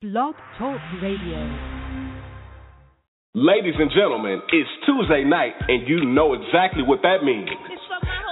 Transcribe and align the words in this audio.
Blog 0.00 0.32
Talk 0.56 0.80
Radio. 1.04 1.44
Ladies 3.36 3.76
and 3.76 3.92
gentlemen, 3.92 4.40
it's 4.48 4.72
Tuesday 4.88 5.28
night, 5.28 5.52
and 5.68 5.84
you 5.86 6.08
know 6.08 6.32
exactly 6.32 6.80
what 6.80 7.04
that 7.04 7.20
means. 7.20 7.52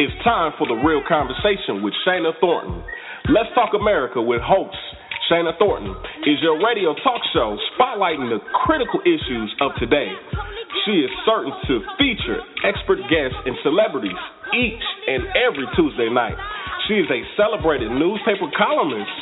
It's 0.01 0.17
time 0.25 0.57
for 0.57 0.65
the 0.65 0.81
real 0.81 1.04
conversation 1.04 1.85
with 1.85 1.93
Shana 2.09 2.33
Thornton. 2.41 2.81
Let's 3.29 3.53
Talk 3.53 3.77
America 3.77 4.17
with 4.17 4.41
host 4.41 4.81
Shana 5.29 5.53
Thornton 5.61 5.93
is 6.25 6.41
your 6.41 6.57
radio 6.57 6.96
talk 7.04 7.21
show 7.37 7.61
spotlighting 7.77 8.32
the 8.32 8.41
critical 8.64 9.05
issues 9.05 9.53
of 9.61 9.77
today. 9.77 10.09
She 10.89 11.05
is 11.05 11.12
certain 11.29 11.53
to 11.69 11.85
feature 12.00 12.41
expert 12.64 13.05
guests 13.12 13.37
and 13.45 13.53
celebrities 13.61 14.16
each 14.57 14.87
and 15.05 15.21
every 15.37 15.69
Tuesday 15.77 16.09
night. 16.09 16.41
She 16.89 16.96
is 16.96 17.11
a 17.12 17.20
celebrated 17.36 17.93
newspaper 17.93 18.48
columnist, 18.57 19.12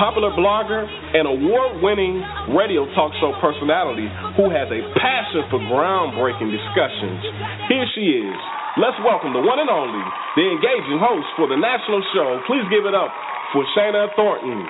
popular 0.00 0.32
blogger, 0.32 0.88
and 0.88 1.28
award 1.28 1.84
winning 1.84 2.24
radio 2.56 2.88
talk 2.96 3.12
show 3.20 3.36
personality 3.36 4.08
who 4.40 4.48
has 4.48 4.64
a 4.72 4.80
passion 4.96 5.44
for 5.52 5.60
groundbreaking 5.68 6.48
discussions. 6.48 7.20
Here 7.68 7.84
she 7.92 8.16
is. 8.16 8.38
Let's 8.80 8.96
welcome 9.04 9.36
the 9.36 9.44
one 9.44 9.60
and 9.60 9.68
only, 9.68 10.00
the 10.40 10.56
engaging 10.56 10.96
host 10.96 11.28
for 11.36 11.52
the 11.52 11.60
national 11.60 12.00
show. 12.16 12.40
Please 12.48 12.64
give 12.72 12.88
it 12.88 12.96
up 12.96 13.12
for 13.52 13.60
Shana 13.76 14.08
Thornton. 14.16 14.64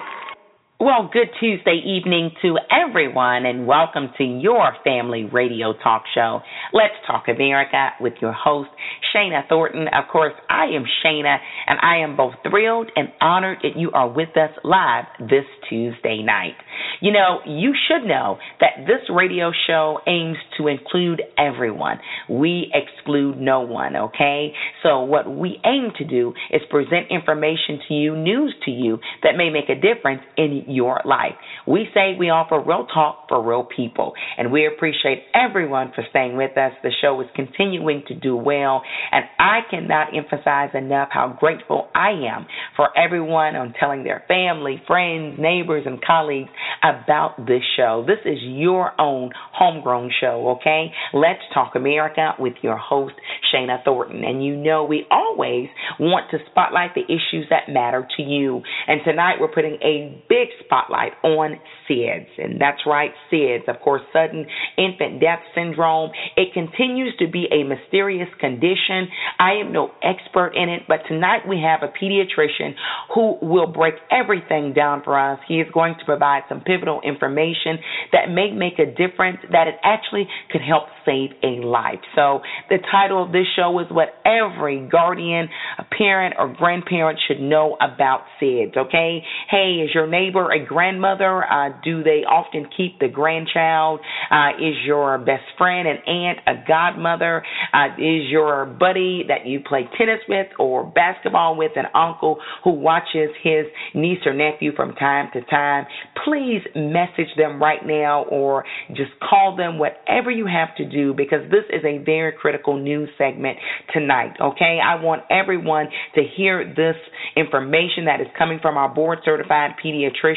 Well, 0.83 1.09
good 1.13 1.29
Tuesday 1.39 1.81
evening 1.87 2.33
to 2.43 2.59
everyone, 2.69 3.47
and 3.47 3.69
welcome 3.69 4.09
to 4.19 4.25
your 4.25 4.73
family 4.83 5.31
radio 5.33 5.75
talk 5.81 6.03
show. 6.13 6.41
Let's 6.73 6.95
Talk 7.07 7.27
America 7.29 7.91
with 8.01 8.15
your 8.21 8.33
host, 8.33 8.71
Shana 9.15 9.49
Thornton. 9.49 9.87
Of 9.87 10.11
course, 10.11 10.33
I 10.51 10.65
am 10.75 10.83
Shana, 11.05 11.37
and 11.69 11.79
I 11.81 11.99
am 11.99 12.17
both 12.17 12.35
thrilled 12.43 12.91
and 12.97 13.11
honored 13.21 13.59
that 13.63 13.79
you 13.79 13.93
are 13.93 14.09
with 14.09 14.31
us 14.31 14.51
live 14.65 15.05
this 15.21 15.45
Tuesday 15.71 16.21
night. 16.21 16.57
You 17.01 17.13
know, 17.13 17.39
you 17.47 17.75
should 17.87 18.05
know 18.05 18.39
that 18.59 18.85
this 18.87 19.09
radio 19.09 19.53
show 19.69 19.99
aims 20.09 20.37
to 20.59 20.67
include 20.67 21.23
everyone. 21.39 21.99
We 22.29 22.73
exclude 22.75 23.39
no 23.39 23.61
one, 23.61 23.95
okay? 23.95 24.53
So, 24.83 25.03
what 25.05 25.31
we 25.33 25.61
aim 25.65 25.93
to 25.99 26.05
do 26.05 26.33
is 26.51 26.61
present 26.71 27.07
information 27.11 27.79
to 27.87 27.95
you, 27.95 28.17
news 28.17 28.55
to 28.65 28.73
you 28.73 28.99
that 29.23 29.37
may 29.37 29.49
make 29.49 29.69
a 29.69 29.75
difference 29.75 30.23
in 30.37 30.65
your 30.73 31.01
life. 31.05 31.35
We 31.67 31.89
say 31.95 32.17
we 32.19 32.31
offer 32.31 32.61
real 32.61 32.87
talk 32.93 33.29
for 33.29 33.43
real 33.47 33.65
people, 33.65 34.13
and 34.37 34.51
we 34.51 34.67
appreciate 34.67 35.25
everyone 35.35 35.93
for 35.95 36.05
staying 36.11 36.37
with 36.37 36.57
us. 36.57 36.73
The 36.83 36.93
show 37.01 37.21
is 37.21 37.29
continuing 37.35 38.03
to 38.09 38.15
do 38.15 38.37
well, 38.37 38.83
and 39.11 39.25
I 39.39 39.61
cannot 39.71 40.09
emphasize 40.17 40.71
enough 40.75 41.09
how 41.13 41.37
grateful 41.39 41.89
I 41.95 42.11
am 42.11 42.47
for 42.77 42.89
everyone 42.97 43.57
on 43.57 43.75
telling 43.79 44.05
their 44.05 44.25
family, 44.29 44.83
friends, 44.87 45.39
neighbors, 45.39 45.85
and 45.87 46.03
colleagues 46.05 46.51
about 46.83 47.47
this 47.47 47.63
show. 47.77 48.05
This 48.07 48.19
is 48.25 48.39
your 48.43 48.99
own 49.01 49.31
homegrown 49.53 50.11
show, 50.21 50.57
okay? 50.61 50.87
Let's 51.13 51.41
Talk 51.55 51.75
America 51.75 52.33
with 52.39 52.55
your 52.63 52.77
host, 52.77 53.15
Shana 53.53 53.85
Thornton. 53.85 54.25
And 54.25 54.45
you 54.45 54.57
know, 54.57 54.85
we 54.85 55.07
always 55.11 55.69
want 56.01 56.31
to 56.31 56.39
spotlight 56.51 56.95
the 56.95 57.05
issues 57.05 57.47
that 57.51 57.73
matter 57.73 58.07
to 58.17 58.23
you. 58.23 58.63
And 58.87 59.01
tonight 59.05 59.37
we're 59.41 59.53
putting 59.53 59.79
a 59.83 60.23
big 60.29 60.49
spotlight 60.65 61.13
on 61.23 61.59
SIDS. 61.89 62.27
And 62.39 62.61
that's 62.61 62.81
right, 62.87 63.11
SIDS, 63.31 63.69
of 63.69 63.81
course, 63.81 64.03
sudden 64.13 64.47
infant 64.77 65.21
death 65.21 65.41
syndrome. 65.55 66.11
It 66.37 66.53
continues 66.53 67.15
to 67.19 67.29
be 67.29 67.47
a 67.51 67.65
mysterious 67.65 68.29
condition. 68.41 69.09
I 69.39 69.53
am 69.65 69.73
no 69.73 69.91
expert 70.03 70.53
in 70.55 70.69
it, 70.69 70.83
but 70.89 71.01
tonight 71.09 71.49
we 71.49 71.61
have 71.63 71.83
a 71.83 71.93
pediatrician 71.93 72.75
who 73.15 73.39
will 73.43 73.67
break 73.67 73.95
everything 74.11 74.73
down 74.73 75.03
for 75.03 75.19
us. 75.19 75.39
He 75.49 75.57
is 75.57 75.69
going 75.73 75.95
to 75.99 76.05
provide 76.05 76.43
some 76.49 76.61
pivotal 76.61 77.01
information 77.03 77.79
that 78.13 78.31
may 78.31 78.51
make 78.51 78.79
a 78.79 78.87
difference, 78.87 79.39
that 79.51 79.69
it 79.69 79.75
actually 79.83 80.27
could 80.51 80.63
help 80.63 80.85
save 81.05 81.31
a 81.43 81.65
life. 81.65 82.01
So 82.15 82.41
the 82.69 82.79
title 82.91 83.23
of 83.23 83.33
this 83.33 83.47
show 83.57 83.79
is 83.81 83.87
what 83.91 84.15
every 84.25 84.87
guardian, 84.89 85.49
parent, 85.97 86.35
or 86.39 86.53
grandparent 86.53 87.19
should 87.27 87.41
know 87.41 87.77
about 87.81 88.23
SIDS, 88.41 88.77
okay? 88.77 89.23
Hey, 89.51 89.83
is 89.85 89.91
your 89.95 90.07
neighbor 90.07 90.42
a 90.51 90.65
grandmother? 90.65 91.45
Uh, 91.45 91.71
do 91.85 92.03
they 92.03 92.25
often 92.25 92.67
keep 92.77 92.99
the 92.99 93.09
grandchild? 93.09 94.01
Uh, 94.31 94.51
is 94.59 94.75
your 94.85 95.19
best 95.19 95.45
friend 95.59 95.87
an 95.87 95.99
aunt, 96.07 96.39
a 96.47 96.55
godmother? 96.67 97.45
Uh, 97.73 97.89
is 97.99 98.31
your 98.31 98.67
buddy 98.67 99.25
that 99.29 99.47
you 99.47 99.61
play 99.61 99.89
tennis 99.99 100.21
with 100.29 100.47
or 100.59 100.85
basketball 100.85 101.57
with 101.57 101.73
an 101.77 101.87
uncle 101.95 102.39
who 102.65 102.71
watches 102.71 103.31
his 103.43 103.67
niece 103.95 104.21
or 104.25 104.33
nephew 104.35 104.75
from 104.75 104.95
time 104.95 105.29
to 105.33 105.43
time? 105.43 105.87
Please 106.25 106.63
message 106.75 107.31
them 107.37 107.63
right 107.63 107.85
now 107.85 108.25
or 108.25 108.65
just 108.89 109.11
call 109.29 109.57
them, 109.57 109.79
whatever 109.79 110.31
you 110.31 110.47
have 110.47 110.75
to 110.77 110.89
do, 110.89 111.13
because 111.15 111.41
this 111.51 111.65
is 111.71 111.85
a 111.85 111.99
very 112.05 112.33
critical 112.33 112.79
news 112.79 113.09
segment 113.19 113.59
tonight, 113.93 114.33
okay? 114.41 114.79
I 114.83 115.03
want 115.03 115.23
everyone 115.31 115.89
to 116.15 116.23
hear 116.37 116.65
this 116.65 116.97
information 117.37 118.07
that 118.07 118.21
is 118.21 118.27
coming 118.39 118.59
from 118.61 118.77
our 118.77 118.93
board 118.93 119.19
certified 119.25 119.73
pediatrician 119.85 120.32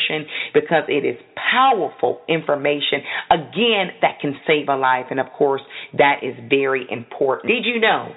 because 0.54 0.84
it 0.88 1.06
is 1.06 1.18
powerful 1.52 2.22
information, 2.28 3.02
again, 3.30 3.92
that 4.02 4.20
can 4.22 4.36
save 4.48 4.68
a 4.70 4.76
life. 4.76 5.06
And 5.10 5.20
of 5.20 5.28
course, 5.38 5.62
that 5.98 6.22
is 6.24 6.36
very 6.50 6.86
important. 6.90 7.52
Did 7.52 7.66
you 7.66 7.80
know 7.80 8.10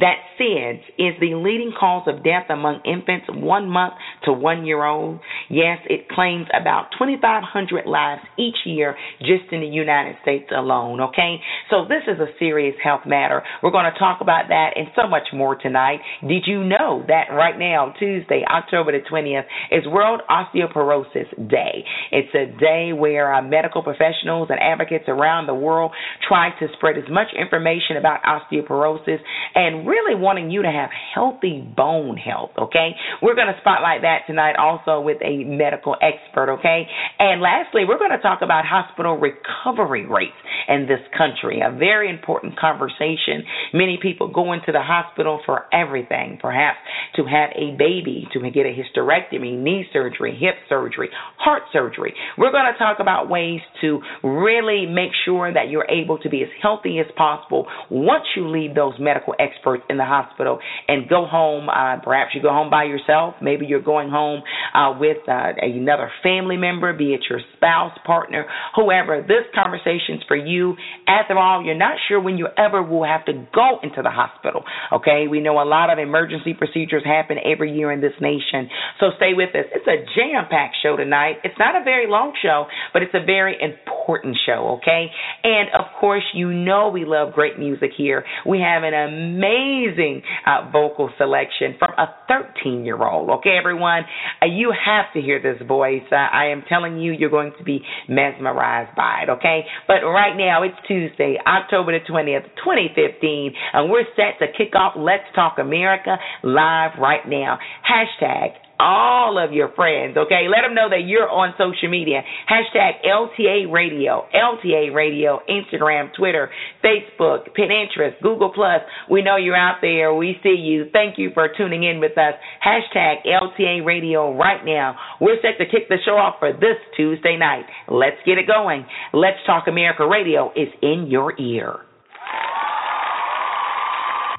that 0.00 0.16
SIDS 0.38 0.80
is 0.98 1.14
the 1.20 1.34
leading 1.34 1.72
cause 1.78 2.06
of 2.06 2.22
death 2.22 2.46
among 2.50 2.80
infants 2.84 3.26
one 3.28 3.68
month 3.68 3.94
to 4.24 4.32
one 4.32 4.64
year 4.66 4.84
old? 4.84 5.20
Yes, 5.50 5.78
it 5.88 6.08
claims 6.08 6.46
about 6.58 6.88
2,500 6.98 7.86
lives 7.86 8.22
each 8.38 8.56
year 8.64 8.96
just 9.20 9.52
in 9.52 9.60
the 9.60 9.66
United 9.66 10.16
States 10.22 10.50
alone, 10.56 11.00
okay? 11.00 11.36
So 11.70 11.86
this 11.88 12.02
is 12.06 12.20
a 12.20 12.26
serious 12.38 12.76
health 12.82 13.02
matter. 13.06 13.42
We're 13.62 13.70
going 13.70 13.90
to 13.92 13.98
talk 13.98 14.20
about 14.20 14.48
that 14.48 14.70
and 14.76 14.88
so 14.94 15.08
much 15.08 15.28
more 15.32 15.56
tonight. 15.56 16.00
Did 16.26 16.44
you 16.46 16.64
know 16.64 17.04
that 17.08 17.32
right 17.32 17.58
now, 17.58 17.94
Tuesday, 17.98 18.42
October 18.48 18.92
the 18.92 19.04
20th, 19.08 19.44
is 19.70 19.86
World 19.86 20.22
Osteoporosis 20.30 21.25
Day? 21.48 21.84
It's 22.10 22.34
a 22.34 22.46
day 22.58 22.92
where 22.92 23.32
uh, 23.32 23.42
medical 23.42 23.82
professionals 23.82 24.48
and 24.50 24.58
advocates 24.60 25.04
around 25.08 25.46
the 25.46 25.54
world 25.54 25.92
try 26.26 26.50
to 26.58 26.66
spread 26.76 26.96
as 26.98 27.04
much 27.10 27.28
information 27.38 27.96
about 27.96 28.20
osteoporosis 28.22 29.18
and 29.54 29.86
really 29.86 30.14
wanting 30.14 30.50
you 30.50 30.62
to 30.62 30.70
have 30.70 30.90
healthy 31.14 31.60
bone 31.76 32.16
health, 32.16 32.50
okay? 32.58 32.90
We're 33.22 33.34
going 33.34 33.48
to 33.48 33.58
spotlight 33.60 34.02
that 34.02 34.26
tonight 34.26 34.56
also 34.56 35.00
with 35.00 35.18
a 35.22 35.44
medical 35.44 35.96
expert, 36.00 36.52
okay? 36.58 36.86
And 37.18 37.40
lastly, 37.40 37.82
we're 37.86 37.98
going 37.98 38.16
to 38.16 38.22
talk 38.22 38.40
about 38.42 38.64
hospital 38.64 39.16
recovery 39.16 40.06
rates 40.06 40.36
in 40.68 40.86
this 40.86 41.00
country, 41.16 41.60
a 41.60 41.70
very 41.76 42.10
important 42.10 42.58
conversation. 42.58 43.44
Many 43.72 43.98
people 44.00 44.28
go 44.32 44.52
into 44.52 44.72
the 44.72 44.82
hospital 44.82 45.40
for 45.46 45.66
everything, 45.72 46.38
perhaps 46.40 46.78
to 47.16 47.24
have 47.24 47.50
a 47.54 47.76
baby, 47.76 48.26
to 48.32 48.40
get 48.50 48.66
a 48.66 48.74
hysterectomy, 48.74 49.58
knee 49.58 49.86
surgery, 49.92 50.36
hip 50.38 50.54
surgery, 50.68 51.10
heart 51.38 51.62
surgery. 51.72 52.14
We're 52.36 52.52
going 52.52 52.70
to 52.72 52.78
talk 52.78 52.98
about 53.00 53.28
ways 53.28 53.60
to 53.80 54.00
really 54.22 54.86
make 54.86 55.10
sure 55.24 55.52
that 55.52 55.68
you're 55.70 55.88
able 55.88 56.18
to 56.18 56.28
be 56.28 56.42
as 56.42 56.48
healthy 56.62 56.98
as 56.98 57.06
possible 57.16 57.66
once 57.90 58.24
you 58.36 58.48
leave 58.48 58.74
those 58.74 58.94
medical 58.98 59.34
experts 59.38 59.82
in 59.88 59.96
the 59.96 60.04
hospital 60.04 60.58
and 60.88 61.08
go 61.08 61.26
home. 61.26 61.68
Uh, 61.68 62.00
perhaps 62.02 62.34
you 62.34 62.42
go 62.42 62.50
home 62.50 62.70
by 62.70 62.84
yourself. 62.84 63.34
Maybe 63.40 63.66
you're 63.66 63.82
going 63.82 64.10
home 64.10 64.42
uh, 64.74 64.98
with 64.98 65.18
uh, 65.28 65.52
another 65.60 66.10
family 66.22 66.56
member, 66.56 66.92
be 66.92 67.14
it 67.14 67.20
your 67.28 67.40
spouse, 67.56 67.96
partner, 68.04 68.46
whoever. 68.74 69.22
This 69.22 69.46
conversation's 69.54 70.22
for 70.28 70.36
you. 70.36 70.74
After 71.06 71.38
all, 71.38 71.64
you're 71.64 71.74
not 71.74 71.96
sure 72.08 72.20
when 72.20 72.38
you 72.38 72.48
ever 72.58 72.82
will 72.82 73.04
have 73.04 73.24
to 73.26 73.32
go 73.54 73.78
into 73.82 74.02
the 74.02 74.10
hospital. 74.10 74.64
Okay, 74.92 75.26
we 75.28 75.40
know 75.40 75.60
a 75.60 75.64
lot 75.64 75.90
of 75.90 75.98
emergency 75.98 76.54
procedures 76.54 77.04
happen 77.04 77.36
every 77.44 77.72
year 77.76 77.92
in 77.92 78.00
this 78.00 78.14
nation. 78.20 78.68
So 79.00 79.06
stay 79.16 79.32
with 79.34 79.54
us. 79.54 79.66
It's 79.74 79.86
a 79.86 80.04
jam 80.14 80.46
packed 80.50 80.76
show 80.82 80.96
tonight. 80.96 81.05
It's 81.44 81.58
not 81.58 81.80
a 81.80 81.84
very 81.84 82.06
long 82.08 82.32
show, 82.42 82.66
but 82.92 83.02
it's 83.02 83.14
a 83.14 83.24
very 83.24 83.56
important 83.60 84.36
show, 84.46 84.78
okay? 84.78 85.06
And 85.44 85.68
of 85.78 85.86
course, 86.00 86.24
you 86.34 86.52
know 86.52 86.88
we 86.88 87.04
love 87.04 87.32
great 87.32 87.58
music 87.58 87.90
here. 87.96 88.24
We 88.46 88.60
have 88.60 88.82
an 88.82 88.94
amazing 88.94 90.22
uh, 90.46 90.70
vocal 90.70 91.10
selection 91.18 91.76
from 91.78 91.90
a 91.98 92.14
13 92.28 92.84
year 92.84 93.02
old, 93.02 93.30
okay, 93.30 93.56
everyone? 93.58 94.02
Uh, 94.42 94.46
you 94.46 94.72
have 94.72 95.06
to 95.14 95.20
hear 95.20 95.40
this 95.40 95.60
voice. 95.66 96.02
Uh, 96.10 96.16
I 96.16 96.46
am 96.46 96.62
telling 96.68 96.98
you, 96.98 97.12
you're 97.12 97.30
going 97.30 97.52
to 97.58 97.64
be 97.64 97.80
mesmerized 98.08 98.94
by 98.96 99.24
it, 99.26 99.30
okay? 99.30 99.64
But 99.86 100.04
right 100.04 100.36
now, 100.36 100.62
it's 100.62 100.76
Tuesday, 100.86 101.36
October 101.46 101.98
the 101.98 102.04
20th, 102.04 102.44
2015, 102.64 103.52
and 103.72 103.90
we're 103.90 104.04
set 104.16 104.38
to 104.40 104.46
kick 104.56 104.74
off 104.74 104.94
Let's 104.96 105.24
Talk 105.34 105.58
America 105.58 106.16
live 106.42 106.92
right 107.00 107.26
now. 107.26 107.58
Hashtag 107.88 108.65
all 108.78 109.38
of 109.42 109.52
your 109.52 109.72
friends, 109.72 110.16
okay? 110.16 110.46
Let 110.48 110.62
them 110.66 110.74
know 110.74 110.88
that 110.90 111.06
you're 111.06 111.28
on 111.28 111.54
social 111.56 111.88
media. 111.90 112.22
Hashtag 112.50 113.04
LTA 113.06 113.72
Radio, 113.72 114.26
LTA 114.34 114.94
Radio, 114.94 115.40
Instagram, 115.48 116.12
Twitter, 116.14 116.50
Facebook, 116.84 117.48
Pinterest, 117.56 118.20
Google 118.22 118.52
Plus. 118.54 118.80
We 119.10 119.22
know 119.22 119.36
you're 119.36 119.56
out 119.56 119.78
there. 119.80 120.14
We 120.14 120.36
see 120.42 120.56
you. 120.60 120.86
Thank 120.92 121.18
you 121.18 121.30
for 121.34 121.48
tuning 121.56 121.84
in 121.84 122.00
with 122.00 122.18
us. 122.18 122.34
Hashtag 122.64 123.26
LTA 123.26 123.84
Radio 123.84 124.36
right 124.36 124.64
now. 124.64 124.96
We're 125.20 125.40
set 125.40 125.58
to 125.58 125.70
kick 125.70 125.88
the 125.88 125.96
show 126.04 126.12
off 126.12 126.36
for 126.38 126.52
this 126.52 126.76
Tuesday 126.96 127.36
night. 127.36 127.64
Let's 127.88 128.16
get 128.26 128.38
it 128.38 128.46
going. 128.46 128.86
Let's 129.12 129.38
Talk 129.46 129.64
America 129.68 130.06
Radio 130.06 130.50
is 130.54 130.68
in 130.82 131.06
your 131.08 131.38
ear. 131.40 131.85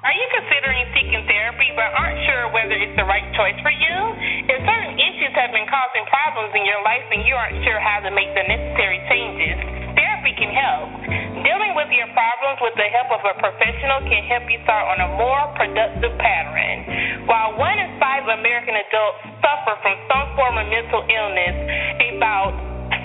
Are 0.06 0.14
you 0.14 0.28
considering 0.30 0.86
seeking 0.94 1.26
therapy 1.26 1.74
but 1.74 1.90
aren't 1.98 2.22
sure 2.30 2.54
whether 2.54 2.78
it's 2.78 2.94
the 2.94 3.08
right 3.10 3.26
choice 3.34 3.58
for 3.66 3.74
you? 3.74 3.98
If 4.46 4.62
certain 4.62 4.94
issues 4.94 5.34
have 5.34 5.50
been 5.50 5.66
causing 5.66 6.06
problems 6.06 6.54
in 6.54 6.70
your 6.70 6.86
life 6.86 7.02
and 7.10 7.26
you 7.26 7.34
aren't 7.34 7.58
sure 7.66 7.82
how 7.82 8.06
to 8.06 8.14
make 8.14 8.30
the 8.38 8.46
necessary 8.46 9.02
changes, 9.10 9.58
therapy 9.98 10.38
can 10.38 10.54
help. 10.54 10.94
Dealing 11.42 11.74
with 11.74 11.90
your 11.90 12.06
problems 12.14 12.62
with 12.62 12.78
the 12.78 12.86
help 12.94 13.10
of 13.10 13.26
a 13.26 13.34
professional 13.42 14.06
can 14.06 14.22
help 14.30 14.46
you 14.46 14.62
start 14.70 14.86
on 14.86 15.02
a 15.02 15.10
more 15.18 15.50
productive 15.58 16.14
pattern. 16.22 17.26
While 17.26 17.58
one 17.58 17.82
in 17.82 17.98
five 17.98 18.22
American 18.30 18.78
adults 18.78 19.42
suffer 19.42 19.82
from 19.82 19.98
some 20.06 20.28
form 20.38 20.62
of 20.62 20.70
mental 20.70 21.02
illness, 21.10 21.58
about 22.14 22.54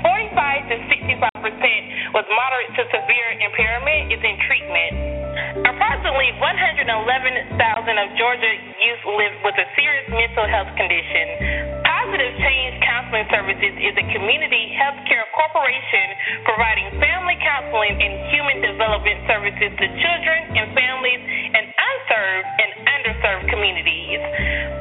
45 0.04 0.68
to 0.68 0.76
65 0.92 1.40
percent 1.40 1.82
with 2.12 2.28
moderate 2.36 2.72
to 2.76 2.84
severe 2.92 3.28
impairment 3.40 4.12
is 4.12 4.20
in 4.20 4.36
treatment. 4.44 5.21
Approximately 5.32 6.32
111,000 6.38 7.52
of 7.98 8.08
Georgia 8.16 8.52
youth 8.80 9.04
live 9.04 9.36
with 9.44 9.56
a 9.58 9.66
serious 9.76 10.06
mental 10.10 10.46
health 10.48 10.70
condition. 10.76 11.81
Positive 12.02 12.34
Change 12.34 12.74
Counseling 12.82 13.30
Services 13.30 13.74
is 13.78 13.94
a 13.94 14.06
community 14.10 14.74
health 14.74 14.98
care 15.06 15.22
corporation 15.38 16.42
providing 16.42 16.98
family 16.98 17.38
counseling 17.38 17.94
and 17.94 18.26
human 18.26 18.58
development 18.58 19.22
services 19.30 19.70
to 19.70 19.86
children 20.02 20.40
and 20.50 20.66
families 20.74 21.22
in 21.22 21.62
unserved 21.62 22.48
and 22.58 22.70
underserved 22.90 23.46
communities. 23.54 24.18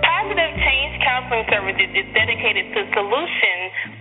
Positive 0.01 0.49
Change 0.65 0.93
Counseling 1.05 1.45
Services 1.53 1.89
is 1.93 2.09
dedicated 2.17 2.73
to 2.73 2.89
solution 2.89 3.57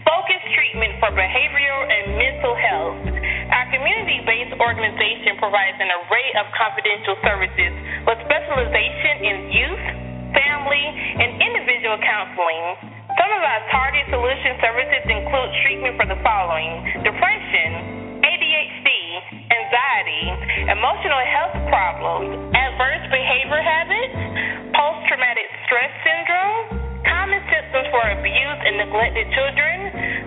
focused 0.09 0.49
treatment 0.57 0.97
for 1.05 1.13
behavioral 1.13 1.93
and 1.93 2.17
mental 2.17 2.57
health. 2.57 3.05
Our 3.05 3.67
community 3.69 4.25
based 4.25 4.57
organization 4.57 5.37
provides 5.37 5.77
an 5.77 5.93
array 5.93 6.29
of 6.41 6.49
confidential 6.57 7.21
services 7.21 7.73
with 8.09 8.17
specialization 8.25 9.15
in 9.29 9.37
youth, 9.53 9.85
family, 10.33 10.87
and 11.21 11.37
individual 11.37 12.01
counseling. 12.01 12.97
Some 13.19 13.31
of 13.35 13.43
our 13.43 13.63
target 13.75 14.07
solution 14.13 14.55
services 14.63 15.05
include 15.11 15.51
treatment 15.67 15.95
for 15.99 16.07
the 16.07 16.19
following 16.23 16.71
depression, 17.03 18.23
ADHD, 18.23 18.89
anxiety, 19.51 20.25
emotional 20.71 21.23
health 21.27 21.57
problems, 21.67 22.31
adverse 22.55 23.05
behavior 23.11 23.63
habits, 23.63 24.15
post 24.77 25.01
traumatic 25.11 25.49
stress 25.67 25.91
syndrome, 26.07 27.03
common 27.03 27.43
symptoms 27.51 27.87
for 27.91 28.05
abused 28.15 28.63
and 28.69 28.77
neglected 28.79 29.27
children, 29.35 29.77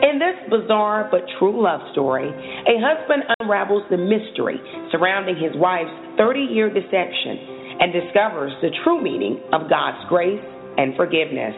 In 0.09 0.17
this 0.17 0.41
bizarre 0.49 1.13
but 1.13 1.29
true 1.37 1.53
love 1.53 1.85
story, 1.93 2.33
a 2.33 2.77
husband 2.81 3.29
unravels 3.45 3.85
the 3.93 4.01
mystery 4.01 4.57
surrounding 4.89 5.37
his 5.37 5.53
wife's 5.61 5.93
30 6.17 6.49
year 6.49 6.73
deception 6.73 7.77
and 7.77 7.93
discovers 7.93 8.57
the 8.65 8.73
true 8.89 9.05
meaning 9.05 9.37
of 9.53 9.69
God's 9.69 10.01
grace 10.09 10.41
and 10.81 10.97
forgiveness. 10.97 11.53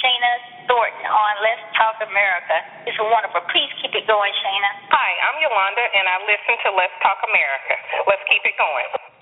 Shana 0.00 0.32
Thornton 0.64 1.04
on 1.04 1.32
Let's 1.44 1.60
Talk 1.76 2.00
America. 2.08 2.56
It's 2.88 2.96
wonderful. 2.96 3.44
Please 3.52 3.68
keep 3.84 3.92
it 3.92 4.08
going, 4.08 4.32
Shana. 4.32 4.70
Hi, 4.96 5.10
I'm 5.28 5.36
Yolanda, 5.44 5.84
and 5.92 6.08
I 6.08 6.24
listen 6.24 6.56
to 6.64 6.68
Let's 6.72 6.96
Talk 7.04 7.20
America. 7.28 7.76
Let's 8.08 8.24
keep 8.24 8.40
it 8.48 8.56
going. 8.56 9.13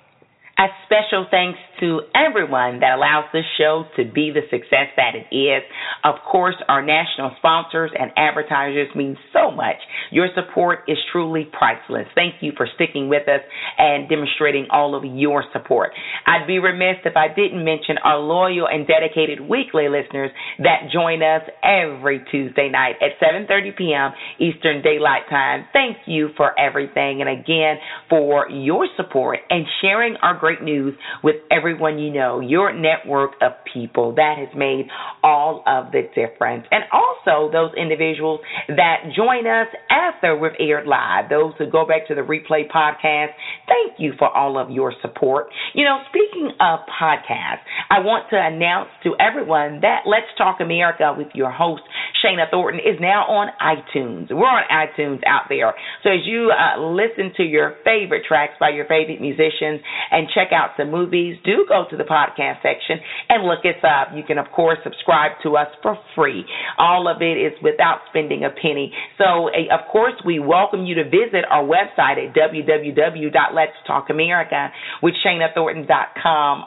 A 0.59 0.67
special 0.85 1.27
thanks 1.31 1.59
to 1.81 2.01
everyone 2.15 2.81
that 2.81 2.95
allows 2.95 3.25
this 3.33 3.45
show 3.59 3.85
to 3.97 4.05
be 4.05 4.31
the 4.31 4.43
success 4.51 4.93
that 4.97 5.15
it 5.17 5.35
is. 5.35 5.63
Of 6.05 6.17
course, 6.31 6.55
our 6.69 6.85
national 6.85 7.33
sponsors 7.39 7.91
and 7.99 8.13
advertisers 8.17 8.89
mean 8.95 9.17
so 9.33 9.51
much. 9.51 9.77
Your 10.11 10.29
support 10.35 10.81
is 10.89 10.99
truly 11.11 11.49
priceless. 11.51 12.07
Thank 12.15 12.35
you 12.43 12.53
for 12.57 12.69
sticking 12.75 13.09
with 13.09 13.27
us 13.29 13.41
and 13.79 14.09
demonstrating 14.09 14.67
all 14.71 14.95
of 14.95 15.05
your 15.05 15.43
support. 15.53 15.91
I'd 16.27 16.47
be 16.47 16.59
remiss 16.59 16.97
if 17.05 17.17
I 17.17 17.29
didn't 17.35 17.65
mention 17.65 17.97
our 18.05 18.19
loyal 18.19 18.69
and 18.69 18.87
dedicated 18.87 19.41
weekly 19.41 19.89
listeners 19.89 20.31
that 20.59 20.93
join 20.93 21.23
us 21.23 21.43
every 21.65 22.23
Tuesday 22.31 22.69
night 22.69 22.97
at 23.01 23.19
7:30 23.21 23.77
p.m. 23.77 24.13
Eastern 24.39 24.83
Daylight 24.83 25.23
Time. 25.31 25.65
Thank 25.73 25.97
you 26.07 26.29
for 26.37 26.53
everything 26.61 27.23
and 27.23 27.31
again 27.31 27.79
for 28.11 28.49
your 28.51 28.87
support 28.97 29.39
and 29.49 29.65
sharing 29.81 30.17
our 30.23 30.39
great 30.43 30.61
news 30.61 30.93
with 31.23 31.37
everyone 31.53 32.01
you 32.01 32.13
know, 32.13 32.41
your 32.41 32.75
network 32.75 33.31
of 33.41 33.53
people. 33.73 34.13
That 34.17 34.35
has 34.39 34.49
made 34.57 34.89
all 35.23 35.63
of 35.69 35.93
the 35.93 36.03
difference. 36.17 36.67
And 36.73 36.83
also 36.91 37.53
those 37.53 37.71
individuals 37.79 38.41
that 38.67 39.15
join 39.15 39.47
us 39.47 39.69
after 39.89 40.37
we've 40.37 40.59
aired 40.59 40.89
live, 40.89 41.31
those 41.31 41.53
who 41.59 41.71
go 41.71 41.87
back 41.87 42.09
to 42.09 42.17
the 42.17 42.23
replay 42.23 42.69
podcast. 42.69 43.39
Thank 43.71 43.99
you 43.99 44.15
for 44.19 44.29
all 44.29 44.59
of 44.59 44.69
your 44.71 44.93
support. 45.01 45.47
You 45.75 45.85
know, 45.85 45.99
speaking 46.09 46.51
of 46.59 46.81
podcasts, 46.91 47.63
I 47.89 48.01
want 48.01 48.29
to 48.31 48.37
announce 48.37 48.91
to 49.05 49.15
everyone 49.21 49.81
that 49.83 50.03
Let's 50.07 50.27
Talk 50.37 50.59
America 50.61 51.15
with 51.17 51.29
your 51.35 51.53
host, 51.53 51.83
Shana 52.19 52.51
Thornton, 52.51 52.81
is 52.81 52.99
now 53.01 53.23
on 53.31 53.49
iTunes. 53.63 54.27
We're 54.31 54.43
on 54.43 54.65
iTunes 54.67 55.21
out 55.25 55.47
there. 55.49 55.73
So 56.03 56.11
as 56.11 56.27
you 56.27 56.51
uh, 56.51 56.83
listen 56.83 57.33
to 57.37 57.45
your 57.45 57.77
favorite 57.85 58.25
tracks 58.27 58.55
by 58.59 58.71
your 58.71 58.87
favorite 58.87 59.21
musicians 59.21 59.81
and 60.11 60.27
check 60.35 60.49
out 60.53 60.71
some 60.77 60.91
movies, 60.91 61.39
do 61.45 61.65
go 61.69 61.85
to 61.91 61.97
the 61.97 62.05
podcast 62.05 62.63
section 62.63 62.99
and 63.29 63.45
look 63.45 63.65
us 63.65 63.83
up. 63.85 64.09
You 64.15 64.23
can, 64.23 64.39
of 64.39 64.47
course, 64.55 64.79
subscribe 64.85 65.33
to 65.43 65.57
us 65.57 65.67
for 65.83 65.99
free. 66.15 66.45
All 66.79 67.09
of 67.09 67.23
it 67.23 67.39
is 67.39 67.53
without 67.63 68.03
spending 68.09 68.45
a 68.45 68.51
penny. 68.51 68.93
So, 69.19 69.49
of 69.49 69.89
course, 69.91 70.15
we 70.25 70.39
welcome 70.39 70.85
you 70.85 70.95
to 70.97 71.05
visit 71.05 71.47
our 71.51 71.65
website 71.65 72.19
at 72.19 72.35
www.letstalkamerica 72.35 74.71
with 75.03 75.15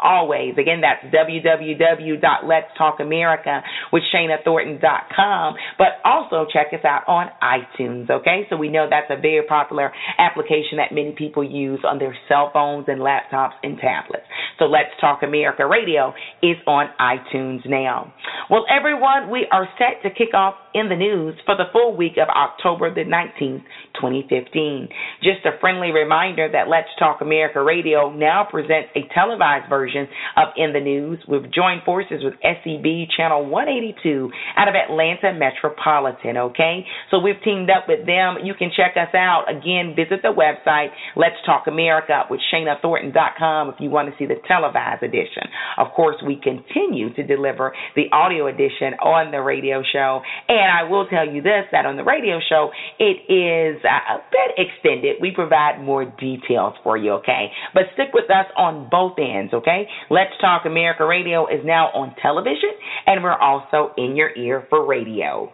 always. 0.02 0.58
Again, 0.58 0.82
that's 0.82 1.06
www.letstalkamerica 1.14 3.62
with. 3.92 5.56
But 5.78 6.02
also 6.04 6.46
check 6.52 6.74
us 6.74 6.84
out 6.86 7.04
on 7.08 7.30
iTunes, 7.42 8.10
okay? 8.10 8.46
So 8.50 8.58
we 8.58 8.70
know 8.70 8.88
that's 8.90 9.10
a 9.10 9.18
very 9.20 9.46
popular 9.48 9.92
application 10.18 10.78
that 10.78 10.92
many 10.92 11.12
people 11.18 11.44
use 11.44 11.80
on 11.86 12.00
their 12.00 12.16
cell 12.28 12.50
phones 12.54 12.88
and 12.88 13.02
laptops 13.02 13.55
and 13.64 13.78
tablets. 13.78 14.26
So 14.60 14.66
Let's 14.66 14.90
Talk 15.00 15.24
America 15.24 15.66
Radio 15.66 16.14
is 16.42 16.58
on 16.68 16.88
iTunes 17.00 17.68
now. 17.68 18.14
Well, 18.50 18.66
everyone, 18.70 19.30
we 19.30 19.48
are 19.52 19.68
set 19.78 20.02
to 20.04 20.10
kick 20.14 20.34
off 20.34 20.56
in 20.76 20.90
the 20.90 20.96
news 20.96 21.34
for 21.46 21.56
the 21.56 21.72
full 21.72 21.96
week 21.96 22.20
of 22.22 22.28
October 22.28 22.94
the 22.94 23.08
19th, 23.08 23.64
2015. 23.96 24.90
Just 25.24 25.48
a 25.48 25.58
friendly 25.62 25.92
reminder 25.92 26.52
that 26.52 26.68
Let's 26.68 26.92
Talk 27.00 27.22
America 27.22 27.64
Radio 27.64 28.12
now 28.12 28.44
presents 28.44 28.92
a 28.94 29.08
televised 29.16 29.70
version 29.70 30.06
of 30.36 30.50
In 30.58 30.74
the 30.74 30.82
News. 30.82 31.24
We've 31.32 31.50
joined 31.50 31.84
forces 31.86 32.20
with 32.28 32.36
SEB 32.44 33.08
Channel 33.16 33.48
182 33.48 34.30
out 34.58 34.68
of 34.68 34.76
Atlanta 34.76 35.32
Metropolitan, 35.32 36.36
okay? 36.52 36.84
So 37.10 37.20
we've 37.20 37.40
teamed 37.42 37.70
up 37.70 37.88
with 37.88 38.06
them. 38.06 38.44
You 38.44 38.54
can 38.54 38.70
check 38.76 39.00
us 39.00 39.16
out. 39.16 39.48
Again, 39.48 39.96
visit 39.96 40.20
the 40.22 40.36
website, 40.36 40.90
Let's 41.16 41.40
Talk 41.46 41.68
America 41.68 42.24
with 42.30 42.42
ShanaThornton.com 42.54 43.70
if 43.70 43.76
you 43.80 43.90
want 43.90 44.12
to 44.12 44.16
see 44.20 44.28
the 44.28 44.44
televised 44.46 45.04
edition. 45.04 45.48
Of 45.78 45.96
course, 45.96 46.18
we 46.28 46.36
continue 46.36 47.14
to 47.16 47.24
deliver 47.24 47.72
the 47.96 48.12
audio 48.12 48.48
edition 48.48 49.00
on 49.00 49.32
the 49.32 49.40
radio 49.40 49.82
show. 49.94 50.20
And 50.50 50.65
I 50.70 50.84
will 50.90 51.08
tell 51.08 51.28
you 51.28 51.42
this 51.42 51.66
that 51.72 51.86
on 51.86 51.98
the 51.98 52.04
radio 52.04 52.40
show, 52.48 52.72
it 53.00 53.26
is 53.32 53.82
uh, 53.84 54.16
a 54.16 54.24
bit 54.32 54.68
extended. 54.68 55.18
We 55.22 55.32
provide 55.32 55.82
more 55.82 56.06
details 56.06 56.74
for 56.84 56.98
you, 56.98 57.14
okay? 57.14 57.52
But 57.74 57.84
stick 57.94 58.10
with 58.14 58.30
us 58.30 58.46
on 58.58 58.88
both 58.90 59.18
ends, 59.20 59.54
okay? 59.54 59.88
Let's 60.10 60.32
Talk 60.42 60.66
America 60.66 61.06
Radio 61.06 61.48
is 61.48 61.62
now 61.64 61.88
on 61.88 62.16
television, 62.22 62.72
and 63.06 63.24
we're 63.24 63.38
also 63.38 63.94
in 63.98 64.16
your 64.16 64.36
ear 64.36 64.66
for 64.70 64.86
radio. 64.86 65.52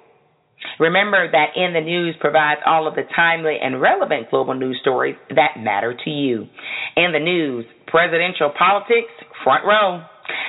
Remember 0.80 1.30
that 1.32 1.56
In 1.56 1.74
the 1.74 1.82
News 1.82 2.16
provides 2.20 2.62
all 2.66 2.88
of 2.88 2.96
the 2.96 3.04
timely 3.16 3.58
and 3.62 3.82
relevant 3.82 4.30
global 4.30 4.54
news 4.54 4.78
stories 4.82 5.16
that 5.30 5.58
matter 5.58 5.96
to 6.06 6.10
you. 6.10 6.48
In 6.96 7.12
the 7.12 7.20
News, 7.20 7.66
presidential 7.88 8.52
politics, 8.58 9.12
front 9.44 9.66
row. 9.66 10.04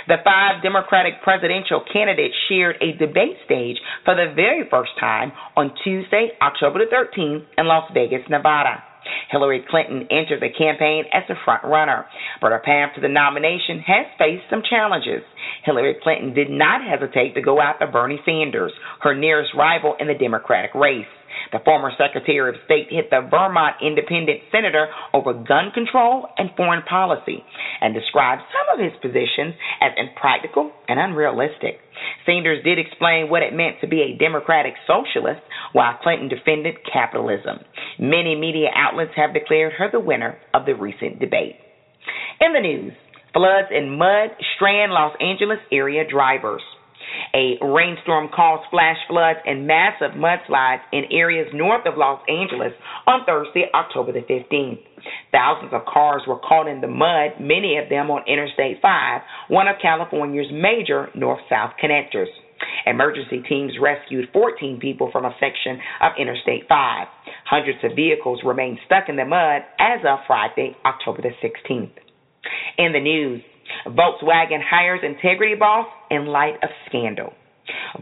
The 0.09 0.17
five 0.25 0.63
Democratic 0.63 1.23
presidential 1.23 1.83
candidates 1.93 2.35
shared 2.49 2.77
a 2.81 2.97
debate 2.99 3.37
stage 3.45 3.77
for 4.05 4.15
the 4.15 4.33
very 4.35 4.69
first 4.71 4.93
time 4.99 5.33
on 5.57 5.75
Tuesday, 5.85 6.31
October 6.41 6.81
the 6.81 6.91
13th 6.91 7.45
in 7.59 7.67
Las 7.67 7.91
Vegas, 7.95 8.23
Nevada. 8.29 8.83
Hillary 9.31 9.65
Clinton 9.69 10.07
entered 10.11 10.41
the 10.41 10.53
campaign 10.57 11.05
as 11.13 11.25
a 11.29 11.35
front 11.45 11.65
runner, 11.65 12.07
but 12.41 12.53
her 12.53 12.63
path 12.65 12.95
to 12.95 13.01
the 13.01 13.09
nomination 13.09 13.81
has 13.81 14.07
faced 14.19 14.45
some 14.51 14.63
challenges. 14.69 15.23
Hillary 15.65 15.97
Clinton 16.03 16.35
did 16.35 16.51
not 16.51 16.83
hesitate 16.83 17.35
to 17.35 17.43
go 17.43 17.61
after 17.61 17.87
Bernie 17.87 18.21
Sanders, 18.25 18.73
her 19.01 19.15
nearest 19.15 19.55
rival 19.57 19.97
in 19.99 20.07
the 20.07 20.15
Democratic 20.15 20.75
race. 20.75 21.07
The 21.53 21.61
former 21.65 21.91
Secretary 21.99 22.49
of 22.49 22.61
State 22.65 22.89
hit 22.91 23.11
the 23.11 23.29
Vermont 23.31 23.77
independent 23.83 24.41
senator 24.51 24.89
over 25.13 25.35
gun 25.35 25.71
control 25.73 26.29
and 26.39 26.51
foreign 26.57 26.83
policy 26.83 27.45
and 27.81 27.95
described 27.95 28.43
some 28.53 28.79
of 28.79 28.85
his 28.85 28.97
positions 29.01 29.55
as 29.81 29.93
impractical 29.97 30.73
and 30.89 30.99
unrealistic. 30.99 31.79
Sanders 32.27 32.63
did 32.65 32.79
explain 32.79 33.29
what 33.29 33.43
it 33.43 33.53
meant 33.55 33.81
to 33.81 33.87
be 33.89 34.03
a 34.03 34.19
democratic 34.19 34.75
socialist, 34.87 35.43
while 35.73 35.99
Clinton 36.03 36.29
defended 36.29 36.77
capitalism. 36.91 37.59
Many 37.99 38.35
media 38.35 38.69
outlets 38.75 39.13
have 39.17 39.35
declared 39.35 39.73
her 39.75 39.91
the 39.91 40.01
winner 40.01 40.39
of 40.55 40.67
the 40.67 40.75
recent 40.75 41.21
debate. 41.21 41.57
In 42.41 42.53
the 42.53 42.61
news, 42.61 42.93
floods 43.33 43.69
and 43.71 43.99
mud 43.99 44.31
strand 44.57 44.93
Los 44.93 45.15
Angeles 45.21 45.59
area 45.71 46.05
drivers. 46.09 46.63
A 47.35 47.59
rainstorm 47.63 48.29
caused 48.35 48.69
flash 48.71 48.99
floods 49.09 49.41
and 49.47 49.67
massive 49.67 50.13
mudslides 50.13 50.83
in 50.93 51.05
areas 51.11 51.49
north 51.55 51.87
of 51.87 51.97
Los 51.97 52.21
Angeles 52.29 52.73
on 53.07 53.25
Thursday, 53.27 53.67
October 53.75 54.13
the 54.13 54.21
15th. 54.21 54.81
Thousands 55.33 55.73
of 55.73 55.83
cars 55.87 56.23
were 56.27 56.39
caught 56.39 56.69
in 56.69 56.81
the 56.81 56.89
mud, 56.89 57.41
many 57.41 57.79
of 57.79 57.89
them 57.89 58.11
on 58.11 58.23
Interstate 58.29 58.81
5, 58.81 59.21
one 59.49 59.69
of 59.69 59.77
California's 59.81 60.51
major 60.53 61.09
north 61.15 61.41
south 61.49 61.73
connectors. 61.83 62.31
Emergency 62.87 63.43
teams 63.49 63.73
rescued 63.81 64.29
14 64.33 64.79
people 64.81 65.11
from 65.11 65.25
a 65.25 65.35
section 65.41 65.81
of 66.01 66.13
Interstate 66.19 66.69
5. 66.69 67.07
Hundreds 67.47 67.79
of 67.85 67.97
vehicles 67.97 68.41
remain 68.45 68.79
stuck 68.87 69.09
in 69.09 69.17
the 69.17 69.25
mud 69.25 69.63
as 69.79 70.01
of 70.07 70.21
Friday, 70.27 70.77
October 70.85 71.23
the 71.23 71.35
16th. 71.43 71.91
In 72.79 72.93
the 72.93 73.01
news, 73.01 73.43
Volkswagen 73.87 74.61
hires 74.63 75.01
integrity 75.03 75.55
boss 75.55 75.87
in 76.11 76.27
light 76.27 76.55
of 76.63 76.71
scandal. 76.89 77.33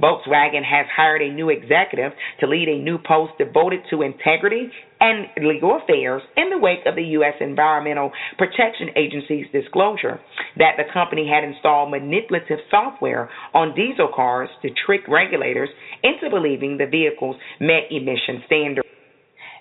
Volkswagen 0.01 0.65
has 0.65 0.87
hired 0.95 1.23
a 1.23 1.33
new 1.33 1.51
executive 1.51 2.13
to 2.41 2.47
lead 2.47 2.69
a 2.69 2.79
new 2.79 2.99
post 2.99 3.33
devoted 3.39 3.81
to 3.91 4.03
integrity 4.03 4.71
and 5.01 5.27
legal 5.47 5.79
affairs 5.83 6.23
in 6.37 6.51
the 6.51 6.59
wake 6.59 6.81
of 6.87 6.95
the 6.95 7.03
U.S. 7.21 7.35
Environmental 7.41 8.11
Protection 8.39 8.89
Agency's 8.97 9.47
disclosure 9.53 10.21
that 10.57 10.77
the 10.77 10.85
company 10.93 11.29
had 11.29 11.45
installed 11.45 11.91
manipulative 11.91 12.59
software 12.71 13.31
on 13.55 13.75
diesel 13.75 14.09
cars 14.15 14.49
to 14.63 14.69
trick 14.87 15.03
regulators 15.09 15.71
into 16.03 16.31
believing 16.31 16.79
the 16.79 16.87
vehicles 16.87 17.37
met 17.61 17.91
emission 17.91 18.43
standards. 18.47 18.90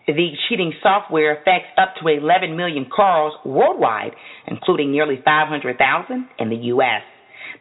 The 0.09 0.31
cheating 0.47 0.73
software 0.81 1.33
affects 1.37 1.69
up 1.77 1.93
to 2.01 2.07
11 2.07 2.57
million 2.57 2.87
cars 2.89 3.31
worldwide, 3.45 4.13
including 4.47 4.91
nearly 4.91 5.21
500,000 5.23 6.27
in 6.39 6.49
the 6.49 6.55
U.S. 6.73 7.03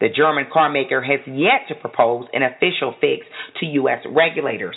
The 0.00 0.08
German 0.08 0.46
carmaker 0.50 1.04
has 1.04 1.20
yet 1.26 1.68
to 1.68 1.74
propose 1.74 2.24
an 2.32 2.42
official 2.42 2.94
fix 3.02 3.26
to 3.60 3.66
U.S. 3.84 3.98
regulators. 4.16 4.76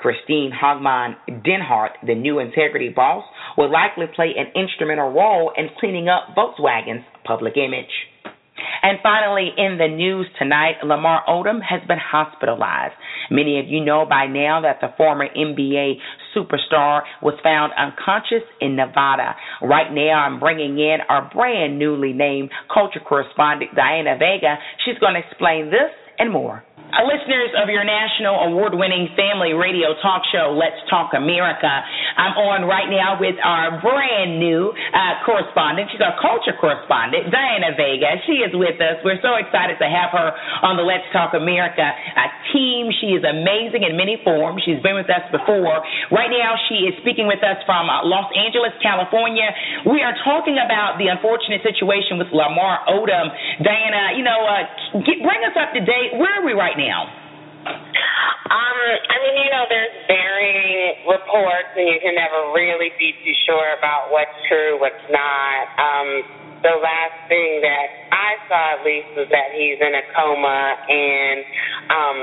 Christine 0.00 0.50
Hagmann 0.50 1.14
Denhardt, 1.46 1.92
the 2.04 2.16
new 2.16 2.40
integrity 2.40 2.88
boss, 2.88 3.24
will 3.56 3.70
likely 3.70 4.06
play 4.16 4.34
an 4.36 4.60
instrumental 4.60 5.12
role 5.12 5.52
in 5.56 5.68
cleaning 5.78 6.08
up 6.08 6.34
Volkswagen's 6.36 7.04
public 7.24 7.56
image. 7.56 8.34
And 8.82 8.98
finally, 9.02 9.50
in 9.56 9.78
the 9.78 9.88
news 9.88 10.26
tonight, 10.38 10.76
Lamar 10.84 11.22
Odom 11.28 11.60
has 11.62 11.80
been 11.86 11.98
hospitalized. 11.98 12.94
Many 13.30 13.58
of 13.60 13.66
you 13.68 13.84
know 13.84 14.04
by 14.08 14.26
now 14.26 14.60
that 14.62 14.80
the 14.80 14.92
former 14.96 15.26
NBA 15.28 15.94
superstar 16.36 17.02
was 17.22 17.34
found 17.42 17.72
unconscious 17.78 18.46
in 18.60 18.76
Nevada. 18.76 19.36
Right 19.62 19.92
now, 19.92 20.24
I'm 20.24 20.40
bringing 20.40 20.78
in 20.78 20.98
our 21.08 21.30
brand 21.32 21.78
newly 21.78 22.12
named 22.12 22.50
culture 22.72 23.00
correspondent, 23.00 23.74
Diana 23.74 24.16
Vega. 24.18 24.56
She's 24.84 24.98
going 24.98 25.14
to 25.14 25.20
explain 25.28 25.66
this 25.66 25.90
and 26.18 26.32
more. 26.32 26.64
Listeners 26.92 27.56
of 27.56 27.72
your 27.72 27.88
national 27.88 28.52
award 28.52 28.76
winning 28.76 29.08
family 29.16 29.56
radio 29.56 29.96
talk 30.04 30.20
show, 30.28 30.52
Let's 30.52 30.76
Talk 30.92 31.16
America. 31.16 31.72
I'm 32.20 32.36
on 32.36 32.68
right 32.68 32.84
now 32.92 33.16
with 33.16 33.40
our 33.40 33.80
brand 33.80 34.36
new 34.36 34.68
uh, 34.92 35.24
correspondent. 35.24 35.88
She's 35.88 36.04
our 36.04 36.12
culture 36.20 36.52
correspondent, 36.52 37.32
Diana 37.32 37.72
Vega. 37.80 38.20
She 38.28 38.44
is 38.44 38.52
with 38.52 38.76
us. 38.76 39.00
We're 39.00 39.16
so 39.24 39.40
excited 39.40 39.80
to 39.80 39.88
have 39.88 40.12
her 40.12 40.36
on 40.68 40.76
the 40.76 40.84
Let's 40.84 41.08
Talk 41.16 41.32
America 41.32 41.80
uh, 41.80 42.28
team. 42.52 42.92
She 43.00 43.16
is 43.16 43.24
amazing 43.24 43.88
in 43.88 43.96
many 43.96 44.20
forms. 44.20 44.60
She's 44.60 44.84
been 44.84 45.00
with 45.00 45.08
us 45.08 45.24
before. 45.32 45.80
Right 46.12 46.28
now, 46.28 46.60
she 46.68 46.92
is 46.92 46.94
speaking 47.00 47.24
with 47.24 47.40
us 47.40 47.56
from 47.64 47.88
uh, 47.88 48.04
Los 48.04 48.28
Angeles, 48.36 48.76
California. 48.84 49.48
We 49.88 50.04
are 50.04 50.12
talking 50.28 50.60
about 50.60 51.00
the 51.00 51.08
unfortunate 51.08 51.64
situation 51.64 52.20
with 52.20 52.28
Lamar 52.36 52.84
Odom. 52.84 53.32
Diana, 53.64 54.12
you 54.12 54.24
know, 54.28 54.44
uh, 54.44 55.00
get, 55.08 55.24
bring 55.24 55.40
us 55.48 55.56
up 55.56 55.72
to 55.72 55.80
date. 55.80 56.20
Where 56.20 56.36
are 56.36 56.44
we 56.44 56.52
right 56.52 56.76
now? 56.76 56.81
Now? 56.88 57.06
Um, 58.52 58.78
I 59.08 59.16
mean, 59.22 59.36
you 59.38 59.48
know, 59.48 59.64
there's 59.70 59.96
varying 60.10 61.08
reports, 61.08 61.72
and 61.78 61.88
you 61.88 61.98
can 62.02 62.12
never 62.12 62.52
really 62.52 62.92
be 63.00 63.16
too 63.24 63.36
sure 63.48 63.72
about 63.78 64.12
what's 64.12 64.34
true, 64.50 64.76
what's 64.76 65.06
not. 65.08 65.64
Um, 65.80 66.08
the 66.60 66.76
last 66.76 67.16
thing 67.32 67.64
that 67.64 67.86
I 68.12 68.30
saw, 68.46 68.62
at 68.76 68.80
least, 68.84 69.08
was 69.16 69.28
that 69.32 69.56
he's 69.56 69.80
in 69.80 69.94
a 69.96 70.04
coma, 70.12 70.76
and 70.84 71.38
um, 71.88 72.18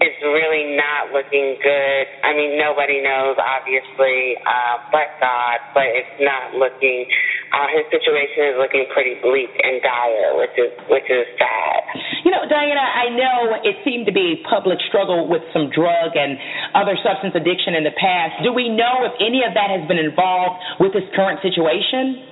it's 0.00 0.20
really 0.24 0.80
not 0.80 1.12
looking 1.12 1.60
good. 1.60 2.04
I 2.24 2.32
mean, 2.32 2.56
nobody 2.56 3.04
knows, 3.04 3.36
obviously, 3.36 4.32
uh, 4.48 4.88
but 4.88 5.12
God, 5.20 5.60
but 5.76 5.84
it's 5.92 6.16
not 6.24 6.56
looking. 6.56 7.04
Uh, 7.52 7.68
his 7.76 7.84
situation 7.92 8.48
is 8.48 8.56
looking 8.56 8.88
pretty 8.96 9.20
bleak 9.20 9.52
and 9.60 9.84
dire, 9.84 10.40
which 10.40 10.56
is 10.56 10.72
which 10.88 11.04
is 11.12 11.28
sad. 11.36 11.80
You 12.24 12.32
know, 12.32 12.48
Diana, 12.48 12.80
I 12.80 13.12
know 13.12 13.60
it 13.60 13.76
seemed 13.84 14.08
to 14.08 14.14
be 14.14 14.40
a 14.40 14.48
public 14.48 14.80
struggle 14.88 15.28
with 15.28 15.44
some 15.52 15.68
drug 15.68 16.16
and 16.16 16.40
other 16.72 16.96
substance 17.04 17.36
addiction 17.36 17.76
in 17.76 17.84
the 17.84 17.92
past. 18.00 18.40
Do 18.40 18.56
we 18.56 18.72
know 18.72 19.04
if 19.04 19.12
any 19.20 19.44
of 19.44 19.52
that 19.52 19.68
has 19.68 19.84
been 19.84 20.00
involved 20.00 20.80
with 20.80 20.96
his 20.96 21.04
current 21.12 21.44
situation? 21.44 22.29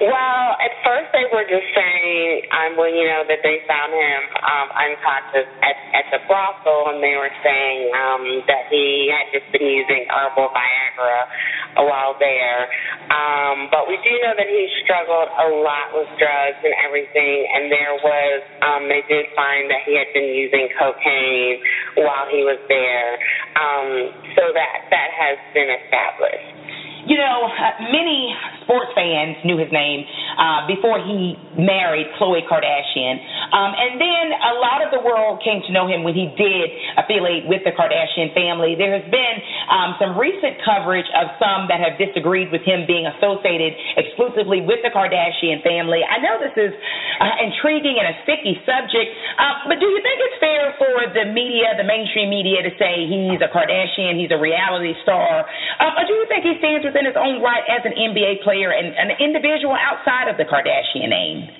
Well, 0.00 0.56
at 0.56 0.72
first 0.80 1.12
they 1.12 1.28
were 1.28 1.44
just 1.44 1.68
saying, 1.76 2.48
um, 2.56 2.70
well, 2.80 2.88
you 2.88 3.04
know, 3.04 3.20
that 3.28 3.44
they 3.44 3.60
found 3.68 3.92
him 3.92 4.20
um, 4.40 4.68
unconscious 4.72 5.48
at, 5.60 5.76
at 5.92 6.06
the 6.08 6.20
brothel, 6.24 6.94
and 6.94 7.04
they 7.04 7.20
were 7.20 7.34
saying 7.44 7.78
um, 7.92 8.24
that 8.48 8.72
he 8.72 9.12
had 9.12 9.28
just 9.28 9.44
been 9.52 9.68
using 9.68 10.08
herbal 10.08 10.48
Viagra 10.56 11.84
while 11.84 12.16
there. 12.16 12.70
Um, 13.12 13.68
but 13.68 13.92
we 13.92 14.00
do 14.00 14.12
know 14.24 14.32
that 14.38 14.48
he 14.48 14.62
struggled 14.86 15.28
a 15.36 15.48
lot 15.60 15.92
with 15.92 16.08
drugs 16.16 16.60
and 16.64 16.74
everything, 16.80 17.38
and 17.52 17.68
there 17.68 17.94
was, 18.00 18.40
um, 18.64 18.82
they 18.88 19.04
did 19.04 19.28
find 19.36 19.68
that 19.68 19.84
he 19.84 20.00
had 20.00 20.08
been 20.16 20.32
using 20.32 20.72
cocaine 20.80 21.60
while 22.00 22.24
he 22.32 22.40
was 22.40 22.58
there. 22.72 23.20
Um, 23.58 24.16
so 24.32 24.48
that 24.54 24.88
that 24.88 25.10
has 25.12 25.36
been 25.52 25.68
established. 25.68 26.69
You 27.06 27.16
know, 27.16 27.48
many 27.92 28.34
sports 28.62 28.92
fans 28.94 29.40
knew 29.44 29.56
his 29.56 29.72
name 29.72 30.04
uh, 30.36 30.66
before 30.68 31.00
he 31.00 31.34
married 31.56 32.06
Khloe 32.20 32.44
Kardashian. 32.46 33.18
Um, 33.50 33.72
and 33.74 33.98
then 33.98 34.26
a 34.30 34.54
lot 34.60 34.84
of 34.84 34.92
the 34.92 35.02
world 35.02 35.42
came 35.42 35.64
to 35.66 35.72
know 35.72 35.88
him 35.88 36.04
when 36.04 36.14
he 36.14 36.30
did 36.36 36.68
affiliate 37.00 37.48
with 37.48 37.64
the 37.64 37.72
Kardashian 37.72 38.30
family. 38.36 38.76
There 38.76 38.92
has 38.94 39.06
been 39.10 39.36
um, 39.72 39.96
some 39.98 40.14
recent 40.14 40.60
coverage 40.62 41.08
of 41.16 41.34
some 41.40 41.66
that 41.72 41.80
have 41.80 41.98
disagreed 41.98 42.52
with 42.52 42.62
him 42.62 42.86
being 42.86 43.08
associated 43.08 43.74
exclusively 43.96 44.60
with 44.60 44.84
the 44.86 44.92
Kardashian 44.92 45.64
family. 45.64 46.04
I 46.04 46.20
know 46.22 46.38
this 46.38 46.54
is 46.54 46.72
uh, 47.20 47.36
intriguing 47.44 48.00
and 48.00 48.08
a 48.08 48.16
sticky 48.24 48.56
subject, 48.64 49.12
uh, 49.36 49.68
but 49.68 49.76
do 49.76 49.86
you 49.86 50.00
think 50.00 50.16
it's 50.24 50.38
fair 50.40 50.72
for 50.80 50.96
the 51.12 51.28
media, 51.28 51.76
the 51.76 51.84
mainstream 51.84 52.32
media, 52.32 52.64
to 52.64 52.72
say 52.80 53.04
he's 53.04 53.38
a 53.44 53.50
Kardashian, 53.52 54.16
he's 54.16 54.32
a 54.32 54.40
reality 54.40 54.96
star? 55.04 55.44
Um, 55.78 55.92
or 56.00 56.04
do 56.08 56.16
you 56.16 56.26
think 56.32 56.48
he 56.48 56.56
stands 56.58 56.82
within 56.82 57.04
his 57.04 57.16
own 57.20 57.44
right 57.44 57.62
as 57.68 57.84
an 57.84 57.92
NBA 57.92 58.42
player 58.42 58.72
and 58.72 58.96
an 58.96 59.20
individual 59.20 59.76
outside 59.76 60.32
of 60.32 60.40
the 60.40 60.48
Kardashian 60.48 61.12
name? 61.12 61.52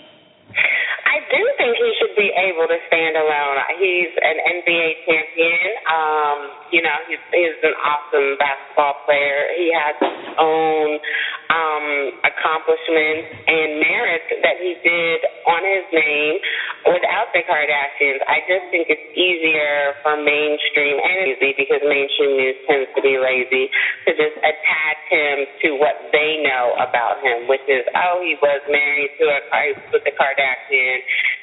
I 1.11 1.19
do 1.26 1.43
think 1.59 1.75
he 1.75 1.90
should 1.99 2.14
be 2.14 2.31
able 2.31 2.71
to 2.71 2.79
stand 2.87 3.19
alone. 3.19 3.59
He's 3.83 4.14
an 4.14 4.37
NBA 4.62 4.88
champion. 5.11 5.67
Um, 5.90 6.38
you 6.71 6.87
know, 6.87 6.95
he's, 7.11 7.19
he's 7.35 7.59
an 7.67 7.75
awesome 7.83 8.38
basketball 8.38 8.95
player. 9.11 9.50
He 9.59 9.75
has 9.75 9.99
his 9.99 10.38
own 10.38 11.02
um, 11.50 11.87
accomplishments 12.23 13.26
and 13.43 13.83
merits 13.83 14.31
that 14.38 14.62
he 14.62 14.79
did 14.87 15.19
on 15.50 15.67
his 15.67 15.87
name 15.90 16.38
without 16.95 17.35
the 17.35 17.43
Kardashians. 17.43 18.23
I 18.31 18.47
just 18.47 18.71
think 18.71 18.87
it's 18.87 19.11
easier 19.19 19.99
for 20.07 20.14
mainstream 20.14 20.95
and 20.95 21.26
easy 21.26 21.59
because 21.59 21.83
mainstream 21.83 22.38
news 22.38 22.59
tends 22.71 22.87
to 22.95 23.02
be 23.02 23.19
lazy 23.19 23.67
to 24.07 24.11
just 24.14 24.38
attach 24.38 25.00
him 25.11 25.37
to 25.67 25.69
what 25.83 25.99
they 26.14 26.38
know 26.47 26.79
about 26.79 27.19
him, 27.21 27.50
which 27.50 27.67
is 27.67 27.83
oh 27.99 28.23
he 28.23 28.38
was 28.38 28.62
married 28.71 29.11
to 29.19 29.26
a 29.26 29.43
with 29.90 30.07
the 30.07 30.14
Kardashian 30.14 31.00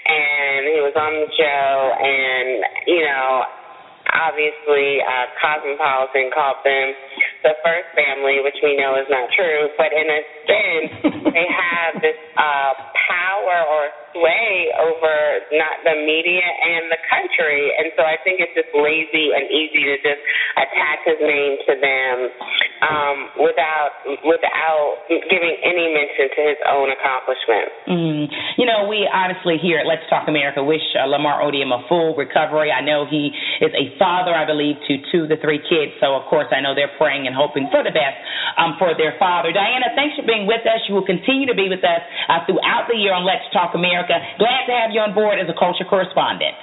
and 0.07 0.61
he 0.67 0.79
was 0.81 0.95
on 0.95 1.13
the 1.25 1.29
show 1.35 1.71
and 1.99 2.63
you 2.87 3.03
know 3.03 3.43
obviously 4.13 5.03
uh, 5.03 5.27
Cosmopolitan 5.39 6.31
called 6.31 6.63
them 6.63 6.95
the 7.43 7.53
first 7.63 7.91
family, 7.95 8.39
which 8.43 8.57
we 8.63 8.75
know 8.77 8.95
is 8.95 9.07
not 9.11 9.27
true. 9.35 9.67
But 9.75 9.91
in 9.91 10.07
a 10.07 10.21
sense, 10.47 10.91
they 11.35 11.47
have 11.47 11.99
this 11.99 12.17
uh, 12.39 12.71
power 13.07 13.57
or 13.67 13.83
sway 14.17 14.74
over 14.81 15.13
not 15.53 15.86
the 15.86 15.93
media 15.93 16.41
and 16.41 16.89
the 16.89 16.97
country, 17.05 17.69
and 17.77 17.93
so 17.93 18.01
I 18.01 18.17
think 18.25 18.41
it's 18.41 18.53
just 18.57 18.74
lazy 18.74 19.29
and 19.38 19.45
easy 19.53 19.86
to 19.86 19.95
just 20.01 20.21
attach 20.57 21.01
his 21.05 21.21
name 21.21 21.53
to 21.69 21.74
them 21.77 22.15
um, 22.81 23.17
without 23.41 23.93
without 24.25 25.05
giving 25.09 25.55
any 25.62 25.93
mention 25.93 26.33
to 26.33 26.41
his 26.41 26.59
own 26.65 26.89
accomplishments. 26.93 27.74
Mm. 27.86 28.24
You 28.57 28.65
know, 28.65 28.89
we 28.89 29.05
honestly 29.05 29.62
here 29.62 29.77
at 29.77 29.86
Let's 29.86 30.05
Talk 30.09 30.25
America 30.27 30.62
wish 30.62 30.83
uh, 30.97 31.05
Lamar 31.05 31.41
Odom 31.41 31.74
a 31.74 31.86
full 31.89 32.17
recovery. 32.17 32.74
I 32.74 32.81
know 32.81 33.05
he 33.05 33.29
is 33.62 33.74
a 33.74 33.93
father, 33.97 34.33
I 34.33 34.45
believe, 34.45 34.77
to 34.89 34.93
two 35.13 35.29
to 35.29 35.36
three 35.41 35.62
kids, 35.62 35.97
so 36.01 36.17
of 36.17 36.25
course 36.29 36.50
I 36.50 36.62
know 36.62 36.74
they're 36.74 36.93
praying 36.97 37.25
and 37.25 37.36
hoping 37.36 37.69
for 37.69 37.81
the 37.86 37.93
best 37.93 38.17
um, 38.57 38.77
for 38.77 38.93
their 38.97 39.17
father. 39.17 39.51
Diana, 39.53 39.93
thanks 39.93 40.17
for 40.17 40.25
being 40.25 40.45
with 40.45 40.65
us. 40.65 40.81
You 40.88 40.95
will 40.95 41.07
continue 41.07 41.45
to 41.50 41.57
be 41.57 41.69
with 41.69 41.83
us 41.83 42.01
uh, 42.29 42.45
throughout 42.45 42.89
the 42.89 42.97
year 42.97 43.13
on 43.13 43.25
Let's 43.25 43.45
Talk 43.51 43.74
America. 43.74 44.06
Glad 44.07 44.65
to 44.67 44.73
have 44.73 44.91
you 44.91 45.01
on 45.01 45.13
board 45.13 45.39
as 45.39 45.47
a 45.49 45.57
culture 45.57 45.85
correspondent. 45.87 46.55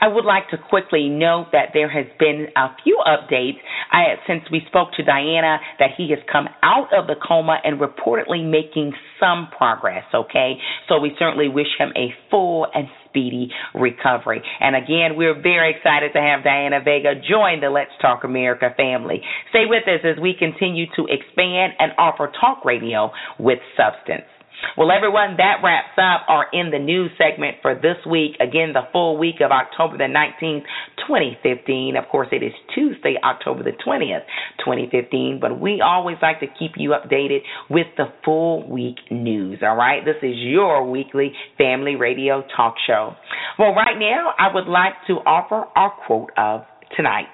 I 0.00 0.08
would 0.08 0.24
like 0.24 0.48
to 0.50 0.58
quickly 0.58 1.08
note 1.08 1.48
that 1.52 1.70
there 1.74 1.88
has 1.88 2.06
been 2.18 2.48
a 2.56 2.68
few 2.82 2.98
updates 3.06 3.58
I, 3.90 4.14
since 4.26 4.42
we 4.50 4.62
spoke 4.66 4.92
to 4.94 5.02
Diana 5.04 5.58
that 5.78 5.90
he 5.96 6.10
has 6.10 6.18
come 6.30 6.48
out 6.62 6.88
of 6.92 7.06
the 7.06 7.14
coma 7.16 7.58
and 7.62 7.80
reportedly 7.80 8.48
making 8.48 8.92
some 9.20 9.48
progress, 9.56 10.04
okay? 10.14 10.54
So 10.88 10.98
we 10.98 11.12
certainly 11.18 11.48
wish 11.48 11.68
him 11.78 11.90
a 11.96 12.14
full 12.30 12.66
and 12.74 12.88
speedy 13.08 13.50
recovery. 13.74 14.42
And 14.60 14.74
again, 14.74 15.16
we're 15.16 15.40
very 15.40 15.74
excited 15.76 16.12
to 16.14 16.20
have 16.20 16.42
Diana 16.42 16.80
Vega 16.82 17.14
join 17.14 17.60
the 17.60 17.70
Let's 17.70 17.92
Talk 18.00 18.24
America 18.24 18.70
family. 18.76 19.20
Stay 19.50 19.64
with 19.66 19.84
us 19.86 20.00
as 20.04 20.20
we 20.20 20.34
continue 20.38 20.86
to 20.96 21.06
expand 21.06 21.74
and 21.78 21.92
offer 21.98 22.32
talk 22.40 22.64
radio 22.64 23.10
with 23.38 23.58
substance. 23.76 24.26
Well, 24.76 24.90
everyone, 24.90 25.36
that 25.36 25.60
wraps 25.62 25.98
up 25.98 26.26
our 26.28 26.46
In 26.52 26.70
the 26.70 26.78
News 26.78 27.10
segment 27.18 27.58
for 27.62 27.74
this 27.74 27.96
week. 28.08 28.36
Again, 28.40 28.72
the 28.72 28.82
full 28.92 29.18
week 29.18 29.36
of 29.44 29.50
October 29.50 29.98
the 29.98 30.04
19th, 30.04 30.64
2015. 31.06 31.96
Of 31.96 32.08
course, 32.08 32.28
it 32.32 32.42
is 32.42 32.52
Tuesday, 32.74 33.16
October 33.22 33.62
the 33.62 33.72
20th, 33.86 34.24
2015, 34.64 35.38
but 35.40 35.60
we 35.60 35.82
always 35.84 36.16
like 36.22 36.40
to 36.40 36.46
keep 36.58 36.72
you 36.76 36.90
updated 36.90 37.40
with 37.68 37.86
the 37.96 38.06
full 38.24 38.68
week 38.68 38.96
news, 39.10 39.58
all 39.62 39.76
right? 39.76 40.04
This 40.04 40.16
is 40.22 40.36
your 40.36 40.88
weekly 40.88 41.32
family 41.58 41.96
radio 41.96 42.42
talk 42.56 42.74
show. 42.86 43.14
Well, 43.58 43.74
right 43.74 43.98
now, 43.98 44.32
I 44.38 44.54
would 44.54 44.68
like 44.68 44.94
to 45.08 45.14
offer 45.26 45.66
our 45.76 45.92
quote 46.06 46.30
of 46.36 46.62
tonight. 46.96 47.28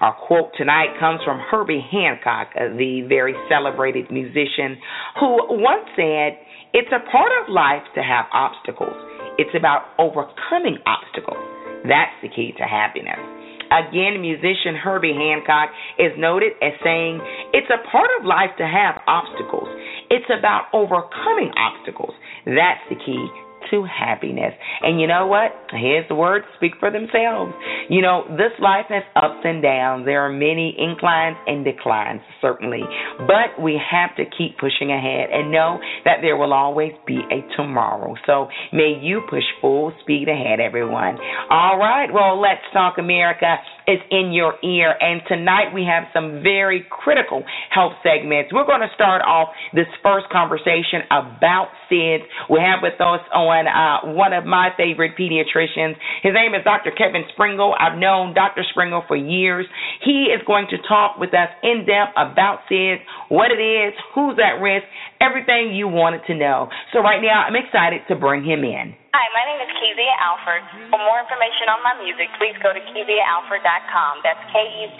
Our 0.00 0.16
quote 0.16 0.56
tonight 0.56 0.96
comes 0.98 1.20
from 1.28 1.38
Herbie 1.38 1.84
Hancock, 1.92 2.56
uh, 2.56 2.72
the 2.72 3.04
very 3.06 3.34
celebrated 3.52 4.10
musician, 4.10 4.80
who 5.20 5.60
once 5.60 5.84
said, 5.92 6.40
It's 6.72 6.88
a 6.88 7.04
part 7.12 7.28
of 7.44 7.52
life 7.52 7.84
to 7.96 8.02
have 8.02 8.24
obstacles. 8.32 8.96
It's 9.36 9.52
about 9.52 9.92
overcoming 10.00 10.80
obstacles. 10.88 11.44
That's 11.84 12.16
the 12.24 12.32
key 12.32 12.56
to 12.56 12.64
happiness. 12.64 13.20
Again, 13.68 14.24
musician 14.24 14.72
Herbie 14.72 15.12
Hancock 15.12 15.68
is 16.00 16.16
noted 16.16 16.56
as 16.64 16.72
saying, 16.82 17.20
It's 17.52 17.68
a 17.68 17.84
part 17.92 18.08
of 18.18 18.24
life 18.24 18.56
to 18.56 18.64
have 18.64 19.04
obstacles. 19.06 19.68
It's 20.08 20.32
about 20.32 20.72
overcoming 20.72 21.52
obstacles. 21.60 22.16
That's 22.48 22.80
the 22.88 22.96
key 22.96 23.28
to 23.70 23.84
happiness. 23.84 24.52
And 24.82 25.00
you 25.00 25.06
know 25.06 25.26
what? 25.26 25.52
Here's 25.70 26.06
the 26.08 26.14
words 26.14 26.44
speak 26.56 26.72
for 26.78 26.90
themselves. 26.90 27.52
You 27.88 28.02
know, 28.02 28.24
this 28.30 28.52
life 28.60 28.86
has 28.88 29.02
ups 29.16 29.42
and 29.44 29.62
downs. 29.62 30.06
There 30.06 30.22
are 30.24 30.32
many 30.32 30.76
inclines 30.78 31.36
and 31.46 31.64
declines, 31.64 32.20
certainly. 32.40 32.82
But 33.18 33.60
we 33.62 33.80
have 33.80 34.14
to 34.16 34.24
keep 34.36 34.58
pushing 34.58 34.90
ahead 34.90 35.30
and 35.32 35.50
know 35.50 35.78
that 36.04 36.18
there 36.22 36.36
will 36.36 36.52
always 36.52 36.92
be 37.06 37.20
a 37.30 37.40
tomorrow. 37.56 38.14
So 38.26 38.48
may 38.72 38.98
you 39.00 39.22
push 39.28 39.44
full 39.60 39.92
speed 40.02 40.28
ahead, 40.28 40.60
everyone. 40.60 41.18
All 41.50 41.78
right, 41.78 42.08
well, 42.12 42.40
let's 42.40 42.62
talk 42.72 42.98
America 42.98 43.56
is 43.86 43.98
in 44.10 44.32
your 44.32 44.54
ear. 44.64 44.94
And 45.00 45.22
tonight 45.28 45.72
we 45.74 45.84
have 45.84 46.04
some 46.12 46.42
very 46.42 46.86
critical 46.90 47.44
health 47.70 47.94
segments. 48.02 48.52
We're 48.52 48.66
going 48.66 48.82
to 48.82 48.92
start 48.94 49.22
off 49.22 49.48
this 49.72 49.88
first 50.02 50.26
conversation 50.30 51.06
about 51.10 51.68
SIDS. 51.90 52.22
We 52.48 52.60
have 52.60 52.80
with 52.82 53.00
us 53.00 53.20
on 53.32 53.66
uh, 53.66 54.12
one 54.14 54.32
of 54.32 54.44
my 54.44 54.70
favorite 54.76 55.16
pediatricians. 55.18 55.96
His 56.22 56.34
name 56.34 56.54
is 56.54 56.64
Dr. 56.64 56.90
Kevin 56.90 57.24
Springle. 57.32 57.74
I've 57.78 57.98
known 57.98 58.34
Dr. 58.34 58.62
Springle 58.70 59.04
for 59.06 59.16
years. 59.16 59.66
He 60.04 60.30
is 60.32 60.40
going 60.46 60.66
to 60.70 60.78
talk 60.88 61.18
with 61.18 61.34
us 61.34 61.48
in 61.62 61.86
depth 61.86 62.12
about 62.16 62.60
SIDS, 62.70 63.00
what 63.28 63.50
it 63.50 63.60
is, 63.60 63.94
who's 64.14 64.38
at 64.38 64.60
risk, 64.60 64.84
everything 65.20 65.74
you 65.74 65.88
wanted 65.88 66.22
to 66.26 66.34
know. 66.34 66.68
So 66.92 67.00
right 67.00 67.20
now 67.20 67.44
I'm 67.46 67.56
excited 67.56 68.02
to 68.08 68.16
bring 68.16 68.44
him 68.44 68.64
in. 68.64 68.99
Hi, 69.10 69.26
my 69.34 69.42
name 69.42 69.58
is 69.58 69.74
Kezia 69.74 70.14
Alford. 70.22 70.62
For 70.86 71.02
more 71.02 71.18
information 71.18 71.66
on 71.66 71.82
my 71.82 71.98
music, 71.98 72.30
please 72.38 72.54
go 72.62 72.70
to 72.70 72.78
KeziaAlford.com. 72.78 74.22
That's 74.22 74.38
K-E-Z-I-A-A-L-F-O-R-D.com 74.54 74.92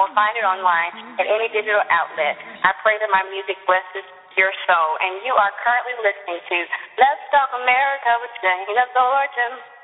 or 0.00 0.08
find 0.16 0.34
it 0.40 0.48
online 0.48 1.20
at 1.20 1.28
any 1.28 1.52
digital 1.52 1.84
outlet. 1.92 2.32
I 2.64 2.72
pray 2.80 2.96
that 2.96 3.12
my 3.12 3.28
music 3.28 3.60
blesses 3.68 4.08
your 4.40 4.48
soul. 4.64 4.96
And 5.04 5.20
you 5.20 5.36
are 5.36 5.52
currently 5.60 6.00
listening 6.00 6.40
to 6.40 6.64
Let's 6.96 7.20
Talk 7.28 7.52
America 7.60 8.24
with 8.24 8.32
Shana 8.40 8.88
Thornton. 8.96 9.77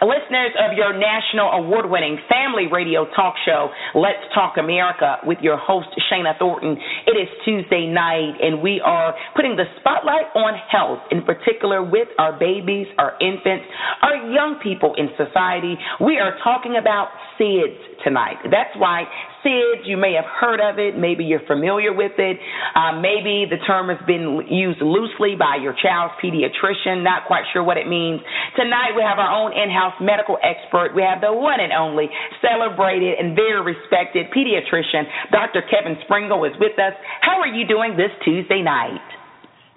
Listeners 0.00 0.52
of 0.56 0.76
your 0.76 0.96
national 0.96 1.50
award 1.50 1.88
winning 1.88 2.18
family 2.28 2.66
radio 2.70 3.04
talk 3.16 3.34
show, 3.44 3.68
Let's 3.94 4.24
Talk 4.34 4.56
America, 4.56 5.18
with 5.24 5.38
your 5.42 5.58
host, 5.58 5.88
Shana 6.10 6.38
Thornton. 6.38 6.76
It 7.06 7.16
is 7.20 7.28
Tuesday 7.44 7.86
night, 7.86 8.40
and 8.40 8.62
we 8.62 8.80
are 8.80 9.14
putting 9.36 9.56
the 9.56 9.64
spotlight 9.80 10.32
on 10.34 10.56
health, 10.70 11.00
in 11.10 11.22
particular 11.22 11.82
with 11.82 12.08
our 12.18 12.32
babies, 12.32 12.86
our 12.98 13.12
infants, 13.20 13.66
our 14.02 14.16
young 14.32 14.58
people 14.62 14.94
in 14.96 15.08
society. 15.16 15.76
We 16.00 16.18
are 16.18 16.36
talking 16.42 16.76
about 16.80 17.08
SIDS 17.38 17.89
tonight. 18.04 18.36
That's 18.50 18.72
why 18.76 19.04
SIDS, 19.44 19.84
you 19.84 19.96
may 19.96 20.14
have 20.14 20.26
heard 20.26 20.60
of 20.60 20.78
it, 20.78 20.96
maybe 20.96 21.24
you're 21.24 21.44
familiar 21.46 21.92
with 21.92 22.12
it, 22.18 22.36
uh, 22.74 23.00
maybe 23.00 23.46
the 23.48 23.58
term 23.66 23.88
has 23.88 24.00
been 24.06 24.44
used 24.48 24.80
loosely 24.80 25.36
by 25.38 25.56
your 25.60 25.74
child's 25.76 26.14
pediatrician, 26.22 27.02
not 27.02 27.26
quite 27.26 27.44
sure 27.52 27.64
what 27.64 27.76
it 27.76 27.88
means. 27.88 28.20
Tonight 28.56 28.92
we 28.96 29.02
have 29.02 29.18
our 29.18 29.32
own 29.32 29.52
in-house 29.52 29.94
medical 30.00 30.38
expert. 30.42 30.92
We 30.94 31.02
have 31.02 31.20
the 31.20 31.32
one 31.32 31.60
and 31.60 31.72
only 31.72 32.08
celebrated 32.40 33.18
and 33.18 33.36
very 33.36 33.60
respected 33.62 34.26
pediatrician, 34.30 35.04
Dr. 35.32 35.62
Kevin 35.70 35.96
Springle 36.04 36.44
is 36.44 36.52
with 36.60 36.78
us. 36.78 36.92
How 37.20 37.40
are 37.40 37.48
you 37.48 37.66
doing 37.66 37.96
this 37.96 38.10
Tuesday 38.24 38.62
night? 38.62 39.19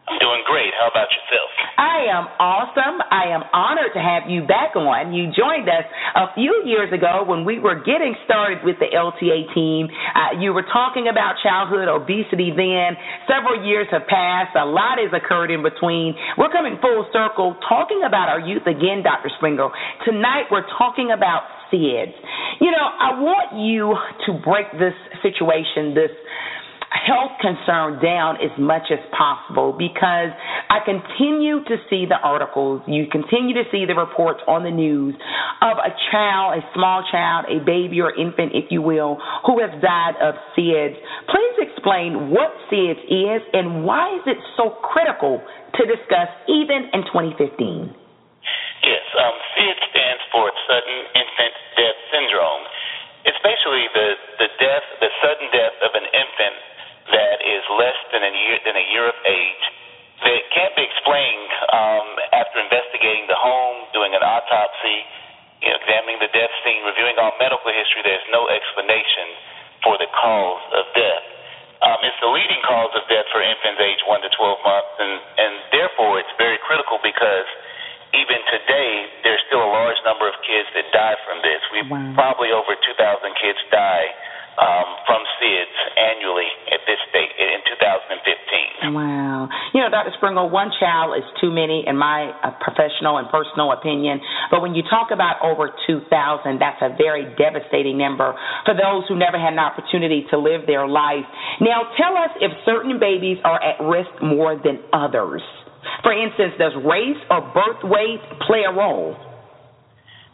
I'm 0.03 0.19
doing 0.19 0.43
great. 0.43 0.75
How 0.75 0.91
about 0.91 1.07
yourself? 1.15 1.47
I 1.79 2.11
am 2.11 2.27
awesome. 2.35 2.99
I 3.07 3.31
am 3.31 3.47
honored 3.55 3.95
to 3.95 4.03
have 4.03 4.27
you 4.27 4.43
back 4.43 4.75
on. 4.75 5.15
You 5.15 5.31
joined 5.31 5.71
us 5.71 5.87
a 6.19 6.27
few 6.35 6.51
years 6.67 6.91
ago 6.91 7.23
when 7.23 7.47
we 7.47 7.55
were 7.63 7.79
getting 7.79 8.11
started 8.27 8.59
with 8.67 8.75
the 8.83 8.91
LTA 8.91 9.47
team. 9.55 9.87
Uh, 9.87 10.43
you 10.43 10.51
were 10.51 10.67
talking 10.67 11.07
about 11.07 11.39
childhood 11.39 11.87
obesity 11.87 12.51
then. 12.51 12.99
Several 13.31 13.55
years 13.63 13.87
have 13.95 14.03
passed. 14.11 14.51
A 14.59 14.67
lot 14.67 14.99
has 14.99 15.15
occurred 15.15 15.55
in 15.55 15.63
between. 15.63 16.19
We're 16.35 16.51
coming 16.51 16.75
full 16.83 17.07
circle 17.15 17.55
talking 17.63 18.03
about 18.03 18.27
our 18.27 18.43
youth 18.43 18.67
again, 18.67 19.07
Dr. 19.07 19.31
Springle. 19.39 19.71
Tonight 20.03 20.51
we're 20.51 20.67
talking 20.75 21.15
about 21.15 21.47
SIDS. 21.71 22.11
You 22.59 22.75
know, 22.75 22.87
I 22.99 23.15
want 23.23 23.55
you 23.55 23.95
to 24.27 24.29
break 24.43 24.67
this 24.75 24.95
situation, 25.23 25.95
this 25.95 26.11
health 26.93 27.33
concern 27.41 27.97
down 27.97 28.37
as 28.37 28.53
much 28.61 28.93
as 28.93 29.01
possible 29.17 29.73
because 29.73 30.29
I 30.69 30.77
continue 30.85 31.65
to 31.65 31.75
see 31.89 32.05
the 32.05 32.21
articles, 32.21 32.85
you 32.85 33.09
continue 33.09 33.57
to 33.57 33.65
see 33.73 33.85
the 33.89 33.97
reports 33.97 34.39
on 34.47 34.61
the 34.61 34.71
news 34.71 35.17
of 35.61 35.81
a 35.81 35.89
child, 36.13 36.61
a 36.61 36.63
small 36.77 37.01
child, 37.09 37.49
a 37.49 37.65
baby 37.65 37.99
or 37.99 38.13
infant, 38.13 38.53
if 38.53 38.69
you 38.69 38.81
will, 38.81 39.17
who 39.45 39.57
has 39.59 39.73
died 39.81 40.15
of 40.21 40.37
SIDS. 40.53 40.93
Please 41.33 41.55
explain 41.65 42.29
what 42.29 42.53
SIDS 42.69 43.01
is 43.09 43.41
and 43.53 43.83
why 43.83 44.13
is 44.13 44.23
it 44.29 44.37
so 44.55 44.77
critical 44.85 45.41
to 45.41 45.81
discuss 45.89 46.29
even 46.45 46.93
in 46.93 47.01
2015? 47.09 47.89
Yes, 48.85 49.05
um, 49.17 49.35
SIDS 49.57 49.81
stands 49.89 50.23
for 50.29 50.45
Sudden 50.69 50.97
Infant 51.17 51.55
Death 51.73 51.99
Syndrome. 52.13 52.63
It's 53.25 53.39
basically 53.39 53.87
the, 53.95 54.07
the 54.45 54.49
death, 54.59 54.85
the 54.99 55.09
sudden 55.23 55.47
death 55.55 55.75
of 55.81 55.91
an 55.95 56.03
infant 56.11 56.73
that 57.13 57.37
is 57.45 57.63
less 57.77 57.99
than 58.11 58.25
a 58.25 58.33
year 58.33 58.57
than 58.65 58.75
a 58.75 58.85
year 58.91 59.05
of 59.07 59.17
age 59.23 59.65
that 60.23 60.41
can't 60.55 60.75
be 60.79 60.85
explained 60.87 61.51
um, 61.73 62.07
after 62.31 62.63
investigating 62.63 63.27
the 63.27 63.35
home, 63.35 63.91
doing 63.91 64.15
an 64.15 64.23
autopsy, 64.23 65.03
you 65.59 65.67
know, 65.67 65.77
examining 65.83 66.19
the 66.23 66.31
death 66.31 66.51
scene, 66.63 66.83
reviewing 66.87 67.19
all 67.19 67.35
medical 67.39 67.71
history. 67.71 68.03
There's 68.07 68.23
no 68.31 68.47
explanation 68.47 69.27
for 69.83 69.99
the 69.99 70.07
cause 70.15 70.63
of 70.79 70.85
death. 70.95 71.25
Um, 71.83 71.99
it's 72.07 72.15
the 72.23 72.31
leading 72.31 72.63
cause 72.63 72.95
of 72.95 73.03
death 73.11 73.27
for 73.35 73.43
infants 73.43 73.83
aged 73.83 74.07
1 74.07 74.23
to 74.23 74.31
12 74.31 74.63
months, 74.63 74.93
and, 75.03 75.13
and 75.35 75.53
therefore 75.75 76.23
it's 76.23 76.31
very 76.39 76.55
critical 76.63 76.95
because 77.03 77.47
even 78.15 78.39
today 78.47 79.11
there's 79.27 79.43
still 79.51 79.59
a 79.59 79.71
large 79.75 79.99
number 80.07 80.23
of 80.31 80.35
kids 80.47 80.71
that 80.79 80.87
die 80.95 81.19
from 81.27 81.43
this. 81.43 81.59
We 81.75 81.83
wow. 81.91 81.99
probably 82.15 82.55
over 82.55 82.71
2,000 82.71 82.95
kids 83.35 83.59
die 83.67 84.07
um, 84.59 84.87
from 85.05 85.21
SIDS 85.39 85.73
annually 85.97 86.49
at 86.69 86.81
this 86.85 87.01
date 87.13 87.33
in 87.37 87.57
2015. 88.85 88.93
Wow. 88.93 89.49
You 89.73 89.81
know, 89.81 89.89
Dr. 89.89 90.11
Springle, 90.17 90.49
one 90.49 90.69
child 90.79 91.17
is 91.17 91.25
too 91.41 91.49
many 91.49 91.85
in 91.87 91.97
my 91.97 92.29
uh, 92.43 92.51
professional 92.59 93.17
and 93.17 93.29
personal 93.29 93.71
opinion. 93.71 94.19
But 94.51 94.61
when 94.61 94.75
you 94.75 94.83
talk 94.89 95.09
about 95.09 95.41
over 95.41 95.71
2,000, 95.87 96.05
that's 96.59 96.81
a 96.81 96.93
very 96.97 97.25
devastating 97.39 97.97
number 97.97 98.35
for 98.65 98.73
those 98.75 99.07
who 99.07 99.15
never 99.17 99.39
had 99.39 99.53
an 99.53 99.63
opportunity 99.63 100.25
to 100.29 100.37
live 100.37 100.67
their 100.67 100.87
life. 100.87 101.25
Now, 101.61 101.89
tell 101.97 102.13
us 102.17 102.31
if 102.41 102.51
certain 102.65 102.99
babies 102.99 103.37
are 103.43 103.61
at 103.61 103.81
risk 103.81 104.11
more 104.21 104.59
than 104.59 104.83
others. 104.91 105.41
For 106.03 106.11
instance, 106.11 106.53
does 106.59 106.73
race 106.83 107.19
or 107.29 107.41
birth 107.53 107.81
weight 107.83 108.21
play 108.47 108.63
a 108.67 108.73
role? 108.73 109.15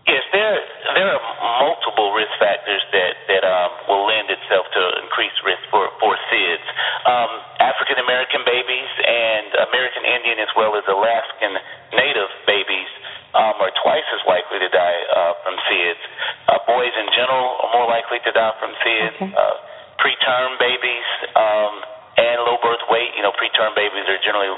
Yes, 0.10 0.26
there 0.34 0.58
there 0.98 1.10
are 1.14 1.22
multiple 1.62 2.10
risk 2.18 2.34
factors 2.42 2.82
that 2.92 3.14
that 3.30 3.44
um, 3.46 3.72
will 3.86 4.10
lend 4.10 4.26
itself 4.34 4.66
to 4.74 4.82
increased 5.06 5.38
risk 5.46 5.62
for 5.70 5.86
for 6.02 6.18
SIDS. 6.34 6.66
Um, 7.06 7.32
African 7.62 8.02
American 8.02 8.42
babies 8.42 8.92
and 9.06 9.70
American 9.70 10.04
Indian 10.10 10.42
as 10.42 10.50
well 10.58 10.74
as 10.74 10.84
Alaskan 10.90 11.54
Native 11.94 12.32
babies 12.50 12.90
um, 13.38 13.62
are 13.62 13.70
twice 13.86 14.08
as 14.18 14.26
likely 14.26 14.58
to 14.58 14.70
die 14.74 15.00
uh, 15.14 15.34
from 15.46 15.56
SIDS. 15.70 16.02
Uh, 16.50 16.58
boys 16.66 16.94
in 16.98 17.08
general 17.14 17.62
are 17.62 17.72
more 17.78 17.88
likely 17.88 18.18
to 18.26 18.32
die 18.34 18.54
from 18.58 18.74
SIDS. 18.82 19.14
Okay. 19.14 19.30
Uh, 19.30 19.56
preterm 20.02 20.58
babies 20.58 21.08
um, 21.38 21.74
and 22.18 22.38
low 22.44 22.58
birth 22.60 22.82
weight. 22.90 23.14
You 23.16 23.24
know, 23.24 23.36
preterm 23.36 23.76
babies 23.78 24.10
are 24.10 24.20
generally 24.26 24.52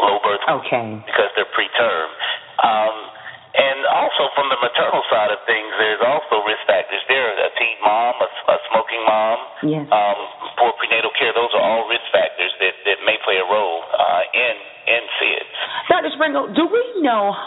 low 0.00 0.18
birth 0.26 0.42
okay. 0.42 0.98
because 1.06 1.13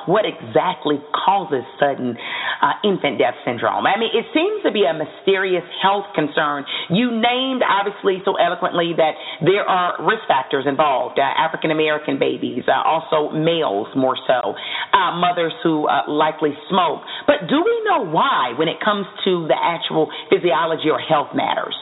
what 0.05 0.25
exactly 0.25 0.99
causes 1.13 1.63
sudden 1.79 2.17
uh, 2.61 2.77
infant 2.83 3.17
death 3.17 3.35
syndrome? 3.45 3.85
I 3.85 3.97
mean, 3.99 4.11
it 4.13 4.25
seems 4.33 4.63
to 4.63 4.71
be 4.71 4.85
a 4.85 4.93
mysterious 4.93 5.65
health 5.81 6.05
concern. 6.15 6.65
You 6.89 7.11
named, 7.11 7.63
obviously, 7.63 8.21
so 8.25 8.35
eloquently 8.35 8.93
that 8.97 9.13
there 9.41 9.63
are 9.63 9.97
risk 10.05 10.27
factors 10.27 10.65
involved 10.67 11.19
uh, 11.19 11.25
African 11.25 11.71
American 11.71 12.19
babies, 12.19 12.63
uh, 12.67 12.81
also 12.83 13.31
males 13.33 13.87
more 13.95 14.17
so, 14.27 14.53
uh, 14.93 15.15
mothers 15.15 15.53
who 15.63 15.87
uh, 15.87 16.09
likely 16.09 16.51
smoke. 16.69 17.01
But 17.25 17.47
do 17.47 17.61
we 17.63 17.75
know 17.85 18.05
why 18.05 18.53
when 18.57 18.67
it 18.67 18.77
comes 18.83 19.05
to 19.25 19.47
the 19.47 19.55
actual 19.57 20.09
physiology 20.29 20.89
or 20.89 20.99
health 20.99 21.35
matters? 21.35 21.75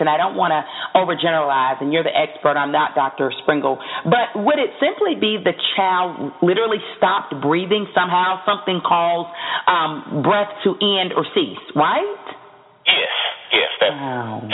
And 0.00 0.08
I 0.08 0.16
don't 0.16 0.34
want 0.34 0.52
to 0.52 0.62
overgeneralize, 0.96 1.80
and 1.80 1.92
you're 1.92 2.04
the 2.04 2.14
expert, 2.14 2.56
I'm 2.56 2.72
not 2.72 2.94
Dr. 2.94 3.32
Springle, 3.42 3.78
but 4.04 4.34
would 4.38 4.58
it 4.58 4.70
simply 4.80 5.14
be 5.14 5.38
the 5.42 5.54
child 5.76 6.32
literally 6.42 6.78
stopped 6.96 7.34
breathing 7.40 7.86
somehow, 7.94 8.42
something 8.46 8.80
caused 8.86 9.30
um, 9.66 10.22
breath 10.22 10.50
to 10.64 10.74
end 10.80 11.12
or 11.14 11.24
cease, 11.34 11.62
right? 11.74 12.24
Yes, 12.86 13.14
yes, 13.52 13.70
that's. 13.80 13.94
Wow. 13.94 14.48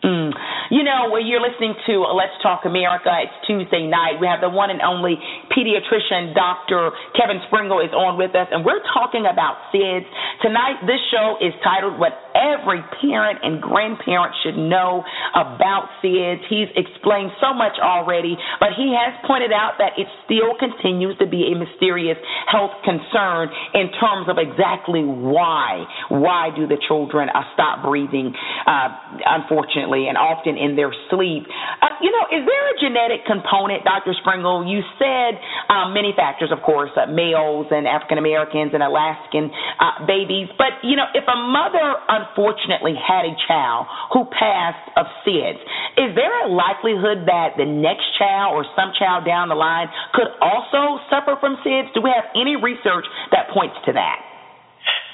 Mm. 0.00 0.32
You 0.72 0.80
know, 0.80 1.12
when 1.12 1.26
you're 1.28 1.44
listening 1.44 1.76
to 1.84 2.08
Let's 2.16 2.32
Talk 2.40 2.64
America, 2.64 3.12
it's 3.20 3.36
Tuesday 3.44 3.84
night. 3.84 4.16
We 4.16 4.24
have 4.24 4.40
the 4.40 4.48
one 4.48 4.70
and 4.72 4.80
only 4.80 5.20
pediatrician, 5.52 6.32
Dr. 6.32 6.96
Kevin 7.12 7.44
Springle, 7.48 7.84
is 7.84 7.92
on 7.92 8.16
with 8.16 8.32
us, 8.32 8.48
and 8.48 8.64
we're 8.64 8.80
talking 8.96 9.28
about 9.28 9.60
SIDS. 9.74 10.08
Tonight, 10.40 10.80
this 10.88 11.02
show 11.12 11.36
is 11.44 11.52
titled 11.60 12.00
What 12.00 12.16
every 12.34 12.82
parent 13.00 13.40
and 13.42 13.60
grandparent 13.60 14.34
should 14.42 14.56
know 14.56 15.04
about 15.34 15.88
SIDS. 16.02 16.40
He's 16.48 16.68
explained 16.76 17.30
so 17.40 17.54
much 17.54 17.76
already, 17.80 18.36
but 18.58 18.76
he 18.76 18.94
has 18.94 19.14
pointed 19.26 19.52
out 19.52 19.78
that 19.78 19.94
it 19.96 20.06
still 20.24 20.54
continues 20.58 21.16
to 21.18 21.26
be 21.26 21.52
a 21.52 21.54
mysterious 21.56 22.18
health 22.46 22.74
concern 22.84 23.50
in 23.74 23.90
terms 23.98 24.28
of 24.28 24.38
exactly 24.38 25.02
why. 25.02 25.84
Why 26.08 26.50
do 26.54 26.66
the 26.66 26.78
children 26.88 27.28
uh, 27.28 27.42
stop 27.54 27.82
breathing, 27.82 28.34
uh, 28.66 28.88
unfortunately, 29.26 30.06
and 30.08 30.16
often 30.16 30.56
in 30.56 30.76
their 30.76 30.92
sleep? 31.10 31.46
Uh, 31.82 31.94
you 32.00 32.10
know, 32.10 32.24
is 32.32 32.42
there 32.46 32.64
a 32.70 32.76
genetic 32.80 33.26
component, 33.26 33.84
Dr. 33.84 34.14
Springle? 34.20 34.66
You 34.66 34.82
said 34.98 35.38
um, 35.68 35.94
many 35.94 36.12
factors, 36.16 36.50
of 36.50 36.62
course, 36.62 36.90
uh, 36.96 37.06
males 37.10 37.66
and 37.70 37.86
African 37.86 38.18
Americans 38.18 38.72
and 38.74 38.82
Alaskan 38.82 39.50
uh, 39.78 40.06
babies, 40.06 40.48
but, 40.56 40.80
you 40.82 40.96
know, 40.96 41.06
if 41.14 41.24
a 41.26 41.38
mother 41.38 41.96
unfortunately 42.20 42.94
had 42.96 43.24
a 43.24 43.34
child 43.48 43.88
who 44.12 44.28
passed 44.30 44.84
of 44.96 45.06
SIDS, 45.24 45.58
is 45.96 46.10
there 46.14 46.32
a 46.44 46.48
likelihood 46.48 47.26
that 47.26 47.56
the 47.56 47.66
next 47.66 48.04
child 48.20 48.54
or 48.54 48.64
some 48.76 48.92
child 48.98 49.24
down 49.24 49.48
the 49.48 49.58
line 49.58 49.88
could 50.12 50.28
also 50.40 51.00
suffer 51.08 51.36
from 51.40 51.56
SIDS? 51.64 51.92
Do 51.96 52.04
we 52.04 52.12
have 52.12 52.28
any 52.36 52.56
research 52.56 53.04
that 53.32 53.48
points 53.50 53.76
to 53.88 53.92
that? 53.96 54.30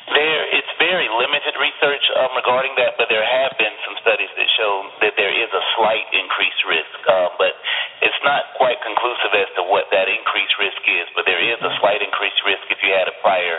There, 0.07 0.47
it's 0.55 0.71
very 0.79 1.11
limited 1.11 1.59
research 1.59 2.05
um, 2.15 2.31
regarding 2.39 2.79
that, 2.79 2.95
but 2.95 3.11
there 3.11 3.27
have 3.27 3.59
been 3.59 3.75
some 3.83 3.99
studies 4.07 4.31
that 4.39 4.47
show 4.55 4.87
that 5.03 5.19
there 5.19 5.35
is 5.35 5.51
a 5.51 5.63
slight 5.75 6.07
increased 6.15 6.63
risk, 6.63 6.99
uh, 7.11 7.35
but 7.35 7.51
it's 8.07 8.23
not 8.23 8.55
quite 8.55 8.79
conclusive 8.87 9.35
as 9.35 9.51
to 9.59 9.67
what 9.67 9.91
that 9.91 10.07
increased 10.07 10.55
risk 10.63 10.79
is. 10.87 11.11
But 11.19 11.27
there 11.27 11.43
is 11.43 11.59
a 11.59 11.75
slight 11.83 12.07
increased 12.07 12.39
risk 12.47 12.63
if 12.71 12.79
you 12.87 12.95
had 12.95 13.11
a 13.11 13.19
prior 13.19 13.59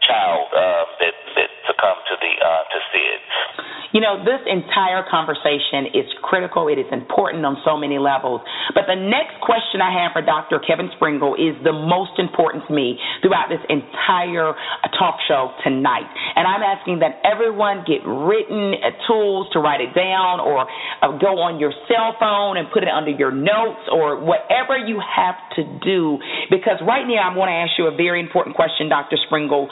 child 0.00 0.48
uh, 0.56 0.84
that 1.04 1.14
that 1.36 1.51
succumbed 1.66 2.02
to 2.08 2.14
the 2.20 2.32
uh, 2.38 2.62
to 2.70 2.78
SIDS. 2.90 3.72
You 3.92 4.00
know, 4.00 4.24
this 4.24 4.40
entire 4.48 5.04
conversation 5.04 5.92
is 5.92 6.08
critical. 6.24 6.72
It 6.72 6.80
is 6.80 6.88
important 6.88 7.44
on 7.44 7.60
so 7.60 7.76
many 7.76 8.00
levels. 8.00 8.40
But 8.72 8.88
the 8.88 8.96
next 8.96 9.36
question 9.44 9.84
I 9.84 9.92
have 9.92 10.16
for 10.16 10.24
Dr. 10.24 10.64
Kevin 10.64 10.88
Springle 10.96 11.36
is 11.36 11.52
the 11.60 11.76
most 11.76 12.16
important 12.16 12.64
to 12.68 12.72
me 12.72 12.96
throughout 13.20 13.52
this 13.52 13.60
entire 13.68 14.56
uh, 14.56 14.88
talk 14.96 15.20
show 15.28 15.52
tonight. 15.60 16.08
And 16.08 16.48
I'm 16.48 16.64
asking 16.64 17.04
that 17.04 17.20
everyone 17.20 17.84
get 17.84 18.00
written 18.08 18.80
uh, 18.80 18.96
tools 19.04 19.52
to 19.52 19.60
write 19.60 19.84
it 19.84 19.92
down 19.92 20.40
or 20.40 20.64
uh, 20.64 21.12
go 21.20 21.44
on 21.44 21.60
your 21.60 21.76
cell 21.84 22.16
phone 22.16 22.56
and 22.56 22.72
put 22.72 22.80
it 22.80 22.88
under 22.88 23.12
your 23.12 23.30
notes 23.30 23.84
or 23.92 24.24
whatever 24.24 24.80
you 24.80 25.04
have 25.04 25.36
to 25.60 25.68
do. 25.84 26.16
Because 26.48 26.80
right 26.80 27.04
now, 27.04 27.28
I'm 27.28 27.36
going 27.36 27.52
to 27.52 27.60
ask 27.60 27.76
you 27.76 27.92
a 27.92 27.96
very 27.96 28.24
important 28.24 28.56
question, 28.56 28.88
Dr. 28.88 29.20
Springle. 29.28 29.68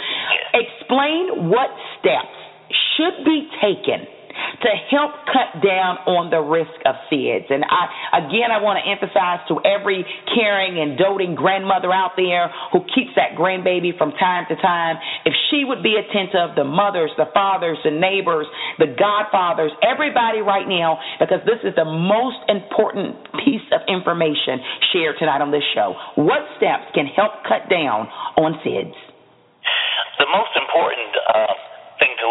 Explain 0.52 1.48
what 1.48 1.72
steps 1.98 2.36
should 2.96 3.24
be 3.24 3.48
taken 3.60 4.06
to 4.62 4.70
help 4.90 5.12
cut 5.26 5.60
down 5.64 6.00
on 6.06 6.30
the 6.30 6.40
risk 6.40 6.74
of 6.84 6.94
SIDS. 7.08 7.48
And 7.50 7.64
I, 7.64 8.24
again, 8.24 8.52
I 8.52 8.60
want 8.60 8.78
to 8.80 8.84
emphasize 8.84 9.40
to 9.48 9.60
every 9.64 10.04
caring 10.32 10.78
and 10.78 10.96
doting 10.96 11.34
grandmother 11.34 11.92
out 11.92 12.14
there 12.16 12.52
who 12.72 12.84
keeps 12.92 13.16
that 13.16 13.36
grandbaby 13.36 13.96
from 13.96 14.12
time 14.16 14.44
to 14.48 14.56
time, 14.60 14.96
if 15.24 15.34
she 15.50 15.64
would 15.64 15.82
be 15.82 15.96
attentive, 15.96 16.56
the 16.56 16.64
mothers, 16.64 17.10
the 17.16 17.28
fathers, 17.32 17.78
the 17.84 17.92
neighbors, 17.92 18.46
the 18.78 18.92
godfathers, 18.94 19.72
everybody 19.82 20.40
right 20.40 20.68
now, 20.68 20.98
because 21.18 21.40
this 21.48 21.60
is 21.64 21.74
the 21.76 21.88
most 21.88 22.40
important 22.48 23.16
piece 23.44 23.64
of 23.72 23.80
information 23.88 24.60
shared 24.92 25.16
tonight 25.18 25.40
on 25.40 25.50
this 25.50 25.64
show. 25.74 25.96
What 26.16 26.44
steps 26.56 26.92
can 26.94 27.06
help 27.06 27.44
cut 27.48 27.68
down 27.68 28.08
on 28.36 28.60
SIDS? 28.60 28.96
The 30.20 30.28
most 30.28 30.52
important 30.52 31.12
uh, 31.32 31.69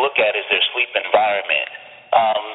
look 0.01 0.17
at 0.19 0.35
is 0.35 0.45
their 0.49 0.63
sleep 0.73 0.91
environment. 0.95 1.67
Um, 2.15 2.45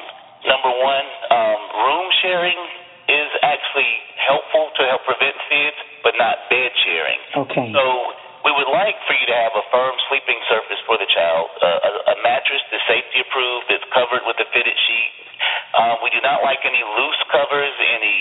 number 0.45 0.71
one, 0.73 1.07
um, 1.31 1.61
room 1.85 2.07
sharing 2.21 2.59
is 3.07 3.29
actually 3.45 3.91
helpful 4.17 4.73
to 4.75 4.81
help 4.89 5.05
prevent 5.05 5.37
SIDS, 5.49 5.77
but 6.01 6.13
not 6.17 6.49
bed 6.49 6.71
sharing. 6.85 7.21
Okay. 7.45 7.69
So 7.71 7.83
we 8.45 8.51
would 8.53 8.69
like 8.69 8.97
for 9.09 9.13
you 9.17 9.25
to 9.29 9.37
have 9.37 9.53
a 9.57 9.65
firm 9.73 9.93
sleeping 10.09 10.37
surface 10.49 10.81
for 10.85 10.97
the 10.97 11.09
child, 11.09 11.49
uh, 11.61 11.89
a, 11.89 11.91
a 12.13 12.15
mattress 12.21 12.61
that's 12.69 12.85
safety 12.85 13.21
approved, 13.21 13.69
that's 13.69 13.85
covered 13.93 14.21
with 14.25 14.37
a 14.37 14.47
fitted 14.53 14.77
sheet. 14.85 15.11
Um, 15.77 16.01
we 16.05 16.09
do 16.13 16.21
not 16.21 16.45
like 16.45 16.61
any 16.65 16.81
loose 16.81 17.21
covers, 17.33 17.73
any 17.81 18.17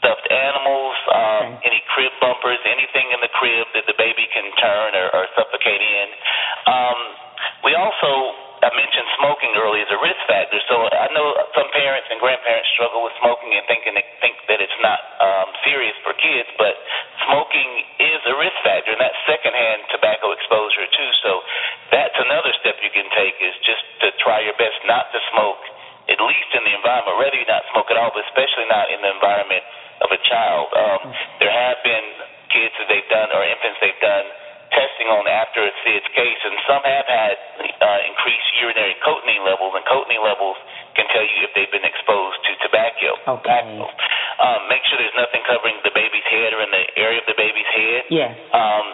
stuffed 0.00 0.26
animals, 0.32 0.96
um, 1.14 1.22
okay. 1.60 1.68
any 1.68 1.80
crib 1.94 2.10
bumpers, 2.18 2.58
anything 2.66 3.12
in 3.14 3.20
the 3.22 3.30
crib 3.36 3.68
that 3.76 3.86
the 3.86 3.94
baby 3.94 4.26
can 4.34 4.50
turn 4.58 4.96
or, 4.98 5.06
or 5.14 5.24
suffocate 5.38 5.78
in. 5.78 6.08
Um, 6.66 6.98
we 7.64 7.74
also 7.74 8.34
I 8.62 8.70
mentioned 8.78 9.10
smoking 9.18 9.50
earlier 9.58 9.82
as 9.82 9.90
a 9.90 9.98
risk 9.98 10.22
factor. 10.30 10.54
So 10.70 10.86
I 10.86 11.10
know 11.10 11.34
some 11.58 11.66
parents 11.74 12.06
and 12.14 12.22
grandparents 12.22 12.70
struggle 12.78 13.02
with 13.02 13.10
smoking 13.18 13.50
and 13.58 13.66
thinking 13.66 13.98
they 13.98 14.06
think 14.22 14.38
that 14.46 14.62
it's 14.62 14.78
not 14.78 15.02
um, 15.18 15.50
serious 15.66 15.98
for 16.06 16.14
kids, 16.14 16.46
but 16.62 16.78
smoking 17.26 17.66
is 17.98 18.22
a 18.22 18.34
risk 18.38 18.54
factor, 18.62 18.94
and 18.94 19.02
that's 19.02 19.18
secondhand 19.26 19.82
tobacco 19.90 20.30
exposure 20.30 20.86
too. 20.94 21.10
So 21.26 21.42
that's 21.90 22.14
another 22.22 22.54
step 22.62 22.78
you 22.86 22.94
can 22.94 23.10
take 23.18 23.34
is 23.42 23.54
just 23.66 23.82
to 24.06 24.14
try 24.22 24.46
your 24.46 24.54
best 24.54 24.78
not 24.86 25.10
to 25.10 25.18
smoke, 25.34 25.62
at 26.06 26.22
least 26.22 26.50
in 26.54 26.62
the 26.62 26.74
environment. 26.78 27.18
Whether 27.18 27.42
you 27.42 27.48
not 27.50 27.66
smoke 27.74 27.90
at 27.90 27.98
all, 27.98 28.14
but 28.14 28.22
especially 28.30 28.70
not 28.70 28.94
in 28.94 29.02
the 29.02 29.10
environment 29.10 29.66
of 30.06 30.14
a 30.14 30.20
child. 30.30 30.70
Um, 30.70 31.10
there 31.42 31.50
have 31.50 31.82
been 31.82 32.06
kids 32.54 32.78
that 32.78 32.86
they've 32.86 33.10
done 33.10 33.26
or 33.34 33.42
infants 33.42 33.82
they've 33.82 34.02
done 34.02 34.26
testing 34.72 35.08
on 35.08 35.24
after 35.28 35.62
a 35.62 35.72
SIDS 35.84 36.06
case, 36.16 36.40
and 36.44 36.56
some 36.68 36.82
have 36.84 37.08
had 37.08 37.36
uh, 37.60 38.08
increased 38.08 38.48
urinary 38.60 38.96
cotinine 39.04 39.44
levels, 39.44 39.72
and 39.76 39.84
cotinine 39.86 40.24
levels 40.24 40.56
can 40.96 41.08
tell 41.12 41.24
you 41.24 41.48
if 41.48 41.52
they've 41.56 41.72
been 41.72 41.86
exposed 41.86 42.38
to 42.44 42.50
tobacco. 42.64 43.40
Okay. 43.40 43.60
Um, 44.42 44.60
make 44.68 44.82
sure 44.88 44.98
there's 44.98 45.16
nothing 45.16 45.40
covering 45.46 45.76
the 45.84 45.94
baby's 45.94 46.26
head 46.28 46.52
or 46.52 46.60
in 46.64 46.72
the 46.72 46.84
area 46.98 47.20
of 47.20 47.28
the 47.28 47.38
baby's 47.38 47.68
head. 47.72 48.02
Yes. 48.10 48.32
Um, 48.52 48.86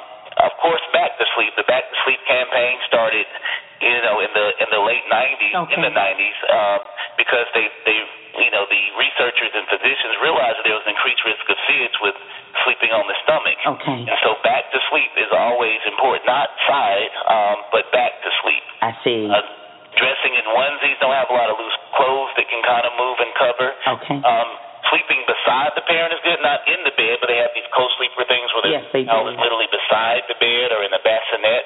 of 0.44 0.54
course, 0.62 0.82
back 0.94 1.18
to 1.18 1.24
sleep. 1.34 1.52
The 1.58 1.66
back 1.66 1.86
to 1.86 1.96
sleep 2.06 2.20
campaign 2.26 2.78
started, 2.86 3.26
you 3.82 4.00
know, 4.06 4.22
in 4.22 4.30
the 4.34 4.46
in 4.62 4.68
the 4.70 4.82
late 4.82 5.06
'90s, 5.10 5.54
okay. 5.66 5.74
in 5.74 5.80
the 5.82 5.94
'90s, 5.94 6.38
um, 6.50 6.78
because 7.18 7.46
they 7.54 7.66
they 7.86 7.98
you 8.46 8.50
know 8.54 8.66
the 8.70 8.82
researchers 8.98 9.52
and 9.54 9.66
physicians 9.66 10.14
realized 10.22 10.62
that 10.62 10.64
there 10.66 10.78
was 10.78 10.86
an 10.86 10.94
increased 10.94 11.22
risk 11.26 11.42
of 11.50 11.58
SIDS 11.66 11.94
with 12.02 12.16
sleeping 12.64 12.92
on 12.94 13.04
the 13.06 13.16
stomach. 13.26 13.58
Okay. 13.66 14.00
And 14.06 14.18
so 14.22 14.38
back 14.46 14.70
to 14.70 14.78
sleep 14.90 15.12
is 15.18 15.30
always 15.34 15.78
important, 15.90 16.26
not 16.26 16.50
side, 16.66 17.12
um, 17.26 17.56
but 17.74 17.90
back 17.90 18.18
to 18.22 18.30
sleep. 18.42 18.64
I 18.82 18.92
see. 19.02 19.26
Uh, 19.26 19.42
dressing 19.98 20.32
in 20.38 20.44
onesies, 20.46 20.96
don't 21.02 21.14
have 21.14 21.30
a 21.30 21.36
lot 21.36 21.50
of 21.50 21.58
loose 21.58 21.78
clothes 21.98 22.32
that 22.38 22.46
can 22.46 22.62
kind 22.62 22.86
of 22.86 22.92
move 22.94 23.18
and 23.18 23.32
cover. 23.34 23.68
Okay. 23.98 24.18
Um, 24.22 24.48
sleeping 24.88 25.20
beside 25.28 25.72
the 25.76 25.84
parent 25.84 26.12
is 26.12 26.20
good, 26.24 26.40
not 26.40 26.64
in 26.68 26.80
the 26.84 26.94
bed, 26.96 27.20
but 27.20 27.28
they 27.28 27.40
have 27.40 27.52
these 27.52 27.68
co-sleeper 27.72 28.24
things 28.28 28.48
where 28.56 28.64
the 28.64 28.72
yes, 28.80 28.84
child 29.08 29.28
is 29.30 29.38
literally 29.38 29.68
beside 29.70 30.24
the 30.28 30.36
bed 30.40 30.72
or 30.72 30.84
in 30.84 30.92
the 30.92 31.02
bassinet. 31.04 31.64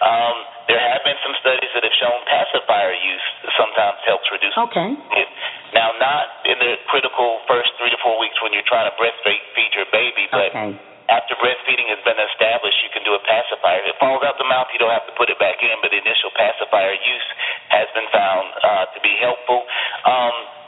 Um, 0.00 0.36
there 0.70 0.80
have 0.80 1.02
been 1.02 1.18
some 1.26 1.34
studies 1.42 1.70
that 1.74 1.82
have 1.82 1.96
shown 1.98 2.18
pacifier 2.30 2.94
use 2.94 3.26
sometimes 3.58 3.98
helps 4.06 4.26
reduce 4.30 4.54
okay. 4.70 4.94
it. 5.18 5.28
Now, 5.74 5.94
not 5.98 6.46
in 6.46 6.58
the 6.58 6.78
critical 6.86 7.42
first 7.50 7.74
three 7.78 7.90
to 7.90 7.98
four 8.02 8.18
weeks 8.18 8.38
when 8.42 8.54
you're 8.54 8.66
trying 8.66 8.86
to 8.86 8.94
breastfeed 8.94 9.42
feed 9.54 9.72
your 9.74 9.90
baby, 9.90 10.30
but 10.30 10.54
okay. 10.54 10.72
after 11.10 11.34
breastfeeding 11.42 11.90
has 11.90 11.98
been 12.06 12.18
established, 12.18 12.78
you 12.86 12.90
can 12.94 13.02
do 13.02 13.18
a 13.18 13.22
pacifier. 13.26 13.82
If 13.82 13.94
it 13.94 13.98
falls 13.98 14.22
out 14.22 14.38
the 14.38 14.46
mouth, 14.46 14.70
you 14.70 14.78
don't 14.78 14.94
have 14.94 15.06
to 15.10 15.14
put 15.18 15.26
it 15.26 15.38
back 15.42 15.58
in, 15.62 15.74
but 15.82 15.90
the 15.90 15.98
initial 15.98 16.30
pacifier 16.38 16.94
use 16.94 17.28
has 17.74 17.90
been 17.94 18.06
found 18.14 18.46
uh, 18.62 18.84
to 18.94 18.98
be 19.02 19.14
helpful. 19.18 19.66
Um, 20.06 20.59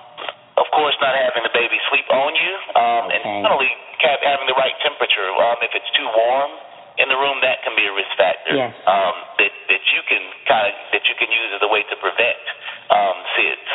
course, 0.73 0.97
not 1.05 1.15
having 1.15 1.45
the 1.45 1.55
baby 1.55 1.77
sleep 1.93 2.09
on 2.11 2.33
you, 2.35 2.55
um, 2.75 3.07
okay. 3.09 3.21
and 3.21 3.45
finally 3.45 3.73
having 4.03 4.49
the 4.51 4.59
right 4.59 4.75
temperature. 4.83 5.29
Um, 5.31 5.61
if 5.63 5.73
it's 5.77 5.91
too 5.95 6.09
warm 6.11 6.53
in 6.99 7.09
the 7.09 7.17
room, 7.17 7.41
that 7.41 7.63
can 7.63 7.73
be 7.79 7.87
a 7.87 7.95
risk 7.95 8.13
factor. 8.19 8.57
Yes. 8.57 8.75
Um, 8.85 9.15
that 9.39 9.53
that 9.71 9.85
you 9.95 10.01
can 10.09 10.23
kind 10.49 10.69
of 10.69 10.75
that 10.93 11.05
you 11.07 11.15
can 11.17 11.31
use 11.31 11.51
as 11.57 11.63
a 11.63 11.71
way 11.71 11.85
to 11.87 11.95
prevent 12.01 12.43
um, 12.91 13.17
SIDS. 13.37 13.69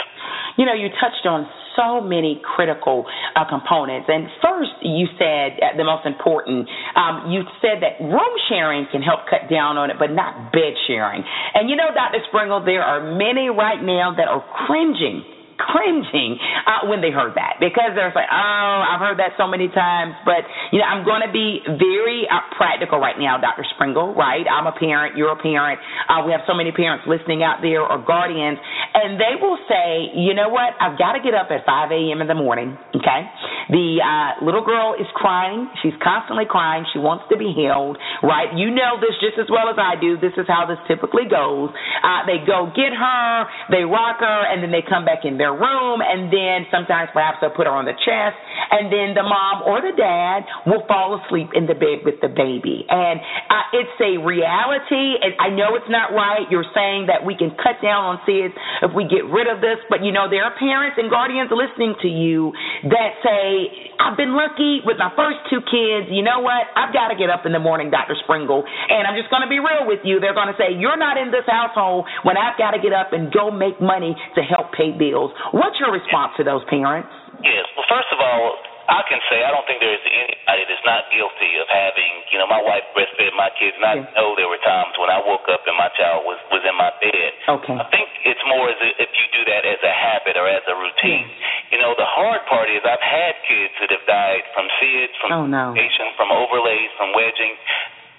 You 0.57 0.65
know, 0.65 0.73
you 0.73 0.89
touched 0.97 1.25
on 1.25 1.45
so 1.77 2.01
many 2.01 2.41
critical 2.41 3.05
uh, 3.38 3.45
components. 3.45 4.10
And 4.10 4.25
first, 4.41 4.73
you 4.81 5.05
said 5.21 5.62
uh, 5.62 5.77
the 5.77 5.86
most 5.86 6.10
important, 6.10 6.65
um, 6.97 7.29
you 7.29 7.45
said 7.62 7.86
that 7.86 8.01
room 8.01 8.33
sharing 8.49 8.89
can 8.89 9.05
help 9.05 9.29
cut 9.29 9.45
down 9.45 9.77
on 9.77 9.93
it, 9.93 9.97
but 10.01 10.10
not 10.10 10.51
bed 10.51 10.73
sharing. 10.89 11.21
And 11.53 11.69
you 11.69 11.77
know, 11.77 11.93
Dr. 11.93 12.25
Springle, 12.33 12.65
there 12.65 12.81
are 12.81 12.97
many 12.99 13.53
right 13.53 13.77
now 13.77 14.17
that 14.17 14.27
are 14.27 14.41
cringing 14.65 15.37
cringing 15.58 16.38
uh, 16.65 16.88
when 16.88 17.02
they 17.02 17.10
heard 17.10 17.34
that 17.36 17.58
because 17.60 17.98
they're 17.98 18.13
like, 18.13 18.30
oh, 18.30 18.80
I've 18.86 19.02
heard 19.02 19.17
that 19.20 19.34
so 19.38 19.50
many 19.50 19.67
times. 19.67 20.13
But 20.24 20.46
you 20.72 20.80
know, 20.80 20.88
I'm 20.88 21.04
going 21.04 21.26
to 21.26 21.34
be 21.34 21.62
very 21.65 22.30
uh, 22.30 22.46
practical 22.56 23.02
right 23.02 23.17
now, 23.17 23.38
Dr. 23.41 23.65
Springle. 23.76 24.13
Right? 24.13 24.46
I'm 24.46 24.70
a 24.70 24.76
parent. 24.78 25.17
You're 25.17 25.34
a 25.34 25.41
parent. 25.41 25.82
Uh, 26.08 26.24
we 26.26 26.32
have 26.32 26.41
so 26.48 26.54
many 26.54 26.72
parents 26.72 27.06
listening 27.10 27.41
out 27.41 27.60
there 27.62 27.82
or 27.82 27.98
guardians, 28.02 28.58
and 28.93 29.20
they 29.20 29.36
will 29.41 29.58
say, 29.67 30.13
you 30.15 30.34
know 30.34 30.50
what, 30.50 30.78
I've 30.80 30.98
got 30.98 31.13
to 31.17 31.22
get 31.22 31.34
up 31.34 31.50
at 31.50 31.65
5 31.65 31.91
a.m. 31.91 32.22
in 32.22 32.28
the 32.28 32.38
morning. 32.38 32.78
Okay, 32.96 33.22
the 33.70 34.00
uh, 34.02 34.46
little 34.46 34.63
girl 34.63 34.93
is 34.93 35.08
crying. 35.17 35.70
She's 35.82 35.98
constantly 36.04 36.46
crying. 36.46 36.86
She 36.93 37.00
wants 37.00 37.26
to 37.30 37.38
be 37.38 37.54
held. 37.54 37.98
Right, 38.22 38.54
you 38.56 38.70
know 38.70 39.02
this 39.02 39.17
just 39.20 39.38
as 39.41 39.50
well 39.50 39.70
as 39.70 39.78
I 39.78 40.00
do. 40.00 40.17
This 40.17 40.34
is 40.38 40.46
how 40.48 40.65
this 40.70 40.80
typically 40.88 41.26
goes. 41.26 41.74
Uh, 42.04 42.26
they 42.30 42.41
go 42.46 42.70
get 42.74 42.93
her, 42.93 43.46
they 43.70 43.84
rock 43.84 44.22
her, 44.22 44.39
and 44.48 44.62
then 44.62 44.72
they 44.72 44.86
come 44.86 45.06
back 45.06 45.26
in 45.26 45.38
their 45.47 45.55
room, 45.55 46.03
and 46.03 46.27
then 46.27 46.67
sometimes 46.67 47.07
perhaps 47.15 47.39
they'll 47.39 47.55
put 47.55 47.71
her 47.71 47.71
on 47.71 47.88
the 47.88 47.95
chest, 47.95 48.36
and 48.75 48.91
then 48.91 49.15
the 49.15 49.23
mom 49.23 49.63
or 49.63 49.79
the 49.79 49.95
dad 49.95 50.43
will 50.67 50.83
fall 50.91 51.15
asleep 51.15 51.55
in 51.55 51.63
the 51.63 51.77
bed 51.77 52.03
with 52.03 52.19
the 52.19 52.27
baby. 52.27 52.83
And 52.91 53.23
uh, 53.47 53.79
it's 53.79 53.97
a 54.03 54.19
reality. 54.19 55.15
And 55.23 55.39
I 55.39 55.47
know 55.55 55.79
it's 55.79 55.88
not 55.88 56.12
right. 56.12 56.43
You're 56.51 56.67
saying 56.75 57.07
that 57.07 57.23
we 57.23 57.39
can 57.39 57.55
cut 57.55 57.79
down 57.79 58.03
on 58.03 58.15
SIDS 58.27 58.51
if 58.83 58.91
we 58.91 59.07
get 59.07 59.23
rid 59.31 59.47
of 59.47 59.63
this, 59.63 59.79
but 59.88 60.03
you 60.03 60.12
know 60.12 60.27
there 60.27 60.43
are 60.43 60.55
parents 60.60 60.99
and 60.99 61.07
guardians 61.07 61.47
listening 61.47 61.95
to 62.03 62.12
you 62.12 62.51
that 62.91 63.23
say, 63.23 63.87
"I've 63.99 64.17
been 64.17 64.33
lucky 64.38 64.81
with 64.86 64.97
my 64.97 65.12
first 65.17 65.41
two 65.49 65.62
kids. 65.65 66.07
You 66.10 66.23
know 66.23 66.39
what? 66.39 66.69
I've 66.75 66.93
got 66.93 67.10
to 67.10 67.17
get 67.17 67.29
up 67.29 67.45
in 67.45 67.51
the 67.51 67.60
morning, 67.60 67.89
Dr. 67.89 68.15
Springle, 68.23 68.63
and 68.63 69.07
I'm 69.07 69.17
just 69.17 69.29
going 69.29 69.41
to 69.43 69.51
be 69.51 69.60
real 69.60 69.86
with 69.86 70.01
you. 70.03 70.19
They're 70.19 70.38
going 70.38 70.49
to 70.49 70.57
say 70.57 70.73
you're 70.73 70.97
not 70.97 71.17
in 71.17 71.31
this 71.31 71.45
household 71.47 72.05
when 72.23 72.38
I've 72.38 72.57
got 72.57 72.71
to 72.71 72.79
get 72.79 72.93
up 72.93 73.13
and 73.13 73.33
go 73.33 73.49
make 73.51 73.81
money 73.81 74.15
to 74.36 74.41
help 74.41 74.71
pay 74.73 74.91
bills. 74.93 75.31
What's 75.51 75.79
your 75.79 75.91
response 75.91 76.33
to 76.38 76.43
those 76.43 76.62
parents? 76.69 77.10
Yes. 77.43 77.65
Well, 77.75 77.86
first 77.89 78.10
of 78.13 78.19
all, 78.21 78.57
I 78.88 79.04
can 79.04 79.19
say 79.28 79.43
I 79.43 79.52
don't 79.52 79.67
think 79.67 79.84
there 79.84 79.91
is 79.91 80.06
anybody 80.08 80.63
that's 80.63 80.88
not 80.88 81.12
guilty 81.12 81.60
of 81.60 81.67
having, 81.67 82.23
you 82.32 82.39
know, 82.39 82.47
my 82.47 82.63
wife 82.63 82.88
breastfed 82.95 83.36
my 83.36 83.52
kids, 83.60 83.76
and 83.76 83.84
I 83.84 84.00
yeah. 84.00 84.15
know 84.15 84.32
there 84.39 84.47
were 84.47 84.63
times 84.63 84.95
when 84.95 85.12
I 85.12 85.19
woke 85.19 85.43
up 85.52 85.67
and 85.67 85.76
my 85.76 85.91
child 86.00 86.23
was 86.23 86.39
was 86.56 86.63
in 86.63 86.71
my 86.80 86.91
bed. 87.04 87.32
Okay. 87.52 87.76
I 87.76 87.84
think 87.91 88.08
it's 88.23 88.39
more 88.47 88.71
as 88.71 88.80
a, 88.80 88.89
if 89.04 89.12
you 89.12 89.26
do 89.36 89.43
that 89.52 89.67
as 89.67 89.80
a 89.84 89.91
habit 89.91 90.39
or 90.39 90.47
as 90.47 90.63
a 90.71 90.76
routine. 90.80 91.28
Yeah. 91.28 91.76
You 91.76 91.80
know, 91.84 92.00
the 92.00 92.08
hard 92.08 92.47
part 92.47 92.71
is 92.71 92.80
I've 92.88 93.04
had 93.04 93.36
kids 93.43 93.76
that 93.84 93.91
have 93.91 94.06
died 94.08 94.47
from 94.56 94.71
SIDS, 94.80 95.12
from 95.19 95.30
oh, 95.36 95.43
no. 95.43 95.76
from 96.15 96.32
overlays, 96.32 96.91
from 96.95 97.12
wedging. 97.12 97.60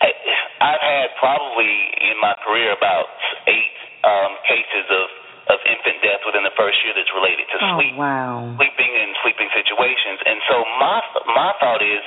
I, 0.04 0.12
I've 0.60 0.84
had 0.84 1.08
probably 1.16 1.72
in 2.12 2.20
my 2.20 2.36
career 2.44 2.76
about 2.76 3.08
eight 3.48 3.76
um, 4.04 4.36
cases 4.46 4.86
of 4.92 5.17
of 5.48 5.58
infant 5.64 5.98
death 6.04 6.20
within 6.28 6.44
the 6.44 6.52
first 6.54 6.76
year 6.84 6.92
that's 6.92 7.10
related 7.16 7.48
to 7.48 7.56
oh, 7.60 7.80
sleep, 7.80 7.96
wow. 7.96 8.52
sleeping 8.60 8.92
and 8.92 9.10
sleeping 9.24 9.48
situations. 9.56 10.20
And 10.28 10.38
so 10.44 10.56
my 10.76 11.00
my 11.32 11.50
thought 11.56 11.80
is, 11.80 12.04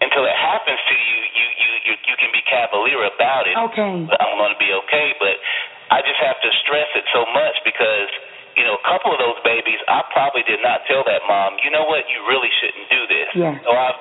until 0.00 0.24
it 0.24 0.36
happens 0.36 0.80
to 0.80 0.96
you, 0.96 1.18
you 1.36 1.46
you 1.52 1.70
you, 1.84 1.94
you 2.08 2.16
can 2.16 2.32
be 2.32 2.42
cavalier 2.48 3.04
about 3.12 3.44
it. 3.44 3.54
Okay. 3.70 3.92
I'm 4.08 4.36
going 4.40 4.54
to 4.56 4.62
be 4.62 4.72
okay, 4.84 5.12
but 5.20 5.36
I 5.92 6.00
just 6.00 6.20
have 6.24 6.40
to 6.40 6.50
stress 6.64 6.88
it 6.96 7.04
so 7.12 7.28
much 7.36 7.56
because 7.68 8.08
you 8.56 8.64
know, 8.68 8.76
a 8.76 8.84
couple 8.84 9.08
of 9.12 9.16
those 9.16 9.40
babies, 9.48 9.80
I 9.88 10.04
probably 10.12 10.44
did 10.44 10.60
not 10.60 10.84
tell 10.84 11.00
that 11.08 11.24
mom, 11.24 11.56
you 11.64 11.72
know 11.72 11.88
what, 11.88 12.04
you 12.12 12.20
really 12.28 12.52
shouldn't 12.60 12.88
do 12.92 13.02
this. 13.08 13.28
Yeah. 13.32 13.56
So 13.64 13.72
I've, 13.72 14.00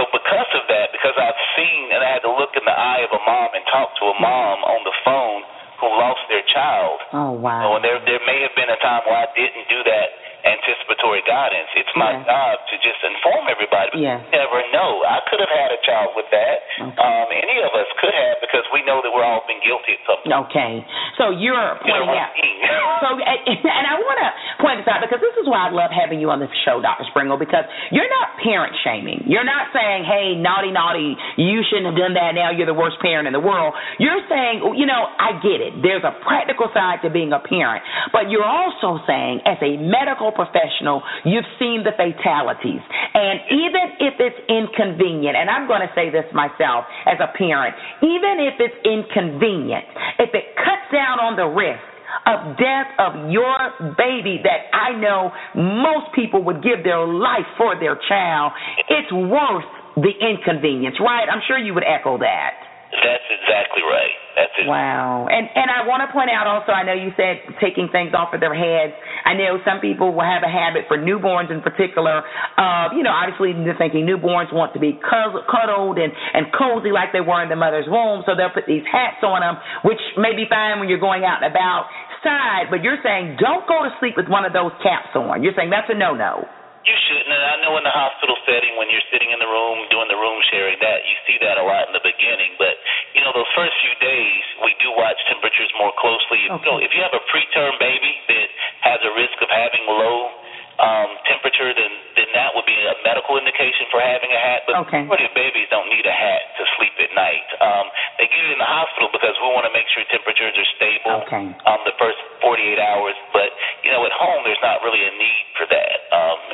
so 0.00 0.08
because 0.08 0.50
of 0.56 0.64
that, 0.72 0.88
because 0.88 1.12
I've 1.20 1.36
seen 1.52 1.92
and 1.92 2.00
I 2.00 2.16
had 2.16 2.24
to 2.24 2.32
look 2.32 2.56
in 2.56 2.64
the 2.64 2.72
eye 2.72 3.04
of 3.04 3.12
a 3.12 3.20
mom 3.28 3.52
and 3.52 3.64
talk 3.68 3.92
to 4.00 4.04
a 4.08 4.16
mom 4.16 4.64
on 4.64 4.80
the 4.88 4.94
phone 5.04 5.44
who 5.80 5.88
lost 5.88 6.22
their 6.28 6.44
child. 6.52 6.98
Oh 7.12 7.32
wow! 7.32 7.76
So, 7.76 7.82
there 7.82 7.98
there 8.04 8.22
may 8.26 8.42
have 8.42 8.54
been 8.54 8.70
a 8.70 8.78
time 8.80 9.02
where 9.06 9.18
I 9.18 9.28
didn't 9.34 9.66
do 9.68 9.80
that 9.84 10.23
anticipatory 10.44 11.24
guidance. 11.24 11.72
It's 11.72 11.90
my 11.96 12.12
yeah. 12.12 12.28
job 12.28 12.54
to 12.68 12.74
just 12.84 13.00
inform 13.00 13.48
everybody. 13.48 14.04
Yeah. 14.04 14.20
You 14.20 14.36
never 14.36 14.60
know. 14.76 15.00
I 15.08 15.24
could 15.24 15.40
have 15.40 15.50
had 15.50 15.72
a 15.72 15.80
child 15.82 16.12
with 16.12 16.28
that. 16.30 16.56
Okay. 16.78 17.00
Um, 17.00 17.28
any 17.32 17.64
of 17.64 17.72
us 17.72 17.88
could 17.96 18.12
have 18.12 18.44
because 18.44 18.64
we 18.70 18.84
know 18.84 19.00
that 19.00 19.08
we're 19.08 19.24
all 19.24 19.40
been 19.48 19.60
guilty 19.64 19.96
of 19.96 20.02
something. 20.04 20.30
Okay. 20.48 20.84
So 21.16 21.32
you're 21.32 21.80
pointing 21.80 22.12
you 22.12 22.20
out. 22.20 22.36
so 23.02 23.08
and 23.80 23.84
I 23.88 23.96
want 23.96 24.18
to 24.20 24.28
point 24.60 24.76
this 24.84 24.88
out 24.88 25.00
because 25.00 25.24
this 25.24 25.32
is 25.40 25.48
why 25.48 25.68
I 25.68 25.70
love 25.72 25.88
having 25.88 26.20
you 26.20 26.28
on 26.28 26.44
this 26.44 26.52
show, 26.68 26.84
Dr. 26.84 27.08
Springle, 27.08 27.40
because 27.40 27.64
you're 27.88 28.08
not 28.20 28.36
parent 28.44 28.76
shaming. 28.84 29.24
You're 29.24 29.48
not 29.48 29.72
saying, 29.72 30.04
"Hey, 30.04 30.36
naughty, 30.36 30.68
naughty, 30.68 31.16
you 31.40 31.64
shouldn't 31.64 31.88
have 31.88 31.98
done 31.98 32.12
that. 32.20 32.36
Now 32.36 32.52
you're 32.52 32.68
the 32.68 32.76
worst 32.76 33.00
parent 33.00 33.24
in 33.24 33.32
the 33.32 33.40
world." 33.40 33.72
You're 33.96 34.20
saying, 34.28 34.60
you 34.76 34.84
know, 34.84 35.08
I 35.16 35.40
get 35.40 35.64
it. 35.64 35.80
There's 35.80 36.04
a 36.04 36.12
practical 36.20 36.68
side 36.76 37.00
to 37.02 37.08
being 37.08 37.32
a 37.32 37.40
parent, 37.40 37.80
but 38.12 38.28
you're 38.28 38.44
also 38.44 39.00
saying, 39.08 39.40
as 39.48 39.56
a 39.64 39.80
medical 39.80 40.33
professional, 40.34 41.02
you've 41.24 41.48
seen 41.58 41.86
the 41.86 41.94
fatalities. 41.96 42.82
And 43.14 43.40
even 43.50 43.86
if 44.02 44.14
it's 44.18 44.40
inconvenient, 44.50 45.38
and 45.38 45.48
I'm 45.48 45.66
going 45.66 45.82
to 45.82 45.92
say 45.94 46.10
this 46.10 46.26
myself 46.34 46.84
as 47.06 47.18
a 47.22 47.30
parent, 47.38 47.74
even 48.02 48.42
if 48.42 48.58
it's 48.58 48.78
inconvenient, 48.84 49.86
if 50.18 50.34
it 50.34 50.54
cuts 50.58 50.86
down 50.92 51.22
on 51.22 51.38
the 51.38 51.46
risk, 51.46 51.82
of 52.26 52.56
death 52.56 52.88
of 52.98 53.30
your 53.30 53.58
baby 53.98 54.40
that 54.44 54.70
I 54.72 54.94
know 54.96 55.32
most 55.54 56.14
people 56.14 56.44
would 56.44 56.62
give 56.62 56.84
their 56.84 57.04
life 57.04 57.46
for 57.58 57.78
their 57.78 57.98
child, 58.08 58.52
it's 58.88 59.12
worth 59.12 59.66
the 59.96 60.14
inconvenience, 60.22 60.96
right? 61.00 61.26
I'm 61.30 61.42
sure 61.46 61.58
you 61.58 61.74
would 61.74 61.84
echo 61.84 62.18
that. 62.18 62.63
That's 63.02 63.26
exactly 63.26 63.82
right. 63.82 64.14
That's 64.34 64.54
it. 64.58 64.66
Wow. 64.66 65.26
And 65.30 65.46
and 65.46 65.70
I 65.70 65.86
want 65.86 66.02
to 66.06 66.10
point 66.10 66.30
out 66.30 66.46
also, 66.46 66.70
I 66.70 66.82
know 66.82 66.94
you 66.94 67.10
said 67.14 67.42
taking 67.58 67.90
things 67.90 68.14
off 68.14 68.34
of 68.34 68.42
their 68.42 68.54
heads. 68.54 68.94
I 69.26 69.34
know 69.34 69.58
some 69.62 69.78
people 69.78 70.14
will 70.14 70.26
have 70.26 70.42
a 70.42 70.50
habit 70.50 70.86
for 70.86 70.98
newborns 70.98 71.50
in 71.50 71.62
particular. 71.62 72.22
Uh, 72.58 72.94
you 72.94 73.02
know, 73.02 73.14
obviously 73.14 73.54
they're 73.54 73.78
thinking 73.78 74.06
newborns 74.06 74.54
want 74.54 74.74
to 74.74 74.80
be 74.82 74.98
cuddled 75.02 75.98
and 75.98 76.10
and 76.10 76.50
cozy 76.54 76.90
like 76.94 77.10
they 77.10 77.22
were 77.22 77.42
in 77.42 77.50
the 77.50 77.58
mother's 77.58 77.86
womb, 77.90 78.22
so 78.26 78.34
they'll 78.34 78.54
put 78.54 78.66
these 78.66 78.86
hats 78.86 79.22
on 79.22 79.42
them, 79.42 79.58
which 79.82 80.02
may 80.18 80.34
be 80.34 80.46
fine 80.50 80.78
when 80.78 80.90
you're 80.90 81.02
going 81.02 81.22
out 81.22 81.42
and 81.42 81.50
about. 81.50 81.90
Side, 82.24 82.72
but 82.72 82.80
you're 82.80 82.96
saying 83.04 83.36
don't 83.36 83.68
go 83.68 83.84
to 83.84 83.92
sleep 84.00 84.16
with 84.16 84.32
one 84.32 84.48
of 84.48 84.56
those 84.56 84.72
caps 84.80 85.12
on. 85.12 85.44
You're 85.44 85.52
saying 85.52 85.68
that's 85.68 85.92
a 85.92 85.98
no-no. 85.98 86.48
You 86.84 86.96
shouldn't. 87.08 87.32
And 87.32 87.44
I 87.48 87.56
know 87.64 87.80
in 87.80 87.84
the 87.84 87.96
hospital 87.96 88.36
setting, 88.44 88.76
when 88.76 88.92
you're 88.92 89.04
sitting 89.08 89.32
in 89.32 89.40
the 89.40 89.48
room 89.48 89.88
doing 89.88 90.08
the 90.12 90.20
room 90.20 90.36
sharing, 90.52 90.76
that 90.84 91.00
you 91.08 91.16
see 91.24 91.40
that 91.40 91.56
a 91.56 91.64
lot 91.64 91.88
in 91.88 91.96
the 91.96 92.04
beginning. 92.04 92.60
But 92.60 92.76
you 93.16 93.24
know, 93.24 93.32
those 93.32 93.48
first 93.56 93.72
few 93.80 93.94
days, 94.04 94.44
we 94.60 94.76
do 94.84 94.92
watch 94.92 95.16
temperatures 95.24 95.72
more 95.80 95.96
closely. 95.96 96.44
Okay. 96.44 96.60
You 96.60 96.68
know, 96.68 96.78
if 96.84 96.92
you 96.92 97.00
have 97.00 97.16
a 97.16 97.24
preterm 97.32 97.80
baby 97.80 98.12
that 98.28 98.48
has 98.84 99.00
a 99.00 99.12
risk 99.16 99.36
of 99.40 99.48
having 99.48 99.84
low 99.88 100.44
um, 100.76 101.10
temperature, 101.24 101.70
then 101.72 101.92
then 102.18 102.28
that 102.34 102.52
would 102.52 102.66
be 102.66 102.74
a 102.74 102.94
medical 103.06 103.38
indication 103.38 103.86
for 103.90 104.02
having 104.02 104.30
a 104.30 104.40
hat. 104.40 104.68
But 104.68 104.84
okay. 104.84 105.08
majority 105.08 105.30
of 105.30 105.34
babies 105.34 105.66
don't 105.70 105.88
need 105.88 106.04
a 106.04 106.14
hat 106.14 106.42
to 106.58 106.62
sleep 106.78 106.94
at 107.00 107.14
night. 107.14 107.48
Um, 107.64 107.86
they 108.18 108.28
get 108.28 108.44
it 108.44 108.52
in 108.54 108.60
the 108.60 108.68
hospital 108.68 109.08
because 109.08 109.34
we 109.40 109.48
want 109.56 109.66
to 109.66 109.74
make 109.74 109.86
sure 109.94 110.02
temperatures 110.10 110.52
are 110.52 110.70
stable 110.76 111.24
okay. 111.24 111.46
um, 111.64 111.80
the 111.86 111.94
first 111.96 112.18
48 112.42 112.76
hours. 112.76 113.16
But 113.32 113.54
you 113.86 113.90
know, 113.94 114.02
at 114.04 114.14
home, 114.14 114.42
there's 114.44 114.62
not 114.62 114.82
really 114.82 115.02
a 115.02 115.12
need 115.14 115.44
for 115.54 115.66
that. 115.70 115.98
Um, 116.10 116.38
and 116.50 116.53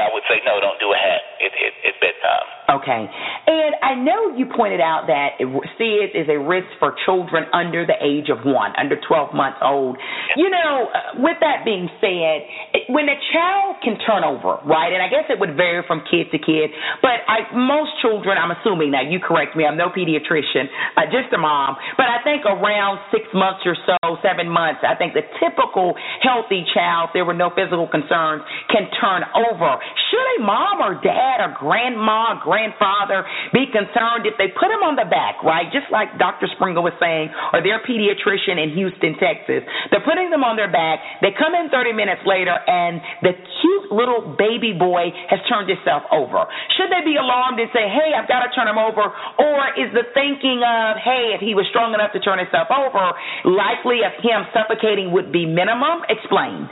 I 0.00 0.10
would 0.12 0.24
say 0.28 0.40
no, 0.44 0.60
don't 0.60 0.80
do 0.80 0.92
a 0.92 0.98
hat 0.98 1.22
at, 1.40 1.96
bedtime. 2.00 2.60
Okay. 2.70 3.02
And 3.50 3.74
I 3.82 3.98
know 3.98 4.36
you 4.38 4.46
pointed 4.46 4.78
out 4.78 5.10
that 5.10 5.42
SIDS 5.42 6.14
is 6.14 6.30
a 6.30 6.38
risk 6.38 6.70
for 6.78 6.94
children 7.04 7.50
under 7.52 7.82
the 7.82 7.98
age 7.98 8.30
of 8.30 8.46
one, 8.46 8.70
under 8.78 8.94
12 8.94 9.34
months 9.34 9.58
old. 9.58 9.98
You 10.36 10.48
know, 10.50 10.86
uh, 10.86 11.18
with 11.18 11.42
that 11.42 11.66
being 11.66 11.90
said, 11.98 12.46
when 12.94 13.10
a 13.10 13.18
child 13.34 13.82
can 13.82 13.98
turn 14.06 14.22
over, 14.22 14.62
right, 14.62 14.94
and 14.94 15.02
I 15.02 15.10
guess 15.10 15.26
it 15.26 15.42
would 15.42 15.58
vary 15.58 15.82
from 15.86 16.06
kid 16.06 16.30
to 16.30 16.38
kid, 16.38 16.70
but 17.02 17.26
I, 17.26 17.50
most 17.58 17.90
children, 17.98 18.38
I'm 18.38 18.54
assuming 18.54 18.94
now, 18.94 19.02
you 19.02 19.18
correct 19.18 19.58
me, 19.58 19.66
I'm 19.66 19.76
no 19.76 19.90
pediatrician, 19.90 20.70
uh, 20.94 21.10
just 21.10 21.34
a 21.34 21.40
mom, 21.42 21.74
but 21.98 22.06
I 22.06 22.22
think 22.22 22.46
around 22.46 23.02
six 23.10 23.26
months 23.34 23.66
or 23.66 23.74
so, 23.82 23.98
seven 24.22 24.46
months, 24.46 24.86
I 24.86 24.94
think 24.94 25.18
the 25.18 25.26
typical 25.42 25.98
healthy 26.22 26.62
child, 26.70 27.10
if 27.10 27.18
there 27.18 27.26
were 27.26 27.34
no 27.34 27.50
physical 27.50 27.90
concerns, 27.90 28.46
can 28.70 28.86
turn 29.02 29.26
over. 29.34 29.74
Should 30.10 30.28
a 30.38 30.46
mom 30.46 30.78
or 30.86 30.94
dad 31.02 31.29
or 31.38 31.54
grandma, 31.54 32.40
grandma, 32.42 32.60
grandfather 32.60 33.24
be 33.52 33.66
concerned 33.72 34.26
if 34.26 34.36
they 34.36 34.52
put 34.52 34.68
him 34.68 34.82
on 34.84 34.96
the 34.96 35.08
back, 35.08 35.42
right? 35.42 35.66
Just 35.72 35.88
like 35.88 36.12
Dr. 36.18 36.46
Springle 36.56 36.82
was 36.82 36.94
saying, 37.00 37.32
or 37.52 37.62
their 37.62 37.80
pediatrician 37.80 38.60
in 38.60 38.74
Houston, 38.76 39.16
Texas. 39.16 39.64
They're 39.90 40.04
putting 40.04 40.30
them 40.30 40.44
on 40.44 40.56
their 40.56 40.70
back. 40.70 41.00
They 41.22 41.32
come 41.32 41.54
in 41.54 41.70
30 41.70 41.92
minutes 41.94 42.22
later, 42.26 42.52
and 42.52 43.00
the 43.22 43.32
cute 43.32 43.88
little 43.92 44.36
baby 44.36 44.76
boy 44.76 45.10
has 45.30 45.40
turned 45.48 45.70
himself 45.70 46.04
over. 46.12 46.46
Should 46.76 46.92
they 46.92 47.02
be 47.06 47.16
alarmed 47.16 47.58
and 47.58 47.70
say, 47.72 47.88
hey, 47.88 48.12
I've 48.12 48.28
got 48.28 48.44
to 48.44 48.50
turn 48.52 48.68
him 48.68 48.78
over? 48.78 49.02
Or 49.38 49.58
is 49.78 49.90
the 49.96 50.06
thinking 50.12 50.60
of, 50.62 51.00
hey, 51.00 51.34
if 51.34 51.40
he 51.40 51.54
was 51.56 51.66
strong 51.70 51.94
enough 51.94 52.12
to 52.12 52.20
turn 52.20 52.38
himself 52.38 52.68
over, 52.68 53.14
likely 53.46 54.04
of 54.04 54.12
him 54.20 54.46
suffocating 54.52 55.14
would 55.14 55.32
be 55.32 55.46
minimum? 55.46 56.04
Explain. 56.10 56.68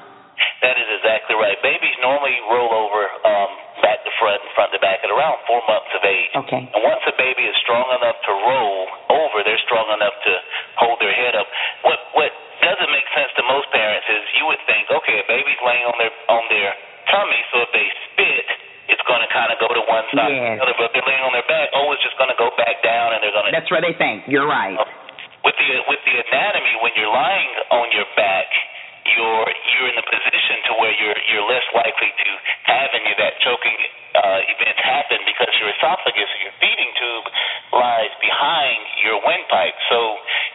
That 0.63 0.75
is 0.79 0.89
exactly 0.99 1.35
right. 1.39 1.59
Babies 1.63 1.95
normally 2.03 2.35
roll 2.51 2.71
over 2.71 3.01
um, 3.23 3.51
back 3.83 4.03
to 4.03 4.11
front 4.19 4.43
and 4.43 4.51
front 4.55 4.71
to 4.75 4.81
back 4.83 5.03
at 5.03 5.11
around 5.11 5.39
four 5.47 5.63
months 5.71 5.91
of 5.95 6.03
age. 6.03 6.33
Okay. 6.35 6.63
And 6.67 6.81
once 6.83 7.03
a 7.07 7.15
baby 7.15 7.47
is 7.47 7.57
strong 7.63 7.87
enough 7.95 8.19
to 8.27 8.33
roll 8.35 8.79
over, 9.11 9.43
they're 9.47 9.63
strong 9.67 9.87
enough 9.95 10.17
to 10.27 10.33
hold 10.83 10.99
their 10.99 11.15
head 11.15 11.39
up. 11.39 11.47
What 11.87 12.01
what 12.15 12.31
doesn't 12.63 12.91
make 12.91 13.07
sense 13.15 13.31
to 13.39 13.43
most 13.47 13.71
parents 13.71 14.07
is 14.11 14.23
you 14.35 14.45
would 14.51 14.63
think, 14.67 14.91
okay, 14.91 15.23
a 15.23 15.27
baby's 15.31 15.63
laying 15.63 15.87
on 15.87 15.97
their 16.03 16.15
on 16.27 16.43
their 16.51 16.71
tummy, 17.11 17.41
so 17.55 17.65
if 17.65 17.71
they 17.73 17.87
spit, 18.11 18.47
it's 18.89 19.05
going 19.07 19.23
to 19.23 19.31
kind 19.31 19.53
of 19.53 19.57
go 19.63 19.69
to 19.71 19.85
one 19.87 20.05
side 20.11 20.33
yes. 20.33 20.59
or 20.61 20.65
the 20.65 20.65
other. 20.65 20.75
But 20.77 20.85
if 20.91 20.93
they're 20.99 21.09
laying 21.09 21.25
on 21.25 21.33
their 21.37 21.47
back, 21.47 21.71
oh, 21.77 21.93
it's 21.95 22.03
just 22.03 22.19
going 22.19 22.33
to 22.33 22.39
go 22.41 22.51
back 22.57 22.83
down, 22.83 23.15
and 23.15 23.23
they're 23.23 23.35
going 23.35 23.47
to. 23.49 23.53
That's 23.55 23.71
what 23.71 23.85
they 23.85 23.95
think. 23.95 24.27
You're 24.27 24.49
right. 24.49 24.77
With 25.45 25.55
the 25.55 25.69
with 25.87 26.03
the 26.03 26.15
anatomy, 26.19 26.75
when 26.83 26.93
you're 26.99 27.13
lying 27.13 27.53
on 27.71 27.87
your 27.95 28.09
back, 28.19 28.51
you're 29.17 29.47
you're 29.47 29.89
in 29.93 29.97
the 29.97 30.07
position 30.09 30.57
to 30.69 30.73
where 30.81 30.95
you're 30.97 31.19
you're 31.33 31.49
less 31.49 31.65
likely 31.73 32.13
to 32.13 32.31
have 32.69 32.91
any 32.93 33.11
of 33.13 33.19
that 33.21 33.39
choking 33.41 33.79
uh, 34.19 34.41
events 34.45 34.83
happen 34.83 35.21
because 35.29 35.53
your 35.61 35.71
esophagus, 35.77 36.31
your 36.43 36.55
feeding 36.59 36.91
tube, 36.97 37.27
lies 37.77 38.13
behind 38.19 38.81
your 39.05 39.21
windpipe. 39.23 39.77
So 39.93 39.99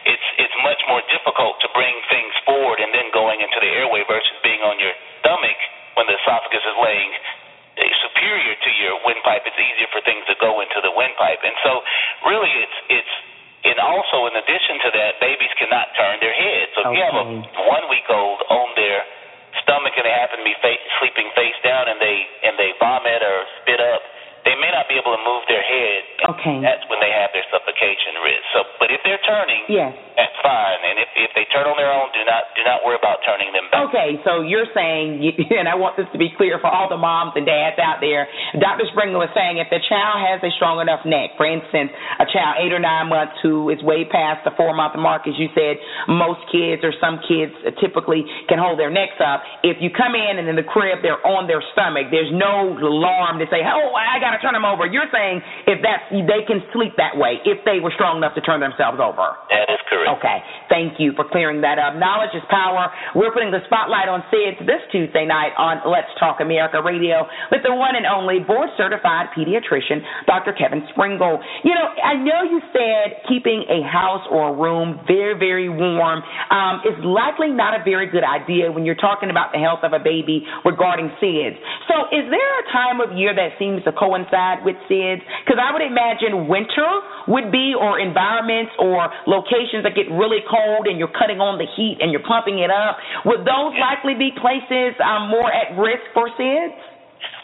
it's 0.04 0.28
it's 0.38 0.56
much 0.66 0.80
more 0.90 1.02
difficult 1.08 1.60
to 1.62 1.68
bring 1.72 1.94
things 2.10 2.34
forward 2.44 2.82
and 2.82 2.90
then 2.92 3.08
going 3.14 3.40
into 3.40 3.58
the 3.62 3.70
airway 3.70 4.02
versus 4.04 4.36
being 4.42 4.60
on 4.62 4.76
your 4.82 4.92
stomach 5.22 5.58
when 5.94 6.10
the 6.10 6.16
esophagus 6.18 6.64
is 6.64 6.76
laying 6.82 7.12
uh, 7.78 7.86
superior 8.04 8.54
to 8.58 8.70
your 8.82 8.98
windpipe. 9.06 9.46
It's 9.46 9.58
easier 9.58 9.88
for 9.94 10.02
things 10.02 10.26
to 10.28 10.36
go 10.42 10.60
into 10.60 10.78
the 10.82 10.92
windpipe, 10.92 11.42
and 11.42 11.56
so 11.62 11.82
really 12.26 12.52
it's 12.58 12.78
it's 13.00 13.14
and 13.64 13.76
also 13.80 14.28
in 14.28 14.34
addition 14.36 14.76
to 14.84 14.88
that, 14.92 15.20
babies 15.24 15.52
cannot 15.56 15.88
turn 15.96 16.20
their 16.20 16.36
heads. 16.36 16.70
So 16.76 16.84
if 16.92 17.00
you 17.00 17.02
have 17.04 17.16
a 17.16 17.24
one 17.64 17.84
week 17.88 18.04
old 18.12 18.40
on 18.52 18.68
their 18.76 19.00
stomach 19.64 19.96
and 19.96 20.04
they 20.04 20.12
happen 20.12 20.42
to 20.42 20.46
be 20.46 20.56
fa- 20.60 20.84
sleeping 21.00 21.28
face 21.32 21.56
down 21.64 21.88
and 21.88 21.96
they 22.00 22.18
and 22.44 22.54
they 22.60 22.76
vomit 22.76 23.24
or 23.24 23.38
spit 23.64 23.80
up, 23.80 24.02
they 24.44 24.52
may 24.60 24.68
not 24.76 24.84
be 24.92 25.00
able 25.00 25.16
to 25.16 25.22
move 25.24 25.40
their 25.48 25.64
head. 25.64 26.02
Okay. 26.36 26.60
That's 26.60 26.84
when 26.92 27.00
they 27.00 27.08
have 27.08 27.32
their 27.32 27.46
suffocation 27.48 28.20
risk. 28.20 28.44
So, 28.52 28.60
but 28.76 28.92
if 28.92 29.00
they're 29.08 29.22
turning, 29.24 29.64
yes, 29.72 29.96
that's 30.20 30.36
fine. 30.44 30.78
If 31.04 31.28
if 31.28 31.30
they 31.36 31.44
turn 31.52 31.68
on 31.68 31.76
their 31.76 31.92
own, 31.92 32.08
do 32.16 32.24
not 32.24 32.48
do 32.56 32.64
not 32.64 32.80
worry 32.80 32.96
about 32.96 33.20
turning 33.28 33.52
them 33.52 33.68
back. 33.68 33.92
Okay, 33.92 34.16
so 34.24 34.40
you're 34.40 34.68
saying, 34.72 35.20
and 35.60 35.68
I 35.68 35.76
want 35.76 36.00
this 36.00 36.08
to 36.16 36.18
be 36.18 36.32
clear 36.40 36.56
for 36.56 36.72
all 36.72 36.88
the 36.88 36.96
moms 36.96 37.36
and 37.36 37.44
dads 37.44 37.76
out 37.76 38.00
there. 38.00 38.24
Dr. 38.56 38.88
Springle 38.88 39.20
was 39.20 39.28
saying 39.36 39.60
if 39.60 39.68
the 39.68 39.84
child 39.84 40.24
has 40.24 40.40
a 40.40 40.50
strong 40.56 40.80
enough 40.80 41.04
neck, 41.04 41.36
for 41.36 41.44
instance, 41.44 41.92
a 42.16 42.24
child 42.24 42.64
eight 42.64 42.72
or 42.72 42.80
nine 42.80 43.12
months 43.12 43.36
who 43.44 43.68
is 43.68 43.76
way 43.84 44.08
past 44.08 44.40
the 44.48 44.52
four 44.56 44.72
month 44.72 44.96
mark, 44.96 45.28
as 45.28 45.36
you 45.36 45.52
said, 45.52 45.76
most 46.08 46.40
kids 46.48 46.80
or 46.80 46.96
some 46.96 47.20
kids 47.28 47.52
typically 47.76 48.24
can 48.48 48.56
hold 48.56 48.80
their 48.80 48.90
necks 48.90 49.20
up. 49.20 49.44
If 49.60 49.84
you 49.84 49.92
come 49.92 50.16
in 50.16 50.40
and 50.40 50.48
in 50.48 50.56
the 50.56 50.64
crib 50.64 51.04
they're 51.04 51.20
on 51.28 51.44
their 51.44 51.60
stomach, 51.76 52.08
there's 52.08 52.32
no 52.32 52.72
alarm 52.72 53.36
to 53.44 53.46
say, 53.52 53.60
oh, 53.60 53.92
I 53.92 54.16
got 54.24 54.32
to 54.32 54.40
turn 54.40 54.56
them 54.56 54.64
over. 54.64 54.88
You're 54.88 55.10
saying 55.12 55.44
if 55.68 55.84
that's 55.84 56.08
they 56.24 56.46
can 56.48 56.64
sleep 56.72 56.96
that 56.96 57.18
way 57.18 57.42
if 57.44 57.60
they 57.68 57.82
were 57.82 57.92
strong 57.92 58.22
enough 58.22 58.32
to 58.38 58.42
turn 58.42 58.64
themselves 58.64 59.02
over. 59.02 59.36
That 59.50 59.68
is 59.68 59.82
correct. 59.90 60.08
Okay, 60.18 60.38
thank 60.70 60.93
you 60.98 61.12
for 61.14 61.26
clearing 61.28 61.60
that 61.62 61.78
up. 61.78 61.96
Knowledge 61.96 62.34
is 62.34 62.42
power. 62.50 62.90
We're 63.14 63.32
putting 63.32 63.50
the 63.50 63.62
spotlight 63.66 64.08
on 64.08 64.24
SIDS 64.32 64.64
this 64.66 64.82
Tuesday 64.90 65.26
night 65.26 65.52
on 65.58 65.84
Let's 65.86 66.10
Talk 66.18 66.40
America 66.40 66.82
Radio 66.82 67.28
with 67.52 67.62
the 67.62 67.74
one 67.74 67.94
and 67.94 68.06
only 68.06 68.40
board 68.40 68.70
certified 68.76 69.30
pediatrician, 69.36 70.02
Dr. 70.26 70.52
Kevin 70.52 70.82
Springle. 70.90 71.38
You 71.62 71.74
know, 71.74 71.86
I 72.02 72.18
know 72.18 72.42
you 72.42 72.60
said 72.74 73.22
keeping 73.28 73.64
a 73.70 73.86
house 73.86 74.26
or 74.30 74.50
a 74.50 74.54
room 74.54 75.00
very, 75.06 75.38
very 75.38 75.68
warm 75.68 76.24
um, 76.50 76.82
is 76.82 76.98
likely 77.04 77.54
not 77.54 77.78
a 77.78 77.84
very 77.84 78.10
good 78.10 78.24
idea 78.24 78.72
when 78.72 78.84
you're 78.84 78.98
talking 78.98 79.30
about 79.30 79.52
the 79.54 79.60
health 79.62 79.86
of 79.86 79.92
a 79.92 80.02
baby 80.02 80.42
regarding 80.64 81.12
SIDS. 81.22 81.54
So, 81.86 82.10
is 82.10 82.26
there 82.26 82.52
a 82.60 82.66
time 82.74 82.98
of 82.98 83.14
year 83.14 83.30
that 83.34 83.54
seems 83.58 83.84
to 83.84 83.92
coincide 83.92 84.66
with 84.66 84.74
SIDS? 84.90 85.22
Because 85.46 85.62
I 85.62 85.70
would 85.70 85.84
imagine 85.84 86.48
winter 86.48 86.90
would 87.28 87.54
be, 87.54 87.74
or 87.78 88.00
environments 88.02 88.72
or 88.78 89.06
locations 89.26 89.86
that 89.86 89.94
get 89.94 90.10
really 90.10 90.42
cold 90.50 90.73
and 90.90 90.98
you're 90.98 91.14
cutting 91.14 91.38
on 91.38 91.62
the 91.62 91.68
heat 91.78 92.02
and 92.02 92.10
you're 92.10 92.26
pumping 92.26 92.58
it 92.58 92.74
up. 92.74 92.98
Would 93.30 93.46
those 93.46 93.74
likely 93.78 94.18
be 94.18 94.34
places 94.34 94.98
um, 94.98 95.30
more 95.30 95.46
at 95.54 95.78
risk 95.78 96.02
for 96.10 96.26
SIDS? 96.34 96.74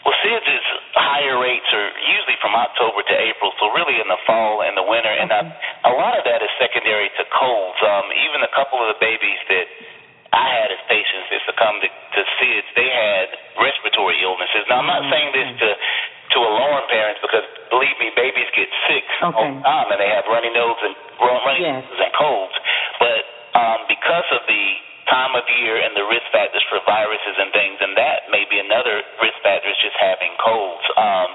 Well, 0.03 0.17
SIDS 0.25 0.45
is 0.45 0.65
higher 0.97 1.39
rates 1.39 1.65
are 1.71 1.89
usually 2.03 2.37
from 2.43 2.53
October 2.53 3.01
to 3.05 3.15
April, 3.15 3.55
so 3.57 3.71
really 3.73 3.97
in 4.01 4.09
the 4.11 4.19
fall 4.27 4.61
and 4.61 4.75
the 4.75 4.83
winter, 4.83 5.09
and. 5.09 5.31
I, 5.31 5.41
a 5.81 5.93
lot 5.97 6.13
of 6.13 6.23
that 6.29 6.41
is 6.45 6.51
secondary 6.61 7.09
to 7.17 7.23
colds. 7.33 7.79
Um, 7.81 8.05
even 8.13 8.45
a 8.45 8.51
couple 8.53 8.77
of 8.81 8.93
the 8.93 8.99
babies 9.01 9.41
that 9.49 9.67
I 10.31 10.45
had 10.47 10.69
as 10.71 10.81
patients 10.87 11.27
that 11.33 11.41
succumbed 11.43 11.81
to, 11.83 11.89
to 11.89 12.21
SIDS, 12.39 12.67
they 12.77 12.87
had 12.87 13.27
respiratory 13.59 14.21
illnesses. 14.23 14.63
Now, 14.69 14.79
I'm 14.79 14.87
not 14.89 15.03
saying 15.11 15.29
this 15.33 15.49
to 15.59 15.69
to 16.31 16.39
alarm 16.39 16.87
parents 16.87 17.19
because 17.19 17.43
believe 17.67 17.91
me, 17.99 18.07
babies 18.15 18.47
get 18.55 18.71
sick 18.87 19.03
okay. 19.19 19.35
all 19.35 19.51
the 19.51 19.59
time 19.67 19.87
and 19.91 19.99
they 19.99 20.07
have 20.07 20.23
runny 20.31 20.47
nose 20.55 20.79
and 20.79 20.95
runny 21.19 21.59
yes. 21.59 21.83
noses 21.83 21.99
and 21.99 22.11
colds. 22.15 22.55
Um, 23.51 23.79
because 23.91 24.27
of 24.31 24.41
the 24.47 24.65
time 25.11 25.35
of 25.35 25.43
year 25.59 25.75
and 25.75 25.91
the 25.97 26.07
risk 26.07 26.23
factors 26.31 26.63
for 26.71 26.79
viruses 26.87 27.35
and 27.35 27.51
things, 27.51 27.77
and 27.83 27.97
that 27.99 28.31
may 28.31 28.47
be 28.47 28.63
another 28.63 29.03
risk 29.19 29.35
factor 29.43 29.67
is 29.67 29.79
just 29.83 29.97
having 29.99 30.31
colds, 30.39 30.85
um, 30.95 31.29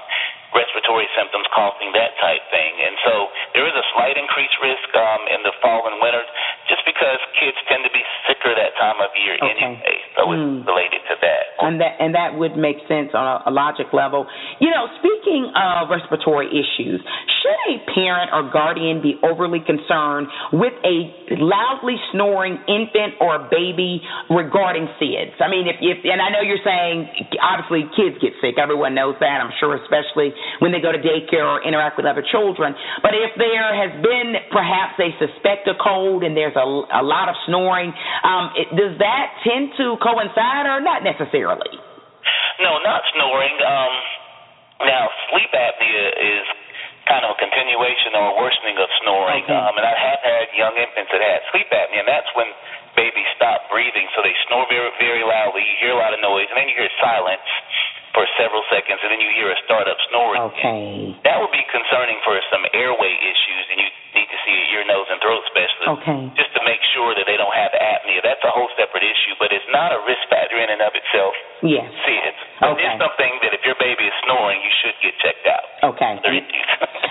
respiratory 0.55 1.05
symptoms, 1.13 1.45
coughing, 1.53 1.93
that 1.93 2.17
type 2.17 2.41
thing. 2.49 2.73
And 2.81 2.95
so 3.05 3.13
there 3.53 3.67
is 3.69 3.75
a 3.77 3.85
slight 3.93 4.17
increased 4.17 4.57
risk 4.63 4.89
um, 4.97 5.21
in 5.29 5.45
the 5.45 5.53
fall 5.61 5.85
and 5.85 6.01
winter 6.01 6.25
just 6.67 6.83
because 6.83 7.19
kids 7.39 7.57
tend 7.71 7.83
to 7.87 7.91
be 7.95 8.03
sicker 8.27 8.51
that 8.51 8.75
time 8.75 8.99
of 8.99 9.11
year 9.15 9.39
okay. 9.39 9.55
anyway. 9.55 9.97
So 10.19 10.27
mm. 10.27 10.67
related 10.67 11.01
to 11.07 11.15
that. 11.23 11.43
And 11.63 11.79
that 11.79 11.97
and 11.97 12.13
that 12.13 12.35
would 12.35 12.59
make 12.59 12.77
sense 12.85 13.15
on 13.15 13.23
a, 13.23 13.49
a 13.49 13.51
logic 13.51 13.95
level. 13.95 14.27
You 14.59 14.69
know, 14.69 14.91
speaking 14.99 15.49
of 15.55 15.89
respiratory 15.89 16.51
issues, 16.51 16.99
should 17.41 17.59
a 17.71 17.77
parent 17.95 18.35
or 18.35 18.51
guardian 18.51 18.99
be 18.99 19.15
overly 19.23 19.63
concerned 19.63 20.27
with 20.51 20.75
a 20.83 21.07
loudly 21.39 21.95
snoring 22.11 22.59
infant 22.67 23.15
or 23.23 23.47
baby 23.47 24.03
regarding 24.29 24.91
SIDS? 24.99 25.39
I 25.39 25.47
mean, 25.47 25.71
if, 25.71 25.79
if 25.79 26.03
and 26.03 26.19
I 26.19 26.29
know 26.29 26.43
you're 26.43 26.61
saying 26.61 27.31
obviously 27.39 27.87
kids 27.95 28.19
get 28.19 28.35
sick. 28.43 28.59
Everyone 28.59 28.91
knows 28.91 29.15
that. 29.23 29.39
I'm 29.39 29.53
sure, 29.63 29.79
especially 29.79 30.35
when 30.59 30.75
they 30.75 30.83
go 30.83 30.91
to 30.91 30.99
daycare 30.99 31.47
or 31.47 31.63
interact 31.63 31.95
with 31.95 32.05
other 32.05 32.25
children. 32.25 32.75
But 32.99 33.15
if 33.15 33.31
there 33.39 33.71
has 33.71 33.93
been 34.03 34.35
perhaps 34.51 34.99
they 34.99 35.15
suspect 35.15 35.69
a 35.71 35.77
cold 35.79 36.25
and 36.25 36.35
there's 36.35 36.56
a, 36.57 36.65
a 36.65 37.03
lot 37.05 37.29
of 37.29 37.35
snoring, 37.45 37.93
um, 38.25 38.51
it, 38.57 38.67
does 38.73 38.97
that 38.99 39.25
tend 39.45 39.77
to 39.77 39.95
coincide 40.01 40.65
or 40.65 40.81
not 40.81 41.05
necessarily? 41.05 41.71
No, 42.59 42.81
not 42.81 43.05
snoring. 43.13 43.55
Um, 43.61 43.93
now, 44.89 45.09
sleep 45.31 45.49
apnea 45.53 46.05
is 46.17 46.45
kind 47.07 47.23
of 47.23 47.33
a 47.33 47.39
continuation 47.39 48.13
or 48.19 48.33
a 48.33 48.35
worsening 48.35 48.77
of 48.77 48.89
snoring. 49.01 49.47
Okay. 49.47 49.55
Um, 49.55 49.73
and 49.79 49.85
I 49.87 49.95
have 49.95 50.21
had 50.21 50.45
young 50.53 50.75
infants 50.75 51.09
that 51.13 51.23
had 51.23 51.39
sleep 51.55 51.69
apnea, 51.71 52.03
and 52.03 52.09
that's 52.09 52.27
when 52.35 52.49
babies 52.99 53.29
stop 53.39 53.69
breathing. 53.71 54.05
So 54.13 54.21
they 54.21 54.35
snore 54.49 54.67
very, 54.67 54.91
very 54.99 55.23
loudly. 55.23 55.63
You 55.63 55.75
hear 55.87 55.93
a 55.95 55.99
lot 56.01 56.11
of 56.11 56.19
noise, 56.19 56.49
and 56.51 56.57
then 56.59 56.67
you 56.67 56.75
hear 56.75 56.91
silence 56.99 57.47
for 58.11 58.27
several 58.35 58.65
seconds, 58.73 58.99
and 59.05 59.13
then 59.13 59.21
you 59.21 59.31
hear 59.37 59.53
a 59.53 59.59
startup 59.63 59.97
snoring. 60.09 60.41
Okay. 60.51 61.15
That 61.23 61.37
would 61.39 61.53
be 61.53 61.63
concerning 61.69 62.17
for 62.25 62.35
some 62.51 62.65
airway 62.73 63.13
issues, 63.13 63.65
and 63.71 63.77
you 63.85 63.89
see 64.47 64.55
a 64.55 64.65
ear, 64.79 64.83
nose, 64.87 65.07
and 65.11 65.19
throat 65.19 65.43
specialist 65.51 65.91
Okay. 65.99 66.21
just 66.39 66.55
to 66.55 66.61
make 66.63 66.79
sure 66.95 67.11
that 67.19 67.27
they 67.27 67.35
don't 67.35 67.51
have 67.51 67.75
apnea. 67.75 68.23
That's 68.23 68.39
a 68.47 68.53
whole 68.55 68.71
separate 68.79 69.03
issue, 69.03 69.35
but 69.43 69.51
it's 69.51 69.67
not 69.75 69.91
a 69.91 69.99
risk 70.07 70.23
factor 70.31 70.55
in 70.55 70.71
and 70.71 70.79
of 70.79 70.95
itself. 70.95 71.35
Yes. 71.67 71.91
See 72.07 72.15
it. 72.15 72.35
But 72.63 72.79
Okay. 72.79 72.87
it's 72.87 72.99
something 73.03 73.33
that 73.43 73.51
if 73.51 73.61
your 73.67 73.75
baby 73.75 74.07
is 74.07 74.15
snoring, 74.23 74.63
you 74.63 74.71
should 74.79 74.95
get 75.03 75.13
checked 75.19 75.45
out. 75.51 75.65
Okay. 75.91 76.15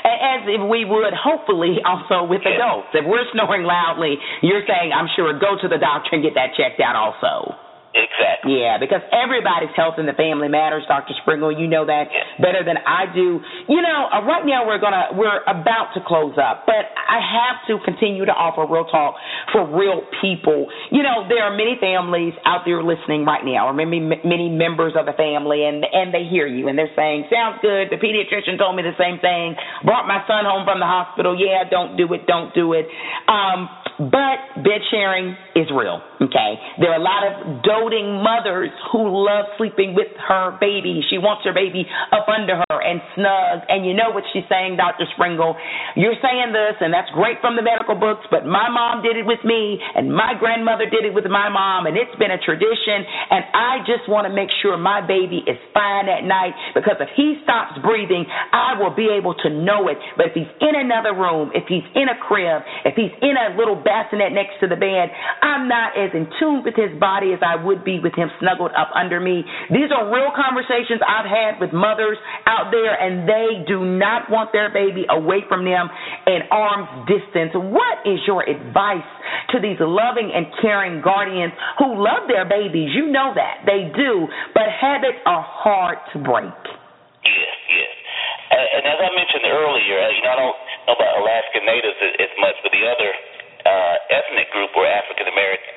As 0.07 0.43
if 0.49 0.63
we 0.65 0.85
would 0.89 1.13
hopefully 1.15 1.77
also 1.85 2.25
with 2.25 2.41
Yes. 2.45 2.57
adults. 2.57 2.89
If 2.97 3.05
we're 3.05 3.27
snoring 3.37 3.65
loudly, 3.69 4.17
you're 4.41 4.65
saying, 4.67 4.93
I'm 4.97 5.09
sure, 5.15 5.33
go 5.37 5.57
to 5.61 5.69
the 5.69 5.79
doctor 5.79 6.15
and 6.17 6.23
get 6.25 6.35
that 6.35 6.55
checked 6.57 6.81
out 6.81 6.97
also. 6.97 7.55
Exactly. 7.97 8.61
Yeah, 8.61 8.77
because 8.79 9.01
everybody's 9.11 9.73
health 9.75 9.97
in 9.99 10.07
the 10.07 10.13
family 10.15 10.47
matters, 10.49 10.85
Dr. 10.87 11.15
Springle. 11.23 11.51
You 11.51 11.67
know 11.67 11.85
that 11.87 12.13
Yes. 12.13 12.27
better 12.39 12.63
than 12.63 12.77
I 12.87 13.07
do. 13.13 13.41
You 13.69 13.81
know, 13.83 14.07
uh, 14.13 14.23
right 14.23 14.45
now 14.45 14.67
we're 14.67 14.79
gonna 14.79 15.09
we're 15.17 15.41
about 15.49 15.95
to 15.95 16.01
close 16.07 16.37
up, 16.39 16.67
but 16.67 16.85
I 16.95 17.19
have 17.19 17.67
to 17.69 17.83
continue 17.85 18.25
to 18.27 18.33
offer 18.35 18.67
real 18.69 18.85
talk 18.87 19.17
for 19.53 19.65
real 19.65 20.03
people. 20.21 20.69
You 20.91 21.03
know, 21.03 21.27
there 21.29 21.43
are 21.43 21.51
many 21.57 21.77
families 21.81 22.35
out 22.45 22.63
there 22.65 22.83
listening 22.83 23.25
right 23.25 23.45
now, 23.45 23.67
or 23.67 23.73
maybe 23.73 23.99
m- 23.99 24.21
many 24.25 24.49
members 24.49 24.93
of 24.95 25.07
the 25.07 25.15
family, 25.15 25.65
and 25.65 25.85
and 25.85 26.13
they 26.13 26.25
hear 26.25 26.47
you 26.47 26.69
and 26.69 26.79
they're 26.79 26.93
saying, 26.95 27.27
"Sounds 27.33 27.59
good." 27.63 27.91
The 27.91 27.97
pediatrician 27.97 28.59
told 28.59 28.77
me 28.77 28.83
the 28.83 28.95
same 28.99 29.19
thing. 29.19 29.57
Brought 29.85 30.07
my 30.07 30.23
son 30.27 30.45
home 30.45 30.65
from 30.65 30.79
the 30.79 30.87
hospital. 30.87 31.35
Yeah, 31.39 31.65
don't 31.71 31.97
do 31.97 32.13
it. 32.13 32.27
Don't 32.27 32.53
do 32.55 32.75
it. 32.75 32.87
Um, 33.29 33.69
but 33.99 34.63
bed 34.63 34.83
sharing 34.91 35.37
is 35.55 35.71
real. 35.73 36.03
Okay, 36.17 36.57
there 36.81 36.97
are 36.97 37.01
a 37.01 37.05
lot 37.05 37.29
of 37.29 37.61
doting 37.61 38.25
mothers 38.25 38.73
who 38.89 39.05
love 39.05 39.53
sleeping 39.61 39.93
with 39.93 40.09
her 40.17 40.57
baby. 40.57 41.05
She 41.13 41.21
wants 41.21 41.45
her 41.45 41.53
baby 41.53 41.85
up 42.09 42.25
under 42.25 42.57
her 42.57 42.79
and 42.81 43.05
snug. 43.13 43.69
And 43.69 43.85
you 43.85 43.93
know 43.93 44.17
what 44.17 44.25
she's 44.33 44.49
saying, 44.49 44.81
Dr. 44.81 45.05
Springle? 45.13 45.61
You're 45.93 46.17
saying 46.25 46.57
this, 46.57 46.81
and 46.81 46.89
that's 46.89 47.13
great 47.13 47.37
from 47.45 47.53
the 47.53 47.61
medical 47.61 48.01
books, 48.01 48.25
but 48.33 48.49
my 48.49 48.73
mom 48.73 49.05
did 49.05 49.21
it 49.21 49.29
with 49.29 49.45
me, 49.45 49.77
and 49.77 50.09
my 50.09 50.33
grandmother 50.41 50.89
did 50.89 51.05
it 51.05 51.13
with 51.13 51.29
my 51.29 51.53
mom, 51.53 51.85
and 51.85 52.01
it's 52.01 52.17
been 52.17 52.33
a 52.33 52.41
tradition. 52.41 53.05
And 53.05 53.45
I 53.53 53.85
just 53.85 54.09
want 54.09 54.25
to 54.25 54.33
make 54.33 54.49
sure 54.65 54.81
my 54.81 55.05
baby 55.05 55.45
is 55.45 55.61
fine 55.77 56.09
at 56.09 56.25
night 56.25 56.57
because 56.73 56.97
if 56.97 57.13
he 57.13 57.45
stops 57.45 57.77
breathing, 57.85 58.25
I 58.57 58.73
will 58.81 58.95
be 58.95 59.13
able 59.13 59.37
to 59.45 59.53
know 59.53 59.93
it. 59.93 60.01
But 60.17 60.33
if 60.33 60.35
he's 60.39 60.49
in 60.65 60.81
another 60.81 61.13
room, 61.13 61.53
if 61.53 61.69
he's 61.69 61.85
in 61.93 62.09
a 62.09 62.17
crib, 62.25 62.65
if 62.89 62.97
he's 62.97 63.13
in 63.21 63.37
a 63.37 63.53
little 63.53 63.77
bassinet 63.77 64.33
next 64.33 64.65
to 64.65 64.67
the 64.67 64.81
bed, 64.81 65.13
I'm 65.45 65.69
not 65.69 65.93
as 66.07 66.15
in 66.15 66.31
tune 66.39 66.63
with 66.63 66.79
his 66.79 66.95
body 67.03 67.35
as 67.35 67.43
I 67.43 67.59
would 67.59 67.83
be 67.83 67.99
with 67.99 68.15
him 68.15 68.31
snuggled 68.39 68.71
up 68.79 68.95
under 68.95 69.19
me. 69.19 69.43
These 69.75 69.91
are 69.91 70.07
real 70.07 70.31
conversations 70.31 71.03
I've 71.03 71.27
had 71.27 71.59
with 71.59 71.75
mothers 71.75 72.17
out 72.47 72.71
there 72.71 72.95
and 72.95 73.27
they 73.27 73.67
do 73.67 73.83
not 73.83 74.31
want 74.31 74.55
their 74.55 74.71
baby 74.71 75.03
away 75.11 75.43
from 75.51 75.67
them 75.67 75.91
in 76.31 76.47
arm's 76.55 77.11
distance. 77.11 77.51
What 77.59 78.07
is 78.07 78.23
your 78.31 78.47
advice 78.47 79.11
to 79.51 79.59
these 79.59 79.83
loving 79.83 80.31
and 80.31 80.47
caring 80.63 81.03
guardians 81.03 81.53
who 81.83 81.99
love 81.99 82.31
their 82.31 82.47
babies? 82.47 82.95
You 82.95 83.11
know 83.11 83.35
that. 83.35 83.67
They 83.67 83.91
do, 83.91 84.31
but 84.55 84.71
habits 84.71 85.19
are 85.27 85.43
hard 85.43 85.99
to 86.15 86.23
break. 86.23 86.55
Yes, 87.27 87.59
yes. 87.75 87.95
And 88.47 88.85
as 88.87 88.99
I 89.03 89.11
mentioned 89.11 89.45
earlier, 89.51 89.99
you 90.15 90.23
know, 90.23 90.31
I 90.31 90.37
don't 90.39 90.57
know 90.87 90.95
about 90.95 91.13
Alaskan 91.19 91.67
Natives 91.67 91.99
as 91.99 92.33
much, 92.39 92.55
but 92.63 92.71
the 92.71 92.85
other 92.87 93.11
uh, 93.67 94.15
ethnic 94.15 94.49
group 94.55 94.71
were 94.79 94.87
African 94.87 95.27
American. 95.27 95.76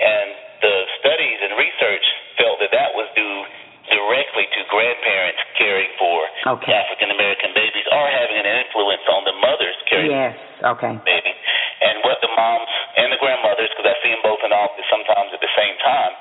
And 0.00 0.28
the 0.60 0.76
studies 1.00 1.38
and 1.40 1.52
research 1.56 2.06
felt 2.36 2.60
that 2.60 2.72
that 2.72 2.92
was 2.96 3.08
due 3.16 3.38
directly 3.86 4.46
to 4.50 4.60
grandparents 4.66 5.38
caring 5.54 5.90
for 5.94 6.18
okay. 6.58 6.74
African 6.74 7.14
American 7.14 7.54
babies 7.54 7.86
or 7.94 8.04
having 8.10 8.38
an 8.42 8.48
influence 8.66 9.06
on 9.06 9.22
the 9.22 9.34
mothers 9.38 9.78
caring 9.86 10.10
yes. 10.10 10.34
okay. 10.74 10.98
baby. 11.06 11.32
And 11.86 12.02
what 12.02 12.18
the 12.18 12.30
moms 12.34 12.72
and 12.98 13.12
the 13.14 13.20
grandmothers, 13.20 13.70
because 13.70 13.86
I 13.86 13.96
see 14.02 14.10
them 14.10 14.24
both 14.26 14.42
in 14.42 14.50
office 14.50 14.86
sometimes 14.90 15.30
at 15.30 15.38
the 15.44 15.52
same 15.54 15.76
time, 15.84 16.12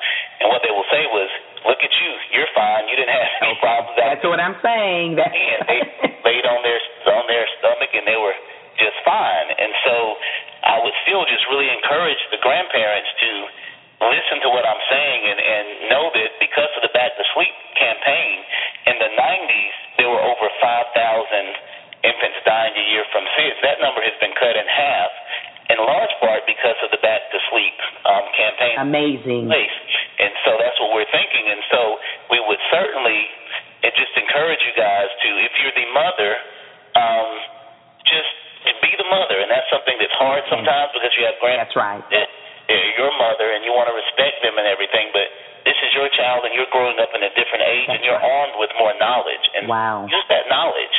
and 0.44 0.52
what 0.52 0.62
they 0.62 0.70
will 0.70 0.86
say 0.92 1.08
was, 1.10 1.32
"Look 1.66 1.80
at 1.82 1.94
you, 1.96 2.12
you're 2.36 2.52
fine. 2.54 2.86
You 2.92 3.00
didn't 3.00 3.16
have 3.16 3.32
any 3.42 3.56
problems." 3.64 3.98
That's 3.98 4.26
what 4.28 4.38
I'm 4.38 4.60
saying. 4.62 5.16
That's 5.20 5.34
and 5.34 5.64
they 5.66 5.80
laid 6.22 6.46
on 6.46 6.60
their 6.62 6.80
on 7.08 7.26
their 7.26 7.48
stomach 7.58 7.92
and 7.96 8.06
they 8.06 8.20
were 8.20 8.36
just 8.78 9.00
fine. 9.08 9.48
And 9.56 9.72
so 9.88 9.96
I 10.68 10.76
would 10.84 10.96
still 11.08 11.24
just 11.26 11.48
really 11.48 11.72
encourage 11.72 12.20
the 12.36 12.40
grandparents 12.44 13.10
to 13.24 13.32
listen 14.04 14.44
to 14.44 14.50
what 14.52 14.68
I'm 14.68 14.84
saying 14.92 15.22
and, 15.32 15.40
and 15.40 15.66
know 15.92 16.06
that 16.12 16.30
because 16.44 16.72
of 16.76 16.82
the 16.84 16.92
Back 16.92 17.16
to 17.16 17.26
Sleep 17.32 17.56
campaign, 17.80 18.36
in 18.92 18.96
the 19.00 19.12
90s, 19.16 19.76
there 19.98 20.10
were 20.12 20.22
over 20.22 20.48
5,000 20.60 20.92
infants 22.04 22.40
dying 22.44 22.76
a 22.76 22.86
year 22.92 23.06
from 23.10 23.24
SIDS. 23.40 23.58
That 23.64 23.80
number 23.80 24.04
has 24.04 24.16
been 24.20 24.36
cut 24.36 24.54
in 24.54 24.68
half, 24.68 25.12
in 25.72 25.78
large 25.80 26.14
part 26.22 26.44
because 26.46 26.78
of 26.84 26.92
the 26.92 27.02
Back 27.02 27.24
to 27.32 27.40
Sleep 27.50 27.78
um, 28.06 28.26
campaign. 28.36 28.76
Amazing. 29.48 29.88
And 30.20 30.34
so 30.44 30.60
that's 30.60 30.78
what 30.84 30.94
we're 30.94 31.10
thinking. 31.10 31.46
And 31.50 31.62
so 31.72 31.82
we 32.30 32.40
would 32.46 32.62
certainly 32.70 33.20
and 33.86 33.94
just 33.94 34.14
encourage 34.18 34.62
you 34.66 34.74
guys 34.74 35.10
to, 35.22 35.30
if 35.46 35.54
you're 35.62 35.78
the 35.78 35.88
mother, 35.94 36.32
um, 36.98 37.30
just 38.02 38.34
be 38.82 38.90
the 38.98 39.10
mother. 39.14 39.38
And 39.38 39.50
that's 39.50 39.70
something 39.70 39.94
that's 40.02 40.16
hard 40.18 40.42
sometimes 40.50 40.90
because 40.94 41.14
you 41.14 41.24
have 41.30 41.38
grand. 41.38 41.62
That's 41.62 41.78
right. 41.78 42.02
That, 42.10 42.28
your 42.70 43.12
mother 43.20 43.54
and 43.54 43.62
you 43.62 43.72
want 43.76 43.92
to 43.92 43.96
respect 43.96 44.42
them 44.42 44.58
and 44.58 44.66
everything, 44.66 45.14
but 45.14 45.28
this 45.66 45.78
is 45.82 45.92
your 45.98 46.10
child 46.14 46.46
and 46.46 46.54
you're 46.54 46.70
growing 46.70 46.98
up 47.02 47.10
in 47.18 47.22
a 47.26 47.32
different 47.34 47.66
age 47.66 47.90
That's 47.90 47.98
and 47.98 48.02
you're 48.06 48.22
right. 48.22 48.38
armed 48.46 48.56
with 48.62 48.70
more 48.78 48.94
knowledge. 49.02 49.46
And 49.58 49.66
wow. 49.66 50.06
use 50.06 50.28
that 50.30 50.46
knowledge. 50.50 50.96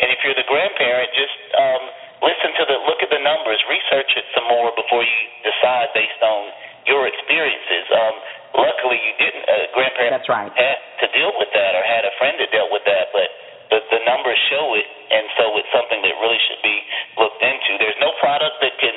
And 0.00 0.12
if 0.12 0.20
you're 0.24 0.36
the 0.36 0.48
grandparent, 0.48 1.08
just 1.16 1.36
um, 1.56 1.82
listen 2.20 2.52
to 2.56 2.64
the 2.68 2.76
look 2.84 3.00
at 3.00 3.08
the 3.08 3.20
numbers, 3.20 3.60
research 3.68 4.12
it 4.16 4.24
some 4.36 4.44
more 4.48 4.72
before 4.76 5.04
you 5.04 5.20
decide 5.44 5.92
based 5.96 6.20
on 6.20 6.40
your 6.84 7.08
experiences. 7.08 7.84
Um, 7.92 8.14
luckily, 8.60 9.00
you 9.00 9.12
didn't. 9.20 9.44
A 9.48 9.56
uh, 9.56 9.76
grandparent 9.76 10.12
That's 10.20 10.28
right. 10.28 10.52
had 10.52 10.78
to 11.04 11.06
deal 11.16 11.32
with 11.40 11.48
that 11.56 11.72
or 11.76 11.82
had 11.84 12.04
a 12.04 12.12
friend 12.20 12.36
that 12.40 12.48
dealt 12.52 12.72
with 12.72 12.84
that, 12.84 13.12
but 13.12 13.28
the, 13.72 13.78
the 13.88 14.00
numbers 14.04 14.36
show 14.50 14.74
it, 14.76 14.88
and 15.14 15.24
so 15.38 15.56
it's 15.56 15.70
something 15.72 16.00
that 16.02 16.14
really 16.20 16.40
should 16.44 16.60
be 16.60 16.76
looked 17.16 17.40
into. 17.40 17.78
There's 17.78 18.00
no 18.02 18.12
product 18.18 18.58
that 18.60 18.74
can 18.82 18.96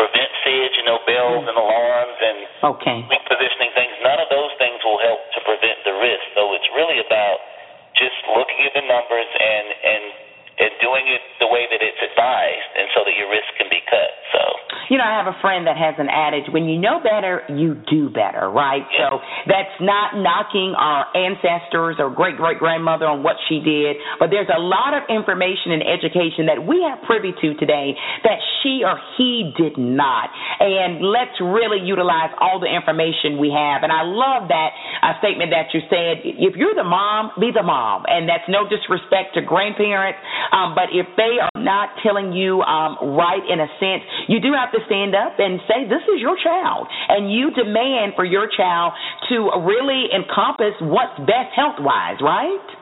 prevent 0.00 0.30
SIDS, 0.40 0.72
you 0.80 0.84
know, 0.88 0.96
bells 1.04 1.44
and 1.44 1.56
alarms 1.60 2.16
and 2.24 2.38
okay. 2.72 2.98
positioning 3.28 3.72
things. 3.76 3.92
None 4.00 4.16
of 4.16 4.32
those 4.32 4.52
things 4.56 4.80
will 4.80 4.96
help 5.04 5.20
to 5.36 5.38
prevent 5.44 5.84
the 5.84 5.92
risk. 6.00 6.24
So 6.32 6.56
it's 6.56 6.70
really 6.72 7.04
about 7.04 7.36
just 8.00 8.16
looking 8.32 8.64
at 8.64 8.72
the 8.72 8.84
numbers 8.88 9.28
and 9.28 9.66
and 9.68 10.04
and 10.60 10.70
doing 10.84 11.08
it 11.08 11.24
the 11.40 11.48
way 11.48 11.64
that 11.72 11.80
it's 11.80 11.98
advised, 12.04 12.70
and 12.76 12.86
so 12.92 13.00
that 13.08 13.16
your 13.16 13.32
risk 13.32 13.48
can 13.56 13.72
be 13.72 13.80
cut. 13.88 14.12
So, 14.36 14.40
you 14.92 15.00
know, 15.00 15.08
I 15.08 15.16
have 15.16 15.26
a 15.26 15.38
friend 15.40 15.64
that 15.64 15.80
has 15.80 15.96
an 15.96 16.12
adage: 16.12 16.52
when 16.52 16.68
you 16.68 16.76
know 16.76 17.00
better, 17.00 17.42
you 17.48 17.80
do 17.88 18.12
better, 18.12 18.52
right? 18.52 18.84
Yeah. 18.92 19.08
So 19.08 19.24
that's 19.48 19.76
not 19.80 20.20
knocking 20.20 20.76
our 20.76 21.08
ancestors 21.16 21.96
or 21.96 22.12
great 22.12 22.36
great 22.36 22.60
grandmother 22.60 23.08
on 23.08 23.24
what 23.24 23.40
she 23.48 23.64
did, 23.64 23.96
but 24.20 24.28
there's 24.28 24.52
a 24.52 24.60
lot 24.60 24.92
of 24.92 25.08
information 25.08 25.72
and 25.72 25.82
education 25.82 26.46
that 26.46 26.60
we 26.60 26.84
have 26.84 27.00
privy 27.08 27.32
to 27.32 27.56
today 27.56 27.96
that 28.22 28.38
she 28.60 28.84
or 28.84 29.00
he 29.16 29.52
did 29.56 29.80
not, 29.80 30.28
and 30.60 31.00
let's 31.00 31.34
really 31.40 31.80
utilize 31.80 32.30
all 32.36 32.60
the 32.60 32.68
information 32.68 33.40
we 33.40 33.48
have. 33.48 33.82
And 33.82 33.90
I 33.90 34.04
love 34.04 34.52
that 34.52 34.70
uh, 35.00 35.16
statement 35.18 35.50
that 35.56 35.72
you 35.72 35.80
said: 35.88 36.20
if 36.22 36.54
you're 36.54 36.76
the 36.76 36.84
mom, 36.84 37.32
be 37.40 37.48
the 37.48 37.64
mom, 37.64 38.04
and 38.06 38.28
that's 38.28 38.44
no 38.46 38.68
disrespect 38.68 39.34
to 39.34 39.42
grandparents. 39.42 40.20
Um, 40.52 40.76
but 40.76 40.92
if 40.92 41.08
they 41.16 41.40
are 41.40 41.56
not 41.56 41.96
telling 42.04 42.32
you 42.36 42.60
um, 42.62 43.16
right 43.16 43.42
in 43.42 43.60
a 43.60 43.70
sense, 43.80 44.04
you 44.28 44.40
do 44.40 44.52
have 44.52 44.70
to 44.76 44.80
stand 44.86 45.16
up 45.16 45.40
and 45.40 45.60
say, 45.64 45.88
This 45.88 46.04
is 46.12 46.20
your 46.20 46.36
child. 46.36 46.86
And 47.08 47.32
you 47.32 47.50
demand 47.50 48.12
for 48.14 48.24
your 48.24 48.46
child 48.52 48.92
to 49.32 49.48
really 49.64 50.12
encompass 50.12 50.76
what's 50.84 51.16
best 51.24 51.56
health 51.56 51.80
wise, 51.80 52.20
right? 52.20 52.79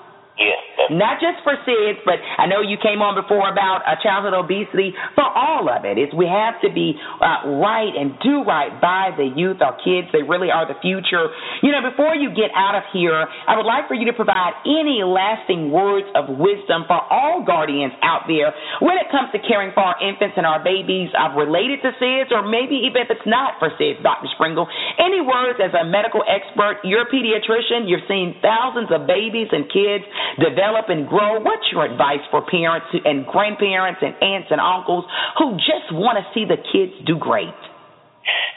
Not 0.89 1.21
just 1.21 1.45
for 1.45 1.53
SIDS, 1.69 2.01
but 2.09 2.17
I 2.41 2.49
know 2.49 2.65
you 2.65 2.81
came 2.81 3.05
on 3.05 3.13
before 3.13 3.45
about 3.53 3.85
uh, 3.85 4.01
childhood 4.01 4.33
obesity. 4.33 4.97
For 5.13 5.27
all 5.27 5.69
of 5.69 5.85
it, 5.85 6.01
is 6.01 6.09
we 6.17 6.25
have 6.25 6.57
to 6.65 6.73
be 6.73 6.97
uh, 7.21 7.61
right 7.61 7.93
and 7.93 8.17
do 8.25 8.41
right 8.47 8.73
by 8.81 9.13
the 9.13 9.29
youth, 9.29 9.61
our 9.61 9.77
kids. 9.85 10.09
They 10.17 10.25
really 10.25 10.49
are 10.49 10.65
the 10.65 10.81
future. 10.81 11.29
You 11.61 11.77
know, 11.77 11.85
before 11.85 12.17
you 12.17 12.33
get 12.33 12.49
out 12.57 12.73
of 12.73 12.89
here, 12.95 13.21
I 13.21 13.59
would 13.59 13.69
like 13.69 13.85
for 13.85 13.99
you 13.99 14.09
to 14.09 14.17
provide 14.17 14.57
any 14.65 15.05
lasting 15.05 15.69
words 15.69 16.09
of 16.17 16.33
wisdom 16.41 16.89
for 16.89 17.05
all 17.13 17.45
guardians 17.45 17.93
out 18.01 18.25
there 18.25 18.57
when 18.81 18.97
it 18.97 19.13
comes 19.13 19.29
to 19.37 19.41
caring 19.45 19.77
for 19.77 19.85
our 19.85 19.99
infants 20.01 20.41
and 20.41 20.49
our 20.49 20.63
babies 20.63 21.13
uh, 21.13 21.37
related 21.37 21.85
to 21.85 21.93
SIDS, 22.01 22.33
or 22.33 22.49
maybe 22.49 22.81
even 22.89 23.05
if 23.05 23.13
it's 23.13 23.29
not 23.29 23.61
for 23.61 23.69
SIDS, 23.77 24.01
Dr. 24.01 24.31
Springle. 24.33 24.65
Any 24.97 25.21
words 25.21 25.61
as 25.61 25.75
a 25.77 25.85
medical 25.85 26.25
expert? 26.25 26.81
You're 26.81 27.05
a 27.05 27.11
pediatrician. 27.13 27.85
You've 27.85 28.09
seen 28.09 28.41
thousands 28.41 28.89
of 28.89 29.05
babies 29.05 29.53
and 29.53 29.69
kids 29.69 30.09
develop 30.37 30.93
and 30.93 31.09
grow. 31.09 31.41
What's 31.41 31.65
your 31.73 31.89
advice 31.89 32.23
for 32.31 32.45
parents 32.45 32.87
and 32.93 33.25
grandparents 33.27 34.05
and 34.05 34.13
aunts 34.21 34.49
and 34.53 34.61
uncles 34.61 35.09
who 35.41 35.57
just 35.57 35.89
want 35.97 36.21
to 36.21 36.25
see 36.37 36.45
the 36.45 36.61
kids 36.71 36.93
do 37.09 37.17
great? 37.17 37.57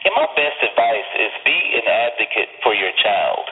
And 0.04 0.12
my 0.18 0.28
best 0.36 0.60
advice 0.60 1.10
is 1.16 1.32
be 1.48 1.60
an 1.80 1.88
advocate 1.88 2.52
for 2.66 2.76
your 2.76 2.92
child. 3.00 3.46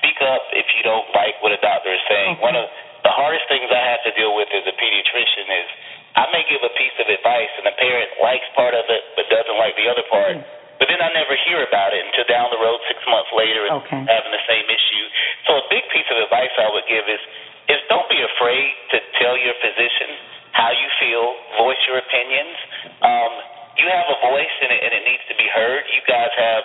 Speak 0.00 0.16
up 0.24 0.42
if 0.56 0.64
you 0.78 0.82
don't 0.86 1.04
like 1.12 1.36
what 1.44 1.52
a 1.52 1.60
doctor 1.60 1.92
is 1.92 2.00
saying. 2.08 2.40
Okay. 2.40 2.46
One 2.48 2.56
of 2.56 2.66
the 3.04 3.12
hardest 3.12 3.44
things 3.52 3.68
I 3.68 3.82
have 3.92 4.02
to 4.08 4.12
deal 4.16 4.32
with 4.32 4.48
as 4.54 4.64
a 4.64 4.74
pediatrician 4.74 5.46
is 5.48 5.66
I 6.16 6.24
may 6.32 6.42
give 6.48 6.62
a 6.64 6.72
piece 6.78 6.96
of 6.98 7.06
advice 7.10 7.52
and 7.60 7.68
the 7.68 7.76
parent 7.76 8.10
likes 8.24 8.48
part 8.56 8.72
of 8.72 8.86
it 8.88 9.02
but 9.18 9.28
doesn't 9.28 9.58
like 9.60 9.76
the 9.76 9.86
other 9.92 10.06
part. 10.08 10.40
Mm. 10.40 10.44
But 10.78 10.86
then 10.86 11.02
I 11.02 11.10
never 11.10 11.34
hear 11.42 11.66
about 11.66 11.90
it 11.90 12.06
until 12.06 12.22
down 12.30 12.48
the 12.54 12.60
road 12.62 12.78
six 12.86 13.02
months 13.10 13.28
later 13.34 13.66
and 13.66 13.82
Okay. 13.82 13.98
having 14.06 14.30
the 14.30 14.44
same 14.46 14.66
issue. 14.70 15.04
So 15.50 15.58
a 15.58 15.64
big 15.74 15.82
piece 15.90 16.06
of 16.08 16.22
advice 16.22 16.54
I 16.54 16.70
would 16.70 16.86
give 16.86 17.02
is 17.10 17.18
is 17.68 17.80
don't 17.92 18.08
be 18.08 18.20
afraid 18.20 18.72
to 18.92 18.98
tell 19.20 19.36
your 19.36 19.56
physician 19.60 20.10
how 20.56 20.72
you 20.72 20.88
feel, 20.98 21.24
voice 21.60 21.78
your 21.86 22.00
opinions. 22.00 22.56
Um, 23.04 23.32
you 23.78 23.86
have 23.86 24.10
a 24.10 24.18
voice 24.26 24.54
and 24.58 24.74
it, 24.74 24.80
and 24.82 24.90
it 24.90 25.04
needs 25.06 25.22
to 25.30 25.36
be 25.38 25.46
heard. 25.54 25.86
You 25.94 26.02
guys 26.10 26.34
have 26.34 26.62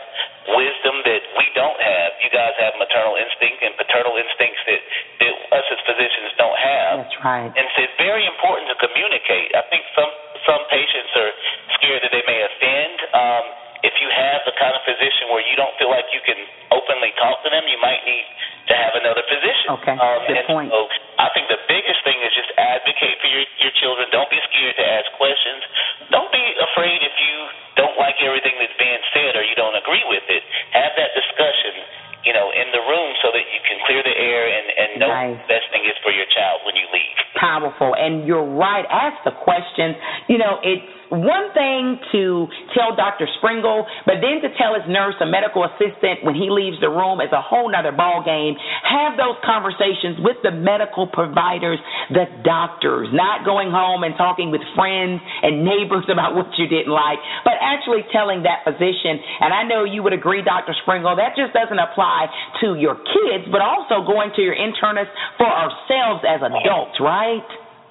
wisdom 0.57 0.95
that 1.05 1.21
we 1.37 1.45
don't 1.53 1.77
have. 1.77 2.09
You 2.25 2.33
guys 2.33 2.57
have 2.57 2.73
maternal 2.81 3.13
instinct 3.21 3.61
and 3.61 3.77
paternal 3.77 4.17
instincts 4.17 4.61
that, 4.65 4.81
that 5.21 5.33
us 5.61 5.67
as 5.69 5.79
physicians 5.85 6.33
don't 6.41 6.57
have. 6.57 6.93
That's 7.05 7.19
right. 7.21 7.51
And 7.53 7.67
so 7.77 7.85
it's 7.85 7.97
very 8.01 8.25
important 8.25 8.65
to 8.73 8.77
communicate. 8.81 9.53
I 9.53 9.61
think 9.69 9.85
some 9.93 10.09
some 10.43 10.63
patients 10.67 11.13
are 11.15 11.31
scared 11.79 12.01
that 12.03 12.11
they 12.11 12.25
may 12.27 12.39
offend. 12.43 12.95
Um, 13.15 13.45
if 13.84 13.93
you 13.99 14.07
have 14.07 14.47
the 14.47 14.55
kind 14.55 14.71
of 14.71 14.81
physician 14.88 15.27
where 15.27 15.43
you 15.43 15.59
don't 15.59 15.75
feel 15.75 15.91
like 15.91 16.07
you 16.15 16.23
can 16.23 16.39
openly 16.71 17.11
talk 17.19 17.43
to 17.43 17.51
them, 17.51 17.67
you 17.67 17.75
might 17.84 17.99
need 18.07 18.25
to 18.71 18.73
have 18.79 18.95
another 18.95 19.23
physician. 19.27 19.75
Okay, 19.75 19.95
Um, 19.99 20.23
good 20.23 20.47
point. 20.47 20.71
So 20.71 20.88
I 21.19 21.27
think 21.36 21.51
the 21.51 21.59
biggest 21.67 21.99
thing 22.07 22.15
is 22.23 22.31
just 22.31 22.51
advocate 22.55 23.19
for 23.19 23.27
your 23.27 23.43
your 23.59 23.73
children. 23.84 24.07
Don't 24.15 24.31
be 24.31 24.39
scared 24.47 24.75
to 24.79 24.86
ask 24.88 25.07
questions. 25.19 25.61
Don't 26.15 26.31
be 26.31 26.45
afraid 26.71 27.03
if 27.03 27.15
you 27.19 27.36
don't 27.75 27.97
like 27.99 28.15
everything 28.23 28.55
that's 28.63 28.75
being 28.79 29.03
said 29.11 29.36
or 29.36 29.43
you 29.43 29.55
don't 29.59 29.75
agree 29.75 30.03
with 30.07 30.23
it. 30.31 30.43
Have 30.71 30.95
that 30.95 31.11
discussion, 31.11 31.73
you 32.23 32.31
know, 32.31 32.55
in 32.55 32.71
the 32.71 32.84
room 32.88 33.11
so 33.19 33.36
that 33.36 33.43
you 33.43 33.59
can 33.67 33.84
clear 33.84 33.99
the 33.99 34.15
air 34.15 34.43
and 34.47 34.65
and 34.79 34.89
know 35.03 35.11
Nice. 35.11 35.36
the 35.43 35.47
best 35.59 35.67
thing 35.75 35.84
is 35.84 35.97
for 35.99 36.15
your 36.15 36.27
child 36.31 36.63
when 36.63 36.79
you 36.79 36.88
leave. 36.95 37.19
Powerful. 37.43 37.91
And 37.99 38.25
you're 38.25 38.55
right. 38.55 38.87
Ask 38.87 39.19
the 39.25 39.35
questions. 39.43 39.99
you 40.29 40.37
know, 40.37 40.63
it's 40.63 40.87
one 41.13 41.53
thing 41.53 41.99
to 42.15 42.47
tell 42.73 42.95
Dr. 42.95 43.29
Springle, 43.37 43.85
but 44.07 44.17
then 44.17 44.41
to 44.41 44.49
tell 44.57 44.73
his 44.73 44.87
nurse 44.87 45.13
or 45.21 45.29
medical 45.29 45.61
assistant 45.61 46.25
when 46.25 46.33
he 46.33 46.49
leaves 46.49 46.81
the 46.81 46.89
room 46.89 47.21
is 47.21 47.29
a 47.29 47.41
whole 47.41 47.69
nother 47.69 47.93
ball 47.93 48.25
game. 48.25 48.57
Have 48.81 49.13
those 49.13 49.37
conversations 49.45 50.17
with 50.25 50.41
the 50.41 50.49
medical 50.49 51.05
providers, 51.05 51.77
the 52.09 52.25
doctors, 52.41 53.13
not 53.13 53.45
going 53.45 53.69
home 53.69 54.01
and 54.01 54.17
talking 54.17 54.49
with 54.49 54.65
friends 54.73 55.21
and 55.43 55.61
neighbors 55.61 56.07
about 56.13 56.33
what 56.33 56.49
you 56.57 56.65
didn't 56.65 56.93
like, 56.93 57.21
but 57.45 57.59
actually 57.61 58.01
telling 58.09 58.41
that 58.49 58.65
physician. 58.65 59.21
And 59.43 59.53
I 59.53 59.67
know 59.67 59.85
you 59.85 60.01
would 60.01 60.17
agree, 60.17 60.41
Dr. 60.41 60.73
Springle, 60.81 61.13
that 61.21 61.37
just 61.37 61.53
doesn't 61.53 61.77
apply 61.77 62.25
to 62.65 62.73
your 62.73 62.95
kids, 62.97 63.45
but 63.53 63.61
also 63.61 64.01
going 64.01 64.33
to 64.37 64.41
your 64.41 64.57
internist 64.57 65.13
for 65.37 65.49
ourselves 65.49 66.25
as 66.25 66.41
adults, 66.41 66.97
right? 66.97 67.32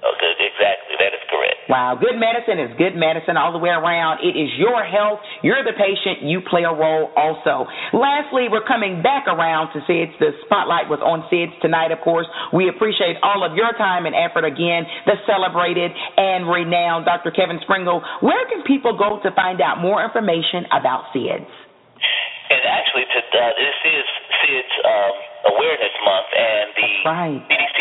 Okay, 0.03 0.35
exactly. 0.35 0.99
That 0.99 1.15
is 1.15 1.23
correct. 1.31 1.71
Wow, 1.71 1.95
good 1.95 2.19
medicine 2.19 2.59
is 2.59 2.75
good 2.75 2.99
medicine 2.99 3.39
all 3.39 3.55
the 3.55 3.63
way 3.63 3.71
around. 3.71 4.19
It 4.19 4.35
is 4.35 4.51
your 4.59 4.83
health. 4.83 5.23
You're 5.47 5.63
the 5.63 5.79
patient. 5.79 6.27
You 6.27 6.43
play 6.43 6.67
a 6.67 6.75
role 6.75 7.15
also. 7.15 7.71
Lastly, 7.95 8.51
we're 8.51 8.67
coming 8.67 8.99
back 8.99 9.31
around 9.31 9.71
to 9.79 9.79
SIDS. 9.87 10.11
The 10.19 10.35
spotlight 10.43 10.91
was 10.91 10.99
on 11.07 11.23
SIDS 11.31 11.55
tonight, 11.63 11.95
of 11.95 12.03
course. 12.03 12.27
We 12.51 12.67
appreciate 12.67 13.15
all 13.23 13.47
of 13.47 13.55
your 13.55 13.71
time 13.79 14.11
and 14.11 14.15
effort 14.19 14.43
again. 14.43 14.91
The 15.07 15.23
celebrated 15.23 15.95
and 15.95 16.51
renowned 16.51 17.07
Dr. 17.07 17.31
Kevin 17.31 17.63
Springle. 17.63 18.03
Where 18.27 18.43
can 18.51 18.67
people 18.67 18.99
go 18.99 19.23
to 19.23 19.31
find 19.39 19.63
out 19.63 19.79
more 19.79 20.03
information 20.03 20.67
about 20.75 21.15
SIDS? 21.15 21.47
And 21.47 22.63
actually, 22.67 23.07
to, 23.07 23.19
uh, 23.23 23.55
this 23.55 23.79
is 23.87 24.07
SIDS 24.43 24.73
um, 24.83 25.15
Awareness 25.55 25.95
Month, 26.03 26.31
and 26.35 26.67
the 26.75 26.91
right. 27.07 27.43
CDC, 27.47 27.79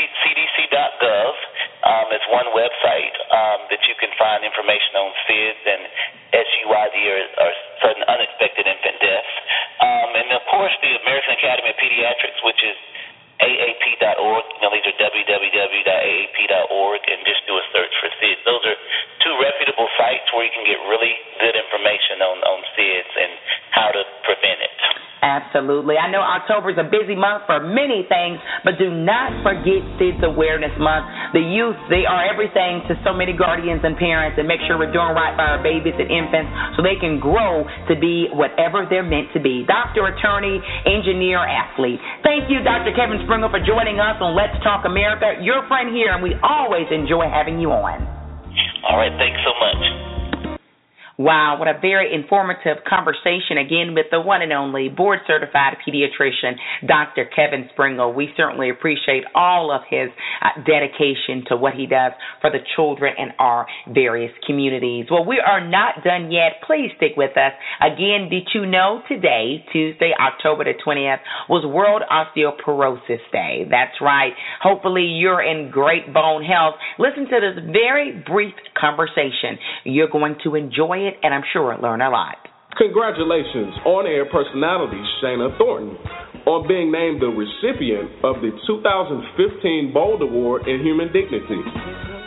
CDC.gov 0.70 1.34
um, 1.84 2.08
is 2.14 2.22
one 2.30 2.46
website 2.54 3.16
um, 3.34 3.66
that 3.74 3.82
you 3.90 3.96
can 3.98 4.14
find 4.18 4.46
information 4.46 4.94
on 4.98 5.10
SIDS 5.26 5.62
and 5.66 5.82
SUID 6.34 6.98
or, 7.10 7.20
or 7.42 7.52
sudden 7.82 8.04
unexpected 8.06 8.68
infant 8.70 9.02
deaths. 9.02 9.34
Um, 9.82 10.10
and 10.14 10.30
of 10.38 10.44
course, 10.50 10.74
the 10.86 10.94
American 11.02 11.34
Academy 11.38 11.74
of 11.74 11.78
Pediatrics, 11.82 12.38
which 12.46 12.62
is 12.62 12.78
AAP.org. 13.42 14.46
You 14.54 14.62
know, 14.62 14.70
these 14.70 14.86
are 14.86 14.98
www.aap.org, 15.02 17.02
and 17.10 17.20
just 17.26 17.42
do 17.50 17.58
a 17.58 17.66
search 17.74 17.94
for 17.98 18.10
SIDS. 18.22 18.38
Those 18.46 18.62
are 18.70 18.78
two 19.26 19.34
reputable 19.42 19.90
sites 19.98 20.30
where 20.30 20.46
you 20.46 20.54
can 20.54 20.66
get 20.70 20.78
really 20.86 21.18
good 21.42 21.58
information 21.58 22.22
on, 22.22 22.38
on 22.46 22.62
SIDS 22.78 23.10
and 23.18 23.34
how 23.74 23.90
to 23.90 24.06
prevent 24.22 24.62
it. 24.62 25.10
Absolutely. 25.22 26.02
I 26.02 26.10
know 26.10 26.26
October 26.26 26.74
is 26.74 26.82
a 26.82 26.90
busy 26.90 27.14
month 27.14 27.46
for 27.46 27.62
many 27.62 28.10
things, 28.10 28.42
but 28.66 28.82
do 28.82 28.90
not 28.90 29.30
forget 29.46 29.86
SIDS 30.02 30.18
Awareness 30.26 30.74
Month. 30.82 31.06
The 31.38 31.46
youth, 31.46 31.78
they 31.94 32.10
are 32.10 32.26
everything 32.26 32.82
to 32.90 32.98
so 33.06 33.14
many 33.14 33.30
guardians 33.30 33.86
and 33.86 33.94
parents, 33.94 34.42
and 34.42 34.50
make 34.50 34.66
sure 34.66 34.82
we're 34.82 34.90
doing 34.90 35.14
right 35.14 35.38
by 35.38 35.46
our 35.46 35.62
babies 35.62 35.94
and 35.94 36.10
infants 36.10 36.50
so 36.74 36.82
they 36.82 36.98
can 36.98 37.22
grow 37.22 37.70
to 37.86 37.94
be 37.94 38.34
whatever 38.34 38.90
they're 38.90 39.06
meant 39.06 39.30
to 39.38 39.40
be. 39.40 39.62
Doctor, 39.70 40.10
attorney, 40.10 40.58
engineer, 40.90 41.38
athlete. 41.46 42.02
Thank 42.26 42.50
you, 42.50 42.66
Dr. 42.66 42.90
Kevin 42.98 43.22
Springle, 43.22 43.54
for 43.54 43.62
joining 43.62 44.02
us 44.02 44.18
on 44.26 44.34
Let's 44.34 44.58
Talk 44.66 44.90
America. 44.90 45.38
Your 45.46 45.70
friend 45.70 45.94
here, 45.94 46.18
and 46.18 46.26
we 46.26 46.34
always 46.42 46.90
enjoy 46.90 47.30
having 47.30 47.62
you 47.62 47.70
on. 47.70 48.02
All 48.90 48.98
right. 48.98 49.14
Thanks 49.22 49.38
so 49.46 49.54
much. 49.62 50.11
Wow, 51.22 51.58
what 51.60 51.68
a 51.68 51.78
very 51.80 52.12
informative 52.12 52.82
conversation 52.90 53.62
again 53.62 53.94
with 53.94 54.08
the 54.10 54.20
one 54.20 54.42
and 54.42 54.52
only 54.52 54.90
board 54.90 55.20
certified 55.28 55.78
pediatrician, 55.86 56.58
Dr. 56.88 57.30
Kevin 57.36 57.70
Springle. 57.74 58.12
We 58.12 58.30
certainly 58.36 58.72
appreciate 58.72 59.24
all 59.36 59.72
of 59.72 59.82
his 59.88 60.10
uh, 60.42 60.60
dedication 60.66 61.46
to 61.50 61.58
what 61.58 61.76
he 61.76 61.86
does 61.86 62.14
for 62.42 62.50
the 62.50 62.58
children 62.76 63.14
in 63.20 63.30
our 63.38 63.68
various 63.94 64.32
communities. 64.48 65.06
Well, 65.12 65.24
we 65.24 65.40
are 65.40 65.62
not 65.62 66.04
done 66.04 66.32
yet. 66.32 66.54
Please 66.66 66.90
stick 66.98 67.12
with 67.16 67.38
us. 67.38 67.54
Again, 67.80 68.28
did 68.32 68.50
you 68.56 68.66
know 68.66 69.04
today, 69.08 69.64
Tuesday, 69.72 70.14
October 70.20 70.64
the 70.64 70.74
20th, 70.74 71.20
was 71.48 71.64
World 71.70 72.02
Osteoporosis 72.10 73.22
Day? 73.32 73.68
That's 73.70 74.02
right. 74.02 74.34
Hopefully, 74.64 75.06
you're 75.06 75.44
in 75.44 75.70
great 75.70 76.12
bone 76.12 76.44
health. 76.44 76.82
Listen 76.98 77.30
to 77.30 77.38
this 77.40 77.64
very 77.72 78.24
brief 78.26 78.56
conversation. 78.74 79.62
You're 79.84 80.10
going 80.10 80.38
to 80.46 80.56
enjoy 80.56 80.98
it 81.06 81.11
it, 81.12 81.20
and 81.24 81.34
I'm 81.34 81.44
sure 81.52 81.76
learn 81.78 82.02
a 82.02 82.10
lot. 82.10 82.40
Congratulations, 82.80 83.76
on 83.84 84.08
air 84.08 84.24
personality 84.32 85.04
Shana 85.20 85.52
Thornton, 85.60 85.92
on 86.48 86.66
being 86.72 86.88
named 86.88 87.20
the 87.20 87.28
recipient 87.28 88.24
of 88.24 88.40
the 88.40 88.56
2015 88.64 89.92
Bold 89.94 90.24
Award 90.24 90.68
in 90.72 90.80
Human 90.80 91.12
Dignity. 91.12 91.60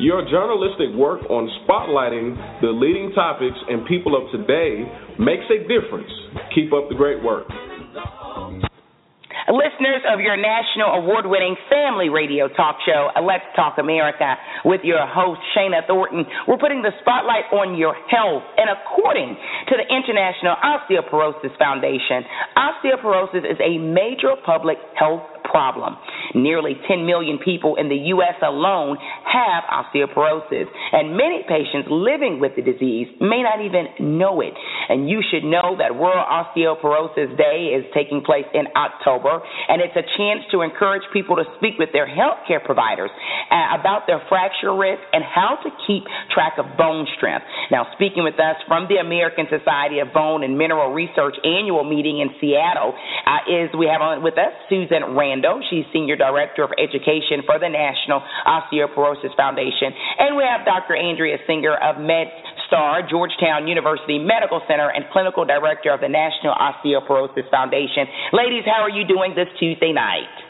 Your 0.04 0.20
journalistic 0.28 0.92
work 0.94 1.24
on 1.32 1.48
spotlighting 1.64 2.36
the 2.60 2.68
leading 2.68 3.16
topics 3.16 3.56
and 3.72 3.86
people 3.88 4.12
of 4.12 4.28
today 4.36 4.84
makes 5.18 5.48
a 5.48 5.64
difference. 5.64 6.12
Keep 6.54 6.76
up 6.76 6.92
the 6.92 6.94
great 6.94 7.24
work. 7.24 7.48
Listeners 9.44 10.00
of 10.08 10.20
your 10.24 10.40
national 10.40 10.96
award 10.96 11.28
winning 11.28 11.54
family 11.68 12.08
radio 12.08 12.48
talk 12.48 12.80
show, 12.86 13.12
Let's 13.20 13.44
Talk 13.54 13.76
America, 13.76 14.36
with 14.64 14.80
your 14.84 15.04
host, 15.04 15.40
Shana 15.52 15.86
Thornton, 15.86 16.24
we're 16.48 16.56
putting 16.56 16.80
the 16.80 16.92
spotlight 17.04 17.44
on 17.52 17.76
your 17.76 17.92
health. 18.08 18.42
And 18.56 18.72
according 18.72 19.36
to 19.68 19.74
the 19.76 19.84
International 19.84 20.56
Osteoporosis 20.64 21.52
Foundation, 21.58 22.24
osteoporosis 22.56 23.44
is 23.44 23.60
a 23.60 23.76
major 23.76 24.32
public 24.46 24.78
health 24.96 25.33
problem. 25.44 25.96
Nearly 26.34 26.74
10 26.88 27.06
million 27.06 27.38
people 27.38 27.76
in 27.76 27.88
the 27.88 28.10
U.S. 28.16 28.34
alone 28.42 28.96
have 29.22 29.62
osteoporosis, 29.70 30.66
and 30.92 31.16
many 31.16 31.44
patients 31.46 31.86
living 31.90 32.40
with 32.40 32.56
the 32.56 32.62
disease 32.62 33.06
may 33.20 33.44
not 33.44 33.60
even 33.60 34.18
know 34.18 34.40
it. 34.40 34.54
And 34.88 35.08
you 35.08 35.22
should 35.22 35.44
know 35.44 35.76
that 35.78 35.94
World 35.94 36.26
Osteoporosis 36.26 37.36
Day 37.36 37.76
is 37.76 37.84
taking 37.94 38.22
place 38.24 38.48
in 38.54 38.66
October, 38.74 39.40
and 39.68 39.80
it's 39.80 39.94
a 39.94 40.06
chance 40.16 40.42
to 40.50 40.62
encourage 40.62 41.02
people 41.12 41.36
to 41.36 41.44
speak 41.58 41.78
with 41.78 41.90
their 41.92 42.06
healthcare 42.08 42.62
providers 42.64 43.10
uh, 43.50 43.78
about 43.78 44.06
their 44.06 44.22
fracture 44.28 44.74
risk 44.74 45.02
and 45.12 45.22
how 45.22 45.58
to 45.62 45.70
keep 45.86 46.04
track 46.32 46.54
of 46.58 46.66
bone 46.76 47.06
strength. 47.16 47.46
Now, 47.70 47.86
speaking 47.94 48.24
with 48.24 48.40
us 48.40 48.56
from 48.66 48.88
the 48.88 48.96
American 48.96 49.46
Society 49.46 50.00
of 50.00 50.12
Bone 50.12 50.42
and 50.42 50.58
Mineral 50.58 50.92
Research 50.92 51.36
annual 51.44 51.84
meeting 51.84 52.20
in 52.20 52.30
Seattle 52.40 52.94
uh, 53.26 53.44
is 53.46 53.70
we 53.76 53.86
have 53.86 54.00
on 54.00 54.22
with 54.22 54.34
us 54.34 54.52
Susan 54.68 55.14
Randall. 55.14 55.33
She's 55.70 55.86
Senior 55.92 56.16
Director 56.16 56.62
of 56.62 56.70
Education 56.76 57.42
for 57.46 57.58
the 57.58 57.68
National 57.68 58.22
Osteoporosis 58.46 59.34
Foundation. 59.36 59.90
And 60.18 60.36
we 60.36 60.44
have 60.44 60.66
Dr. 60.66 60.94
Andrea 60.94 61.38
Singer 61.46 61.74
of 61.80 61.96
MedStar, 61.96 63.08
Georgetown 63.08 63.66
University 63.66 64.18
Medical 64.18 64.60
Center, 64.68 64.90
and 64.90 65.04
Clinical 65.12 65.44
Director 65.44 65.90
of 65.90 66.00
the 66.00 66.08
National 66.08 66.54
Osteoporosis 66.54 67.48
Foundation. 67.50 68.06
Ladies, 68.32 68.64
how 68.66 68.82
are 68.84 68.90
you 68.92 69.06
doing 69.06 69.32
this 69.34 69.48
Tuesday 69.58 69.92
night? 69.92 70.43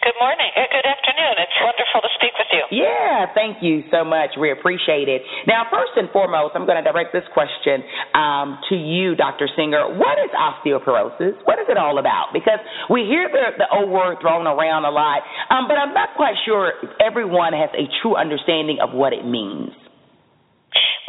Good 0.00 0.16
morning. 0.16 0.48
Good 0.56 0.88
afternoon. 0.88 1.34
It's 1.44 1.58
wonderful 1.60 2.00
to 2.00 2.08
speak 2.16 2.32
with 2.40 2.48
you. 2.56 2.64
Yeah, 2.72 3.28
thank 3.36 3.60
you 3.60 3.84
so 3.92 4.00
much. 4.00 4.32
We 4.40 4.48
appreciate 4.48 5.12
it. 5.12 5.20
Now, 5.46 5.68
first 5.68 5.92
and 5.96 6.08
foremost, 6.08 6.56
I'm 6.56 6.64
going 6.64 6.80
to 6.80 6.86
direct 6.86 7.12
this 7.12 7.28
question 7.36 7.84
um, 8.16 8.56
to 8.72 8.80
you, 8.80 9.12
Dr. 9.12 9.44
Singer. 9.52 9.92
What 10.00 10.16
is 10.24 10.32
osteoporosis? 10.32 11.36
What 11.44 11.60
is 11.60 11.68
it 11.68 11.76
all 11.76 12.00
about? 12.00 12.32
Because 12.32 12.64
we 12.88 13.04
hear 13.04 13.28
the, 13.28 13.60
the 13.60 13.68
old 13.68 13.92
word 13.92 14.24
thrown 14.24 14.48
around 14.48 14.88
a 14.88 14.90
lot, 14.90 15.20
um, 15.52 15.68
but 15.68 15.76
I'm 15.76 15.92
not 15.92 16.16
quite 16.16 16.34
sure 16.48 16.72
everyone 17.04 17.52
has 17.52 17.68
a 17.76 17.84
true 18.00 18.16
understanding 18.16 18.78
of 18.80 18.96
what 18.96 19.12
it 19.12 19.28
means. 19.28 19.76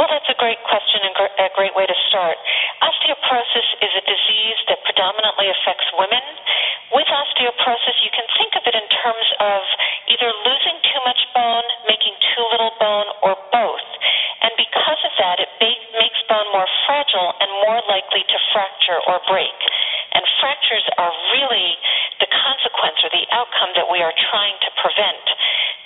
Well, 0.02 0.10
that's 0.10 0.34
a 0.34 0.40
great 0.42 0.58
question 0.66 0.98
and 1.06 1.14
a 1.14 1.54
great 1.54 1.78
way 1.78 1.86
to 1.86 1.94
start. 2.10 2.34
Osteoporosis 2.82 3.86
is 3.86 3.94
a 3.94 4.02
disease 4.02 4.58
that 4.66 4.82
predominantly 4.82 5.46
affects 5.46 5.86
women. 5.94 6.26
With 6.90 7.06
osteoporosis, 7.06 8.02
you 8.02 8.10
can 8.10 8.26
think 8.34 8.58
of 8.58 8.66
it 8.66 8.74
in 8.74 8.88
terms 8.98 9.30
of 9.38 9.62
either 10.10 10.26
losing 10.42 10.82
too 10.90 11.02
much 11.06 11.22
bone, 11.38 11.70
making 11.86 12.18
too 12.34 12.42
little 12.50 12.74
bone, 12.82 13.14
or 13.22 13.38
both. 13.54 13.86
And 14.42 14.50
because 14.58 15.02
of 15.06 15.14
that, 15.22 15.38
it 15.38 15.54
makes 15.62 16.18
bone 16.26 16.50
more 16.50 16.66
fragile 16.90 17.38
and 17.38 17.54
more 17.62 17.86
likely 17.86 18.26
to 18.26 18.38
fracture 18.58 18.98
or 19.06 19.22
break. 19.30 19.54
And 20.18 20.26
fractures 20.42 20.90
are 20.98 21.14
really 21.38 21.78
the 22.18 22.26
consequence 22.26 22.98
or 23.06 23.14
the 23.14 23.30
outcome 23.30 23.78
that 23.78 23.86
we 23.86 24.02
are 24.02 24.18
trying 24.34 24.58
to 24.66 24.70
prevent 24.82 25.26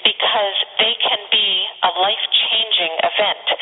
because 0.08 0.56
they 0.78 0.96
can 1.02 1.20
be 1.34 1.68
a 1.84 1.92
life 2.00 2.26
changing 2.32 2.94
event. 3.04 3.55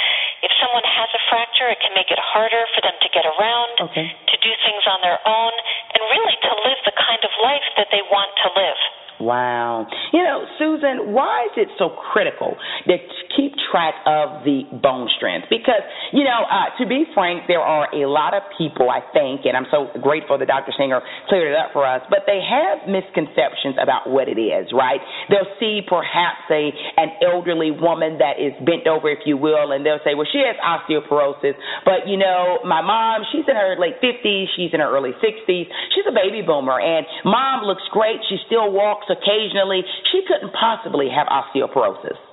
Someone 0.74 0.90
has 0.90 1.14
a 1.14 1.22
fracture, 1.30 1.70
it 1.70 1.78
can 1.86 1.94
make 1.94 2.10
it 2.10 2.18
harder 2.18 2.66
for 2.74 2.82
them 2.82 2.98
to 2.98 3.10
get 3.14 3.30
around, 3.30 3.94
okay. 3.94 4.10
to 4.10 4.36
do 4.42 4.50
things 4.66 4.82
on 4.90 5.06
their 5.06 5.22
own, 5.22 5.54
and 5.94 6.02
really 6.10 6.34
to 6.34 6.54
live 6.66 6.82
the 6.82 6.98
kind 6.98 7.22
of 7.22 7.30
life 7.46 7.62
that 7.78 7.94
they 7.94 8.02
want 8.10 8.34
to 8.42 8.50
live. 8.58 8.82
Wow. 9.22 9.86
You 10.10 10.26
know, 10.26 10.50
Susan, 10.58 11.14
why 11.14 11.46
is 11.54 11.62
it 11.62 11.70
so 11.78 11.94
critical 11.94 12.58
to 12.90 12.98
keep 13.38 13.54
track 13.74 13.98
of 14.06 14.46
the 14.46 14.70
bone 14.78 15.10
strength? 15.18 15.50
Because, 15.50 15.82
you 16.14 16.22
know, 16.22 16.46
uh, 16.46 16.70
to 16.78 16.86
be 16.86 17.10
frank, 17.18 17.50
there 17.50 17.66
are 17.66 17.90
a 17.90 18.06
lot 18.06 18.38
of 18.38 18.46
people, 18.54 18.94
I 18.94 19.02
think, 19.10 19.50
and 19.50 19.58
I'm 19.58 19.66
so 19.74 19.90
grateful 19.98 20.38
that 20.38 20.46
Dr. 20.46 20.70
Singer 20.78 21.02
cleared 21.28 21.50
it 21.50 21.58
up 21.58 21.74
for 21.74 21.82
us, 21.82 22.06
but 22.14 22.30
they 22.30 22.38
have 22.40 22.86
misconceptions 22.86 23.82
about 23.82 24.06
what 24.08 24.30
it 24.30 24.38
is, 24.38 24.70
right? 24.72 25.02
They'll 25.28 25.50
see 25.58 25.82
perhaps 25.82 26.46
a 26.54 26.70
an 26.96 27.18
elderly 27.26 27.74
woman 27.74 28.22
that 28.22 28.38
is 28.38 28.54
bent 28.62 28.86
over, 28.86 29.10
if 29.10 29.26
you 29.26 29.36
will, 29.36 29.74
and 29.74 29.82
they'll 29.82 30.04
say, 30.06 30.14
well, 30.14 30.30
she 30.30 30.46
has 30.46 30.56
osteoporosis, 30.62 31.58
but, 31.84 32.06
you 32.06 32.16
know, 32.16 32.62
my 32.64 32.86
mom, 32.86 33.26
she's 33.34 33.50
in 33.50 33.58
her 33.58 33.74
late 33.82 33.98
50s, 34.00 34.54
she's 34.56 34.70
in 34.70 34.80
her 34.80 34.88
early 34.94 35.18
60s, 35.18 35.66
she's 35.92 36.06
a 36.06 36.14
baby 36.14 36.46
boomer, 36.46 36.78
and 36.78 37.10
mom 37.26 37.66
looks 37.66 37.84
great, 37.92 38.22
she 38.30 38.38
still 38.46 38.70
walks 38.70 38.94
walks 38.94 39.08
occasionally, 39.10 39.82
she 40.12 40.22
couldn't 40.28 40.54
possibly 40.54 41.08
have 41.10 41.28
osteoporosis. 41.28 42.33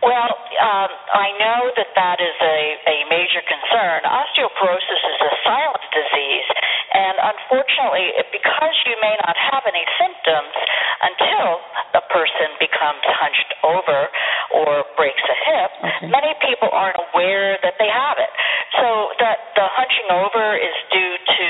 Well, 0.00 0.32
um, 0.32 0.90
I 1.12 1.28
know 1.36 1.60
that 1.76 1.92
that 1.92 2.18
is 2.24 2.36
a, 2.40 2.58
a 2.88 2.96
major 3.12 3.44
concern. 3.44 4.00
Osteoporosis 4.08 5.02
is 5.12 5.20
a 5.20 5.32
silent 5.44 5.84
disease, 5.92 6.48
and 6.96 7.20
unfortunately, 7.20 8.16
because 8.32 8.76
you 8.88 8.96
may 9.04 9.12
not 9.28 9.36
have 9.36 9.68
any 9.68 9.84
symptoms 10.00 10.56
until 11.04 11.60
a 12.00 12.02
person 12.08 12.48
becomes 12.56 13.04
hunched 13.12 13.52
over 13.60 14.08
or 14.56 14.88
breaks 14.96 15.20
a 15.20 15.36
hip, 15.44 15.70
okay. 15.84 16.08
many 16.08 16.32
people 16.48 16.72
aren't 16.72 16.96
aware 17.12 17.60
that 17.60 17.76
they 17.76 17.92
have 17.92 18.16
it. 18.16 18.32
So 18.80 19.12
that 19.20 19.52
the 19.52 19.68
hunching 19.68 20.08
over 20.16 20.56
is 20.56 20.76
due 20.88 21.16
to 21.20 21.48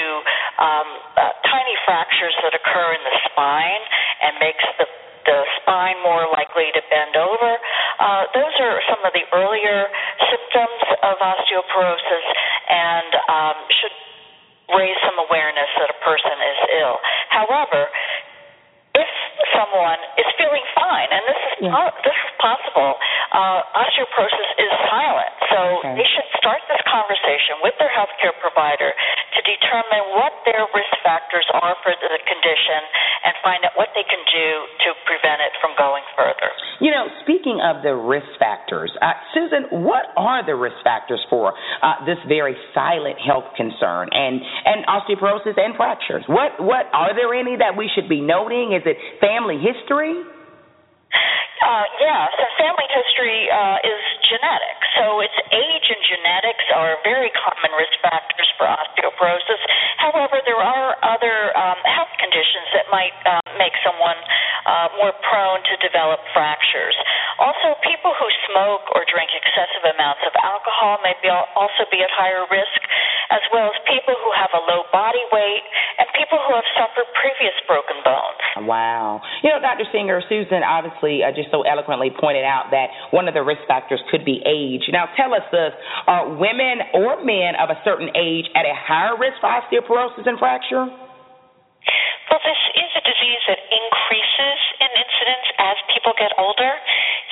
um, 0.59 0.89
uh, 1.15 1.31
tiny 1.47 1.77
fractures 1.87 2.35
that 2.43 2.51
occur 2.51 2.99
in 2.99 3.03
the 3.07 3.15
spine 3.31 3.83
and 4.27 4.33
makes 4.43 4.65
the 4.83 4.91
the 5.27 5.39
spine 5.61 5.99
more 6.03 6.27
likely 6.33 6.73
to 6.73 6.83
bend 6.89 7.17
over. 7.17 7.51
Uh, 7.99 8.25
those 8.33 8.55
are 8.61 8.81
some 8.89 9.03
of 9.05 9.13
the 9.13 9.25
earlier 9.33 9.89
symptoms 10.31 10.83
of 11.03 11.17
osteoporosis 11.21 12.27
and 12.69 13.11
um, 13.29 13.57
should 13.81 13.97
raise 14.77 14.97
some 15.03 15.19
awareness 15.27 15.71
that 15.79 15.91
a 15.91 15.99
person 16.05 16.37
is 16.39 16.59
ill. 16.79 16.97
However, 17.31 17.91
if 19.01 19.49
someone 19.57 20.01
is 20.21 20.29
feeling 20.37 20.65
fine, 20.77 21.09
and 21.11 21.23
this 21.25 21.41
is 21.41 21.55
yeah. 21.67 21.77
uh, 21.77 21.91
this 22.05 22.17
is 22.17 22.33
possible, 22.41 22.97
uh, 23.33 23.79
osteoporosis 23.79 24.51
is 24.61 24.73
silent. 24.89 25.33
So 25.51 25.59
okay. 25.81 25.95
they 25.99 26.09
should 26.09 26.29
start 26.39 26.61
this 26.71 26.81
conversation 26.87 27.61
with 27.65 27.75
their 27.79 27.91
healthcare 27.93 28.35
provider 28.39 28.93
to 28.93 29.41
determine 29.45 30.17
what 30.17 30.33
their 30.47 30.65
risk 30.73 30.95
factors 31.05 31.47
are 31.55 31.77
for 31.85 31.93
the 31.97 32.21
condition 32.27 32.81
and 33.25 33.33
find 33.45 33.61
out 33.65 33.75
what 33.77 33.93
they 33.93 34.07
can 34.07 34.21
do 34.33 34.49
to 34.87 34.89
prevent 35.05 35.45
it 35.45 35.53
from 35.61 35.77
going 35.77 36.05
further. 36.17 36.51
You 36.81 36.91
know, 36.91 37.07
speaking 37.23 37.61
of 37.61 37.85
the 37.85 37.93
risk 37.93 38.29
factors, 38.41 38.89
uh, 39.05 39.13
Susan, 39.37 39.69
what 39.85 40.11
are 40.17 40.41
the 40.45 40.57
risk 40.57 40.81
factors 40.83 41.21
for 41.29 41.53
uh, 41.53 42.01
this 42.09 42.17
very 42.27 42.57
silent 42.73 43.21
health 43.21 43.53
concern 43.57 44.09
and 44.13 44.41
and 44.41 44.87
osteoporosis 44.89 45.61
and 45.61 45.77
fractures? 45.77 46.25
What 46.27 46.57
what 46.59 46.89
are 46.93 47.13
there 47.13 47.35
any 47.37 47.57
that 47.61 47.77
we 47.77 47.91
should 47.93 48.09
be 48.09 48.21
noting? 48.21 48.73
Is 48.73 48.83
it 48.89 48.90
family 49.21 49.59
history? 49.59 50.25
Uh, 51.61 51.85
yeah, 52.01 52.25
so 52.41 52.45
family 52.57 52.89
history 52.89 53.45
uh, 53.53 53.85
is 53.85 54.03
genetic. 54.25 54.79
So 54.97 55.21
it's 55.21 55.37
age 55.53 55.87
and 55.93 56.03
genetics 56.09 56.67
are 56.73 56.97
very 57.05 57.29
common 57.37 57.77
risk 57.77 57.95
factors 58.01 58.49
for 58.57 58.65
osteoporosis. 58.65 59.61
However, 60.01 60.41
there 60.49 60.59
are 60.59 60.97
other 61.05 61.53
um, 61.53 61.77
health 61.85 62.11
conditions 62.17 62.65
that 62.73 62.89
might 62.89 63.13
uh, 63.29 63.45
make 63.61 63.77
someone 63.85 64.17
uh, 64.65 64.89
more 64.97 65.13
prone 65.21 65.61
to 65.69 65.75
develop 65.85 66.25
fractures. 66.33 66.97
Also, 67.37 67.77
people 67.85 68.17
who 68.17 68.29
smoke 68.49 68.89
or 68.97 69.05
drink 69.09 69.29
excessive 69.37 69.85
amounts 69.93 70.25
of 70.25 70.33
alcohol 70.41 70.97
may 71.05 71.13
be 71.21 71.29
also 71.29 71.85
be 71.93 72.01
at 72.01 72.13
higher 72.13 72.49
risk, 72.49 72.81
as 73.31 73.43
well 73.55 73.71
as 73.71 73.77
people 73.87 74.15
who 74.19 74.31
have 74.35 74.51
a 74.55 74.63
low 74.67 74.83
body 74.91 75.23
weight 75.31 75.65
and 75.99 76.07
people 76.19 76.39
who 76.47 76.53
have 76.55 76.67
suffered 76.75 77.07
previous 77.15 77.55
broken 77.67 77.99
bones. 78.03 78.67
Wow. 78.67 79.23
You 79.43 79.55
know, 79.55 79.63
Dr. 79.63 79.87
Singer, 79.95 80.23
Susan 80.27 80.67
obviously 80.67 81.23
uh, 81.23 81.31
just 81.31 81.51
so 81.55 81.63
eloquently 81.63 82.11
pointed 82.11 82.43
out 82.43 82.75
that 82.75 82.91
one 83.15 83.31
of 83.31 83.35
the 83.35 83.43
risk 83.43 83.63
factors 83.71 84.03
could 84.11 84.27
be 84.27 84.43
age. 84.43 84.91
Now, 84.91 85.07
tell 85.15 85.33
us 85.35 85.47
this 85.55 85.73
are 86.07 86.27
women 86.35 86.83
or 86.95 87.23
men 87.23 87.55
of 87.57 87.71
a 87.71 87.79
certain 87.87 88.11
age 88.19 88.51
at 88.59 88.67
a 88.67 88.75
higher 88.75 89.15
risk 89.17 89.39
for 89.39 89.49
osteoporosis 89.49 90.27
and 90.27 90.39
fracture? 90.39 90.91
Well, 92.31 92.43
this 92.47 92.63
is 92.79 92.91
a 92.95 93.03
disease 93.03 93.43
that 93.51 93.59
increases 93.59 94.59
in 94.79 94.91
incidence 94.95 95.47
as 95.59 95.77
people 95.91 96.15
get 96.15 96.31
older. 96.39 96.73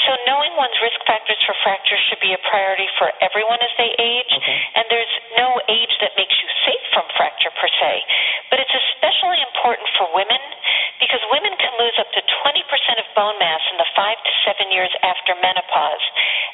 So 0.08 0.16
knowing 0.24 0.56
one's 0.56 0.80
risk 0.80 0.96
factors 1.04 1.36
for 1.44 1.52
fracture 1.60 2.00
should 2.08 2.24
be 2.24 2.32
a 2.32 2.40
priority 2.48 2.88
for 2.96 3.12
everyone 3.20 3.60
as 3.60 3.68
they 3.76 3.92
age. 3.92 4.32
Okay. 4.32 4.56
And 4.80 4.88
there's 4.88 5.14
no 5.36 5.60
age 5.68 5.92
that 6.00 6.16
makes 6.16 6.32
you 6.40 6.48
safe 6.64 6.80
from 6.96 7.04
fracture 7.12 7.52
per 7.60 7.68
se. 7.68 7.92
But 8.48 8.56
it's 8.64 8.72
especially 8.72 9.36
important 9.44 9.84
for 10.00 10.08
women 10.16 10.40
because 10.96 11.20
women 11.28 11.52
can 11.60 11.76
lose 11.76 11.92
up 12.00 12.08
to 12.16 12.24
20% 12.24 13.04
of 13.04 13.06
bone 13.12 13.36
mass 13.36 13.60
in 13.68 13.76
the 13.76 13.88
five 13.92 14.16
to 14.16 14.32
seven 14.48 14.72
years 14.72 14.90
after 15.04 15.36
menopause. 15.44 16.04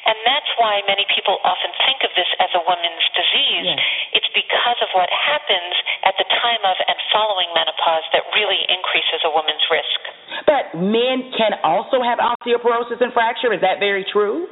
And 0.05 0.19
that's 0.27 0.51
why 0.59 0.83
many 0.85 1.07
people 1.09 1.39
often 1.41 1.71
think 1.87 2.05
of 2.05 2.11
this 2.13 2.29
as 2.43 2.51
a 2.53 2.61
woman's 2.61 3.05
disease. 3.15 3.71
Yes. 3.71 4.21
It's 4.21 4.31
because 4.35 4.79
of 4.83 4.91
what 4.93 5.07
happens 5.09 5.73
at 6.03 6.13
the 6.19 6.27
time 6.43 6.61
of 6.67 6.77
and 6.85 6.97
following 7.09 7.49
menopause 7.55 8.05
that 8.13 8.27
really 8.37 8.61
increases 8.69 9.23
a 9.25 9.31
woman's 9.33 9.63
risk. 9.71 9.99
But 10.45 10.77
men 10.77 11.33
can 11.33 11.57
also 11.65 12.01
have 12.05 12.21
osteoporosis 12.21 13.01
and 13.01 13.13
fracture. 13.13 13.44
Is 13.53 13.61
that 13.61 13.79
very 13.79 14.05
true? 14.11 14.47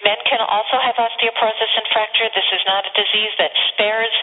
Men 0.00 0.16
can 0.24 0.40
also 0.40 0.80
have 0.80 0.96
osteoporosis 0.96 1.72
and 1.76 1.86
fracture. 1.92 2.24
This 2.32 2.48
is 2.56 2.62
not 2.64 2.88
a 2.88 2.92
disease 2.96 3.32
that 3.36 3.52
spares 3.72 4.14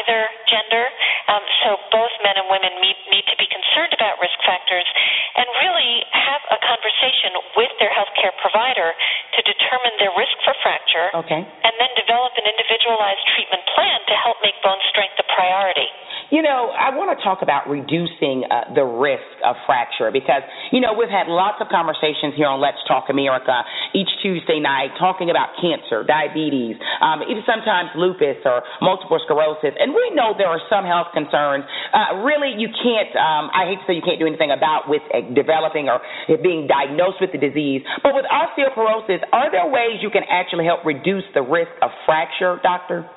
either 0.00 0.24
gender. 0.48 0.88
Um, 1.28 1.44
so 1.64 1.76
both 1.92 2.12
men 2.24 2.40
and 2.40 2.48
women 2.48 2.72
need, 2.80 2.96
need 3.12 3.26
to 3.28 3.36
be 3.36 3.44
concerned 3.44 3.92
about 3.92 4.16
risk 4.24 4.40
factors 4.40 4.88
and 5.36 5.44
really 5.60 6.04
have 6.16 6.40
a 6.48 6.58
conversation 6.64 7.36
with 7.60 7.72
their 7.76 7.92
healthcare 7.92 8.32
provider 8.40 8.96
to 9.36 9.40
determine 9.44 9.94
their 10.00 10.12
risk 10.16 10.32
for 10.48 10.56
fracture 10.64 11.12
okay. 11.12 11.44
and 11.44 11.74
then 11.76 11.92
develop 12.00 12.32
an 12.40 12.48
individualized 12.48 13.24
treatment 13.36 13.60
plan 13.76 14.00
to 14.08 14.14
help 14.16 14.40
make 14.40 14.56
bone 14.64 14.80
strength 14.88 15.20
a 15.20 15.26
priority. 15.28 15.88
You 16.28 16.44
know, 16.44 16.68
I 16.76 16.92
want 16.92 17.08
to 17.16 17.18
talk 17.24 17.40
about 17.40 17.64
reducing 17.72 18.44
uh, 18.52 18.68
the 18.76 18.84
risk 18.84 19.24
of 19.44 19.56
fracture 19.64 20.12
because, 20.12 20.44
you 20.72 20.80
know, 20.80 20.92
we've 20.92 21.08
had 21.08 21.24
lots 21.24 21.56
of 21.64 21.72
conversations 21.72 22.36
here 22.36 22.48
on 22.48 22.60
Let's 22.60 22.80
Talk 22.84 23.08
America 23.08 23.64
each 23.96 24.12
Tuesday 24.20 24.60
night 24.60 24.77
talking 25.02 25.34
about 25.34 25.58
cancer, 25.58 26.06
diabetes, 26.06 26.78
um, 27.02 27.26
even 27.26 27.42
sometimes 27.42 27.90
lupus 27.98 28.38
or 28.46 28.62
multiple 28.78 29.18
sclerosis. 29.26 29.74
And 29.74 29.90
we 29.90 30.14
know 30.14 30.38
there 30.38 30.48
are 30.48 30.62
some 30.70 30.86
health 30.86 31.10
concerns. 31.10 31.66
Uh, 31.90 32.22
really, 32.22 32.54
you 32.54 32.70
can't, 32.70 33.10
um, 33.18 33.50
I 33.50 33.66
hate 33.66 33.82
to 33.82 33.84
say 33.90 33.94
you 33.98 34.06
can't 34.06 34.22
do 34.22 34.30
anything 34.30 34.54
about 34.54 34.86
with 34.86 35.02
uh, 35.10 35.26
developing 35.34 35.90
or 35.90 35.98
being 36.38 36.70
diagnosed 36.70 37.18
with 37.18 37.34
the 37.34 37.42
disease. 37.42 37.82
But 38.06 38.14
with 38.14 38.24
osteoporosis, 38.30 39.26
are 39.34 39.50
there 39.50 39.66
ways 39.66 39.98
you 39.98 40.14
can 40.14 40.22
actually 40.30 40.70
help 40.70 40.86
reduce 40.86 41.26
the 41.34 41.42
risk 41.42 41.74
of 41.82 41.90
fracture, 42.06 42.62
doctor? 42.62 43.08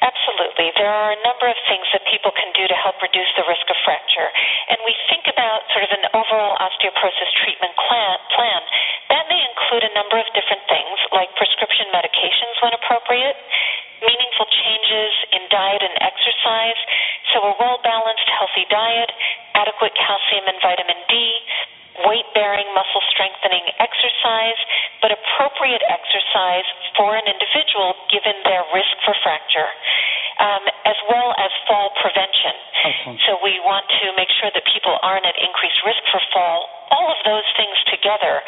Absolutely. 0.00 0.72
There 0.80 0.88
are 0.88 1.12
a 1.12 1.20
number 1.20 1.44
of 1.44 1.58
things 1.68 1.84
that 1.92 2.00
people 2.08 2.32
can 2.32 2.48
do 2.56 2.64
to 2.64 2.72
help 2.72 2.96
reduce 3.04 3.28
the 3.36 3.44
risk 3.44 3.68
of 3.68 3.76
fracture. 3.84 4.32
And 4.72 4.80
we 4.88 4.96
think 5.12 5.28
about 5.28 5.68
sort 5.76 5.84
of 5.84 5.92
an 5.92 6.04
overall 6.16 6.56
osteoporosis 6.56 7.30
treatment 7.44 7.76
plan. 7.76 8.16
May 8.32 8.89
include 9.70 9.86
a 9.86 9.94
number 9.94 10.18
of 10.18 10.26
different 10.34 10.66
things 10.66 10.98
like 11.14 11.30
prescription 11.38 11.86
medications 11.94 12.58
when 12.58 12.74
appropriate, 12.74 13.38
meaningful 14.02 14.50
changes 14.50 15.14
in 15.30 15.46
diet 15.46 15.78
and 15.78 15.94
exercise, 16.02 16.80
so 17.30 17.38
a 17.38 17.54
well 17.54 17.78
balanced, 17.86 18.26
healthy 18.34 18.66
diet, 18.66 19.14
adequate 19.54 19.94
calcium 19.94 20.42
and 20.50 20.58
vitamin 20.58 20.98
D, 21.06 21.14
weight 22.02 22.26
bearing, 22.34 22.66
muscle 22.74 22.98
strengthening 23.14 23.62
exercise, 23.78 24.58
but 24.98 25.14
appropriate 25.14 25.86
exercise 25.86 26.66
for 26.98 27.14
an 27.14 27.30
individual 27.30 27.94
given 28.10 28.34
their 28.42 28.66
risk 28.74 28.90
for 29.06 29.14
fracture, 29.22 29.70
um, 30.42 30.66
as 30.82 30.98
well 31.06 31.30
as 31.38 31.54
fall 31.70 31.94
prevention. 32.02 32.58
Okay. 32.90 33.22
So 33.22 33.38
we 33.38 33.62
want 33.62 33.86
to 34.02 34.18
make 34.18 34.34
sure 34.42 34.50
that 34.50 34.66
people 34.66 34.98
aren't 34.98 35.30
at 35.30 35.38
increased 35.38 35.78
risk 35.86 36.02
for 36.10 36.18
fall. 36.34 36.66
All 36.90 37.06
of 37.06 37.22
those 37.22 37.46
things 37.54 37.78
together 37.86 38.42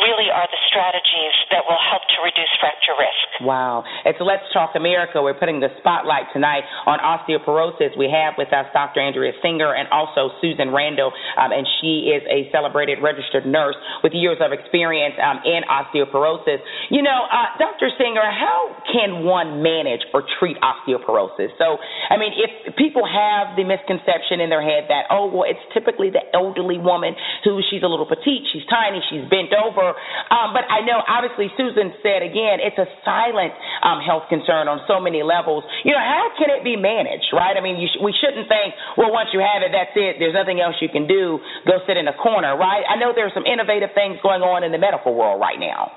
really 0.00 0.28
are 0.28 0.48
the 0.48 0.60
strategies 0.68 1.34
that 1.50 1.64
will 1.64 1.80
help 1.80 2.04
to 2.12 2.18
reduce 2.20 2.52
fracture 2.60 2.96
risk. 2.96 3.44
Wow. 3.44 3.84
It's 4.04 4.20
Let's 4.20 4.44
Talk 4.52 4.76
America. 4.76 5.20
We're 5.20 5.36
putting 5.36 5.60
the 5.60 5.72
spotlight 5.80 6.28
tonight 6.32 6.64
on 6.84 7.00
osteoporosis. 7.00 7.96
We 7.96 8.08
have 8.12 8.34
with 8.36 8.52
us 8.52 8.68
Dr. 8.72 9.00
Andrea 9.00 9.32
Singer 9.40 9.72
and 9.72 9.88
also 9.88 10.32
Susan 10.40 10.72
Randall, 10.72 11.12
um, 11.36 11.52
and 11.52 11.64
she 11.80 12.12
is 12.12 12.24
a 12.28 12.48
celebrated 12.52 13.00
registered 13.00 13.44
nurse 13.44 13.76
with 14.02 14.12
years 14.12 14.38
of 14.40 14.52
experience 14.52 15.16
um, 15.20 15.40
in 15.44 15.64
osteoporosis. 15.68 16.60
You 16.90 17.02
know, 17.02 17.28
uh, 17.28 17.56
Dr. 17.56 17.88
Singer, 17.96 18.24
how 18.24 18.76
can 18.92 19.24
one 19.24 19.62
manage 19.62 20.04
or 20.12 20.24
treat 20.40 20.56
osteoporosis? 20.60 21.52
So, 21.56 21.76
I 22.08 22.16
mean, 22.16 22.32
if 22.36 22.76
people 22.76 23.04
have 23.04 23.56
the 23.56 23.64
misconception 23.64 24.40
in 24.40 24.48
their 24.48 24.64
head 24.64 24.88
that, 24.88 25.08
oh, 25.10 25.28
well, 25.28 25.44
it's 25.48 25.62
typically 25.72 26.10
the 26.10 26.24
elderly 26.32 26.78
woman 26.78 27.14
who 27.44 27.60
she's 27.70 27.82
a 27.82 27.88
little 27.88 28.06
petite, 28.06 28.44
she's 28.52 28.64
tiny, 28.68 29.00
she's 29.08 29.24
bent 29.28 29.52
over. 29.52 29.85
Um, 30.32 30.56
but 30.56 30.64
I 30.66 30.82
know, 30.82 31.04
obviously, 31.06 31.52
Susan 31.54 31.94
said 32.02 32.24
again, 32.24 32.58
it's 32.58 32.78
a 32.80 32.88
silent 33.04 33.52
um, 33.84 34.02
health 34.02 34.26
concern 34.32 34.66
on 34.66 34.82
so 34.90 34.98
many 34.98 35.22
levels. 35.22 35.62
You 35.84 35.92
know, 35.92 36.02
how 36.02 36.32
can 36.34 36.50
it 36.50 36.64
be 36.66 36.74
managed, 36.74 37.30
right? 37.36 37.54
I 37.54 37.62
mean, 37.62 37.78
sh- 37.86 38.00
we 38.02 38.10
shouldn't 38.16 38.48
think, 38.50 38.74
well, 38.96 39.12
once 39.12 39.30
you 39.30 39.38
have 39.44 39.62
it, 39.62 39.70
that's 39.70 39.94
it. 39.94 40.18
There's 40.18 40.34
nothing 40.34 40.58
else 40.58 40.74
you 40.80 40.88
can 40.88 41.06
do. 41.06 41.38
Go 41.68 41.78
sit 41.86 42.00
in 42.00 42.08
a 42.08 42.16
corner, 42.16 42.56
right? 42.56 42.82
I 42.88 42.96
know 42.96 43.12
there's 43.14 43.34
some 43.36 43.46
innovative 43.46 43.92
things 43.94 44.18
going 44.22 44.42
on 44.42 44.64
in 44.64 44.72
the 44.72 44.80
medical 44.80 45.14
world 45.14 45.38
right 45.38 45.60
now. 45.60 45.92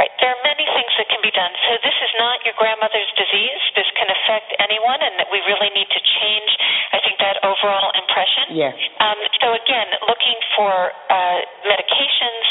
Right. 0.00 0.08
There 0.18 0.32
are 0.32 0.42
many 0.42 0.64
things 0.64 0.92
that 0.98 1.06
can 1.12 1.20
be 1.20 1.30
done. 1.30 1.52
So 1.68 1.76
this 1.84 1.94
is 1.94 2.12
not 2.16 2.40
your 2.48 2.56
grandmother's 2.56 3.12
disease. 3.12 3.60
This 3.76 3.86
can 3.92 4.08
affect 4.08 4.50
anyone, 4.58 4.98
and 4.98 5.14
that 5.20 5.28
we 5.28 5.38
really 5.44 5.68
need 5.76 5.86
to 5.92 6.00
change, 6.00 6.50
I 6.96 6.98
think, 7.04 7.20
that 7.20 7.38
overall 7.44 7.92
impression. 7.92 8.56
Yes. 8.56 8.74
Um, 8.98 9.20
so 9.38 9.52
again, 9.52 9.88
looking 10.08 10.38
for 10.56 10.72
uh, 11.12 11.38
medications, 11.68 12.44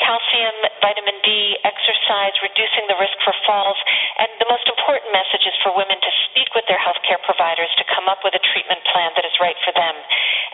calcium, 0.00 0.56
vitamin 0.80 1.18
D, 1.22 1.58
exercise, 1.66 2.34
reducing 2.40 2.88
the 2.88 2.96
risk 2.98 3.14
for 3.22 3.34
falls, 3.44 3.78
and 4.18 4.30
the 4.40 4.48
most 4.50 4.66
important 4.70 5.10
message 5.12 5.44
is 5.44 5.54
for 5.62 5.74
women 5.74 5.98
to 6.00 6.10
speak 6.30 6.50
with 6.54 6.64
their 6.70 6.80
healthcare 6.80 7.20
providers 7.22 7.70
to 7.76 7.84
come 7.90 8.08
up 8.08 8.22
with 8.24 8.34
a 8.34 8.42
treatment 8.54 8.80
plan 8.90 9.12
that 9.18 9.26
is 9.26 9.34
right 9.42 9.58
for 9.66 9.74
them. 9.74 9.94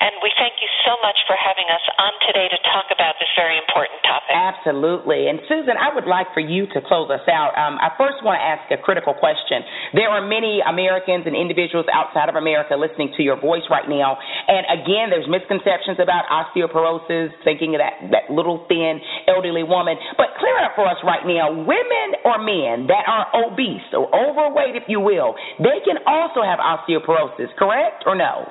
And 0.01 0.18
we 0.20 0.34
thank 0.36 0.59
you 0.59 0.68
so 0.84 0.99
much 1.01 1.16
for 1.24 1.38
having 1.38 1.68
us 1.70 1.84
on 1.97 2.12
today 2.26 2.51
to 2.51 2.59
talk 2.74 2.90
about 2.90 3.16
this 3.22 3.30
very 3.38 3.57
important 3.57 4.03
topic. 4.03 4.34
Absolutely. 4.34 5.30
And 5.30 5.38
Susan, 5.47 5.78
I 5.78 5.95
would 5.95 6.09
like 6.09 6.28
for 6.34 6.42
you 6.42 6.66
to 6.74 6.78
close 6.82 7.09
us 7.09 7.24
out. 7.30 7.55
Um, 7.55 7.78
I 7.78 7.95
first 7.95 8.20
want 8.26 8.40
to 8.40 8.45
ask 8.45 8.66
a 8.74 8.80
critical 8.80 9.14
question. 9.14 9.62
There 9.95 10.11
are 10.11 10.20
many 10.20 10.61
Americans 10.61 11.24
and 11.24 11.38
individuals 11.38 11.86
outside 11.92 12.28
of 12.28 12.34
America 12.34 12.74
listening 12.74 13.14
to 13.16 13.22
your 13.22 13.38
voice 13.38 13.64
right 13.70 13.86
now. 13.86 14.18
And 14.49 14.66
again, 14.82 15.14
there's 15.14 15.28
misconceptions 15.30 16.03
about 16.03 16.26
osteoporosis, 16.28 17.30
thinking 17.47 17.78
of 17.78 17.80
that, 17.80 17.95
that 18.11 18.24
little 18.32 18.66
thin 18.66 18.99
elderly 19.35 19.66
woman. 19.66 19.99
But 20.16 20.39
clear 20.39 20.55
it 20.62 20.64
up 20.64 20.78
for 20.78 20.87
us 20.87 20.99
right 21.03 21.26
now. 21.26 21.51
Women 21.51 22.09
or 22.22 22.39
men 22.39 22.87
that 22.87 23.05
are 23.11 23.26
obese 23.35 23.91
or 23.91 24.07
overweight, 24.14 24.78
if 24.78 24.87
you 24.87 25.01
will, 25.03 25.35
they 25.59 25.82
can 25.82 25.99
also 26.07 26.47
have 26.47 26.62
osteoporosis, 26.62 27.51
correct 27.59 28.05
or 28.07 28.14
no? 28.14 28.47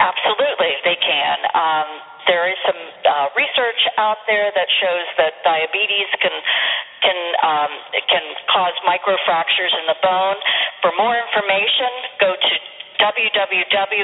Absolutely, 0.00 0.72
they 0.86 0.96
can. 1.02 1.36
Um, 1.58 1.88
there 2.30 2.46
is 2.46 2.54
some 2.62 2.78
uh, 2.78 3.28
research 3.34 3.80
out 3.98 4.22
there 4.28 4.52
that 4.54 4.68
shows 4.78 5.06
that 5.18 5.42
diabetes 5.42 6.06
can 6.22 6.30
can 7.02 7.18
um, 7.42 7.72
can 8.06 8.22
cause 8.52 8.76
microfractures 8.86 9.74
in 9.74 9.90
the 9.90 9.98
bone. 10.04 10.38
For 10.82 10.92
more 11.00 11.16
information, 11.18 11.90
go 12.20 12.30
to 12.36 12.52
www.nof.org. 13.00 13.98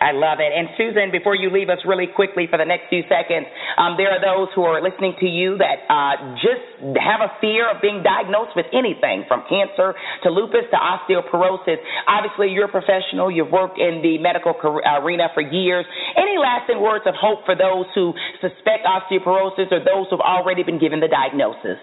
I 0.00 0.12
love 0.12 0.38
it. 0.44 0.52
And 0.52 0.68
Susan, 0.76 1.08
before 1.10 1.34
you 1.34 1.48
leave 1.48 1.68
us 1.68 1.80
really 1.88 2.06
quickly 2.06 2.44
for 2.44 2.58
the 2.60 2.68
next 2.68 2.92
few 2.92 3.02
seconds, 3.08 3.48
um, 3.80 3.96
there 3.96 4.12
are 4.12 4.20
those 4.20 4.52
who 4.52 4.62
are 4.62 4.80
listening 4.82 5.16
to 5.20 5.26
you 5.26 5.56
that 5.56 5.88
uh, 5.88 6.36
just 6.36 6.64
have 7.00 7.24
a 7.24 7.32
fear 7.40 7.64
of 7.70 7.80
being 7.80 8.04
diagnosed 8.04 8.52
with 8.52 8.66
anything 8.76 9.24
from 9.24 9.42
cancer 9.48 9.96
to 10.22 10.28
lupus 10.28 10.68
to 10.68 10.78
osteoporosis. 10.78 11.80
Obviously, 12.06 12.52
you're 12.52 12.68
a 12.68 12.72
professional. 12.72 13.32
You've 13.32 13.52
worked 13.52 13.80
in 13.80 14.04
the 14.04 14.20
medical 14.20 14.52
arena 14.52 15.32
for 15.32 15.40
years. 15.40 15.86
Any 16.16 16.36
lasting 16.36 16.80
words 16.80 17.08
of 17.08 17.14
hope 17.16 17.48
for 17.48 17.56
those 17.56 17.86
who 17.94 18.12
suspect 18.40 18.84
osteoporosis 18.84 19.72
or 19.72 19.80
those 19.80 20.12
who 20.12 20.20
have 20.20 20.26
already 20.26 20.62
been 20.62 20.78
given 20.78 21.00
the 21.00 21.08
diagnosis? 21.08 21.80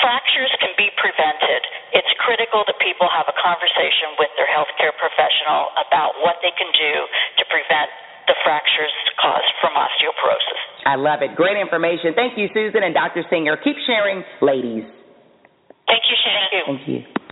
Fractures 0.00 0.52
can 0.60 0.72
be 0.76 0.88
prevented. 0.98 1.62
It's 1.92 2.10
critical 2.22 2.64
that 2.66 2.78
people 2.82 3.08
have 3.10 3.28
a 3.28 3.36
conversation 3.36 4.16
with 4.18 4.32
their 4.36 4.48
healthcare 4.48 4.94
professional 4.96 5.72
about 5.80 6.18
what 6.22 6.40
they 6.42 6.52
can 6.56 6.68
do 6.74 6.94
to 7.40 7.42
prevent 7.48 7.88
the 8.26 8.34
fractures 8.42 8.92
caused 9.22 9.52
from 9.62 9.78
osteoporosis. 9.78 10.62
I 10.84 10.98
love 10.98 11.22
it. 11.22 11.34
Great 11.38 11.56
information. 11.56 12.14
Thank 12.14 12.34
you, 12.38 12.50
Susan 12.50 12.82
and 12.82 12.94
Dr. 12.94 13.22
Singer. 13.30 13.56
Keep 13.62 13.76
sharing, 13.86 14.22
ladies. 14.42 14.84
Thank 15.86 16.02
you, 16.10 16.16
Shannon. 16.18 16.64
Thank 16.66 16.88
you 16.88 17.25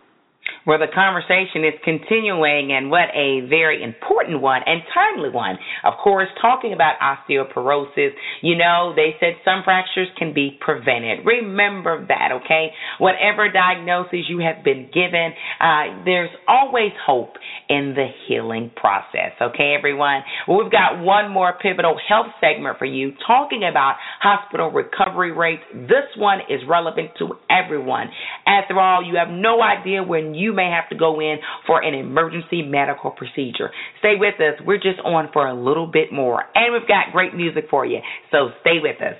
where 0.65 0.79
the 0.79 0.91
conversation 0.93 1.65
is 1.65 1.75
continuing 1.85 2.73
and 2.73 2.91
what 2.91 3.09
a 3.15 3.47
very 3.49 3.83
important 3.83 4.41
one 4.41 4.63
and 4.67 4.83
timely 4.93 5.31
one. 5.31 5.57
Of 5.85 5.95
course, 6.03 6.29
talking 6.41 6.73
about 6.73 6.97
osteoporosis, 7.01 8.11
you 8.43 8.57
know, 8.57 8.93
they 8.97 9.15
said 9.21 9.35
some 9.45 9.63
fractures 9.65 10.09
can 10.19 10.33
be 10.33 10.59
prevented. 10.61 11.25
Remember 11.25 12.07
that, 12.09 12.33
okay? 12.45 12.69
Whatever 12.99 13.51
diagnosis 13.51 14.27
you 14.29 14.41
have 14.41 14.65
been 14.65 14.89
given, 14.93 15.33
uh, 15.61 16.05
there's 16.05 16.31
always 16.49 16.93
hope 17.05 17.35
in 17.69 17.95
the 17.95 18.09
healing 18.27 18.71
process, 18.75 19.33
okay, 19.41 19.75
everyone? 19.77 20.23
Well, 20.49 20.63
we've 20.63 20.73
got 20.73 21.03
one 21.03 21.31
more 21.31 21.55
pivotal 21.61 21.97
health 22.09 22.33
segment 22.41 22.79
for 22.79 22.87
you 22.87 23.13
talking 23.27 23.63
about 23.69 23.97
hospital 24.21 24.71
recovery 24.71 25.33
rates. 25.33 25.63
This 25.73 26.09
one 26.17 26.41
is 26.49 26.61
relevant 26.69 27.11
to 27.19 27.37
everyone. 27.51 28.09
After 28.47 28.79
all, 28.81 29.05
you 29.05 29.17
have 29.17 29.29
no 29.29 29.63
idea 29.63 30.03
when 30.03 30.35
you 30.35 30.54
may 30.55 30.71
have 30.71 30.89
to 30.91 30.97
go 30.97 31.21
in 31.21 31.37
for 31.67 31.83
an 31.83 31.95
emergency 31.95 32.63
medical 32.63 33.11
procedure. 33.11 33.71
Stay 33.99 34.15
with 34.19 34.35
us. 34.41 34.61
We're 34.67 34.77
just 34.79 35.01
on 35.05 35.29
for 35.33 35.47
a 35.47 35.55
little 35.55 35.87
bit 35.87 36.13
more. 36.13 36.43
And 36.55 36.73
we've 36.73 36.89
got 36.89 37.13
great 37.13 37.35
music 37.35 37.67
for 37.71 37.85
you. 37.85 37.99
So 38.31 38.51
stay 38.61 38.79
with 38.81 39.01
us. 39.03 39.17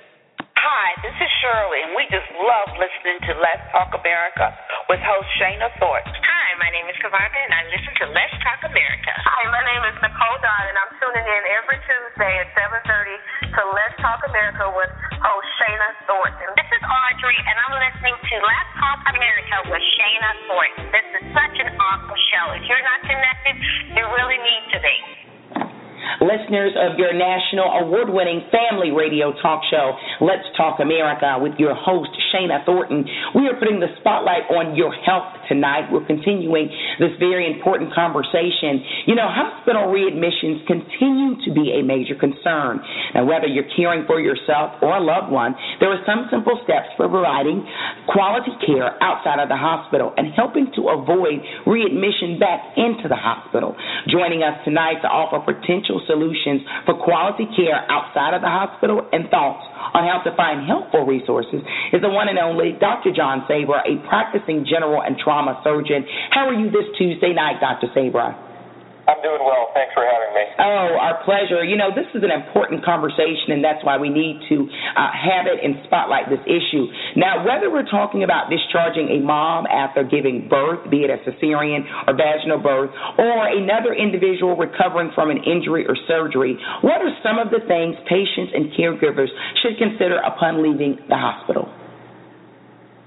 Hi, 0.65 0.97
this 1.05 1.13
is 1.13 1.29
Shirley, 1.45 1.85
and 1.85 1.93
we 1.93 2.09
just 2.09 2.25
love 2.41 2.73
listening 2.81 3.21
to 3.29 3.37
Let's 3.37 3.61
Talk 3.69 3.93
America 4.01 4.49
with 4.89 4.97
host 4.97 5.29
Shana 5.37 5.69
Thornton. 5.77 6.09
Hi, 6.09 6.47
my 6.57 6.73
name 6.73 6.89
is 6.89 6.97
Kavarga, 7.05 7.37
and 7.37 7.53
I 7.53 7.69
listen 7.69 7.93
to 8.01 8.09
Let's 8.09 8.33
Talk 8.41 8.65
America. 8.65 9.13
Hi, 9.13 9.45
my 9.53 9.61
name 9.61 9.83
is 9.93 9.95
Nicole 10.01 10.39
Dodd, 10.41 10.65
and 10.65 10.73
I'm 10.73 10.89
tuning 10.97 11.21
in 11.21 11.43
every 11.61 11.77
Tuesday 11.85 12.33
at 12.41 12.49
7.30 12.57 12.81
to 12.81 13.61
Let's 13.77 13.93
Talk 14.01 14.25
America 14.25 14.65
with 14.73 14.89
host 15.21 15.49
Shana 15.61 15.89
Thornton. 16.09 16.49
This 16.57 16.69
is 16.73 16.81
Audrey, 16.81 17.37
and 17.45 17.55
I'm 17.61 17.75
listening 17.85 18.17
to 18.17 18.35
Let's 18.41 18.71
Talk 18.81 19.05
America 19.05 19.69
with 19.69 19.85
Shana 20.01 20.31
Thornton. 20.49 20.85
This 20.89 21.07
is 21.13 21.23
such 21.29 21.61
an 21.61 21.77
awesome 21.77 22.17
show. 22.33 22.45
If 22.57 22.65
you're 22.65 22.81
not 22.89 23.05
connected, 23.05 23.53
you 23.93 24.01
really 24.01 24.41
need 24.41 24.65
to 24.73 24.81
be 24.81 24.97
listeners 26.25 26.73
of 26.73 26.97
your 26.97 27.13
national 27.13 27.69
award 27.85 28.09
winning 28.09 28.41
family 28.49 28.89
radio 28.91 29.31
talk 29.41 29.61
show, 29.69 29.93
Let's 30.19 30.45
Talk 30.57 30.81
America, 30.81 31.37
with 31.37 31.53
your 31.57 31.77
host, 31.77 32.11
Shana 32.35 32.65
Thornton. 32.67 33.07
We 33.33 33.47
are 33.47 33.55
putting 33.55 33.79
the 33.79 33.87
spotlight 34.03 34.51
on 34.51 34.75
your 34.75 34.91
health 34.91 35.31
tonight. 35.47 35.87
We're 35.87 36.05
continuing 36.05 36.67
this 36.99 37.15
very 37.19 37.47
important 37.47 37.95
conversation. 37.95 38.83
You 39.07 39.15
know, 39.15 39.31
hospital 39.31 39.87
readmissions 39.87 40.67
continue 40.67 41.39
to 41.47 41.49
be 41.55 41.79
a 41.79 41.81
major 41.81 42.19
concern. 42.19 42.83
Now, 43.15 43.23
whether 43.23 43.47
you're 43.47 43.69
caring 43.75 44.03
for 44.03 44.19
yourself 44.19 44.83
or 44.83 44.99
a 44.99 45.03
loved 45.03 45.31
one, 45.31 45.55
there 45.79 45.87
are 45.95 46.03
some 46.03 46.27
simple 46.27 46.59
steps 46.67 46.91
for 46.99 47.07
providing 47.07 47.63
quality 48.11 48.51
care 48.67 48.91
outside 48.99 49.39
of 49.39 49.47
the 49.47 49.55
hospital 49.55 50.11
and 50.19 50.35
helping 50.35 50.67
to 50.75 50.91
avoid 50.91 51.39
readmission 51.63 52.35
back 52.35 52.75
into 52.75 53.07
the 53.07 53.17
hospital. 53.17 53.75
Joining 54.11 54.43
us 54.43 54.59
tonight 54.67 54.99
to 55.01 55.07
offer 55.07 55.39
potential 55.39 56.03
solutions 56.03 56.67
for 56.83 56.99
quality 56.99 57.47
care 57.55 57.79
outside 57.87 58.35
of 58.35 58.43
the 58.43 58.51
hospital 58.51 59.07
and 59.15 59.29
thoughts 59.31 59.63
on 59.93 60.03
how 60.03 60.19
to 60.25 60.35
find 60.35 60.67
helpful 60.67 61.05
resources 61.05 61.61
is 61.93 62.01
the 62.01 62.09
one 62.09 62.24
and 62.27 62.39
only 62.39 62.77
Dr. 62.79 63.11
John 63.15 63.45
Sabra, 63.47 63.83
a 63.85 64.01
practicing 64.07 64.65
general 64.65 65.01
and 65.01 65.17
trauma 65.17 65.61
surgeon. 65.63 66.05
How 66.31 66.47
are 66.47 66.57
you 66.57 66.69
this 66.69 66.85
Tuesday 66.97 67.33
night, 67.33 67.59
Dr. 67.59 67.87
Sabra? 67.93 68.45
I'm 69.05 69.21
doing 69.21 69.41
well. 69.45 69.69
Thanks 69.77 69.93
for 69.93 70.01
having 70.01 70.33
me. 70.33 70.45
Oh, 70.57 70.97
our 70.97 71.21
pleasure. 71.21 71.61
You 71.61 71.77
know, 71.77 71.93
this 71.93 72.09
is 72.17 72.25
an 72.25 72.33
important 72.33 72.81
conversation, 72.81 73.53
and 73.53 73.61
that's 73.61 73.85
why 73.85 74.01
we 74.01 74.09
need 74.09 74.41
to 74.49 74.65
uh, 74.65 75.13
have 75.13 75.45
it 75.45 75.61
and 75.61 75.77
spotlight 75.85 76.25
this 76.33 76.41
issue. 76.49 76.89
Now, 77.13 77.45
whether 77.45 77.69
we're 77.69 77.85
talking 77.85 78.25
about 78.25 78.49
discharging 78.49 79.13
a 79.13 79.19
mom 79.21 79.69
after 79.69 80.01
giving 80.01 80.49
birth, 80.49 80.89
be 80.89 81.05
it 81.05 81.13
a 81.13 81.21
cesarean 81.21 81.85
or 82.09 82.17
vaginal 82.17 82.57
birth, 82.57 82.89
or 83.21 83.45
another 83.45 83.93
individual 83.93 84.57
recovering 84.57 85.13
from 85.13 85.29
an 85.29 85.37
injury 85.45 85.85
or 85.85 85.93
surgery, 86.09 86.57
what 86.81 86.97
are 87.05 87.13
some 87.21 87.37
of 87.37 87.53
the 87.53 87.61
things 87.69 87.93
patients 88.09 88.57
and 88.57 88.73
caregivers 88.73 89.29
should 89.61 89.77
consider 89.77 90.17
upon 90.25 90.65
leaving 90.65 90.97
the 91.09 91.17
hospital? 91.17 91.69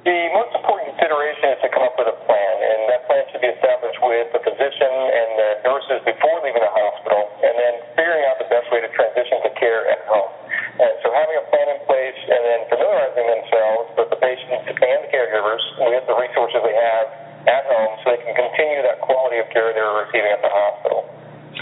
The 0.09 0.33
most 0.33 0.57
important 0.57 0.97
consideration 0.97 1.53
is 1.53 1.61
to 1.61 1.69
come 1.69 1.85
up 1.85 1.93
with 2.01 2.09
a 2.09 2.17
plan, 2.25 2.55
and 2.65 2.89
that 2.89 3.05
plan 3.05 3.29
should 3.29 3.45
be 3.45 3.53
established 3.53 4.01
with 4.01 4.33
the 4.33 4.41
physician 4.41 4.89
and 4.89 5.29
the 5.37 5.51
nurses 5.69 6.01
before 6.01 6.41
leaving 6.41 6.65
the 6.65 6.73
hospital, 6.73 7.29
and 7.45 7.53
then 7.53 7.75
figuring 7.93 8.25
out 8.25 8.41
the 8.41 8.49
best 8.49 8.73
way 8.73 8.81
to 8.81 8.89
transition 8.97 9.37
to 9.45 9.53
care 9.61 9.85
at 9.93 10.01
home. 10.09 10.33
And 10.81 10.97
so 11.05 11.13
having 11.13 11.37
a 11.37 11.45
plan 11.53 11.77
in 11.77 11.81
place 11.85 12.17
and 12.25 12.41
then 12.41 12.61
familiarizing 12.73 13.27
themselves 13.37 13.87
with 14.01 14.09
the 14.09 14.17
patients 14.25 14.65
and 14.81 15.05
the 15.05 15.13
caregivers 15.13 15.61
with 15.77 16.09
the 16.09 16.17
resources 16.17 16.57
they 16.65 16.73
have 16.73 17.07
at 17.45 17.69
home 17.69 18.01
so 18.01 18.17
they 18.17 18.25
can 18.25 18.33
continue 18.33 18.81
that 18.89 19.05
quality 19.05 19.45
of 19.45 19.53
care 19.53 19.77
they're 19.77 20.09
receiving 20.09 20.33
at 20.33 20.41
the 20.41 20.49
hospital. 20.49 21.05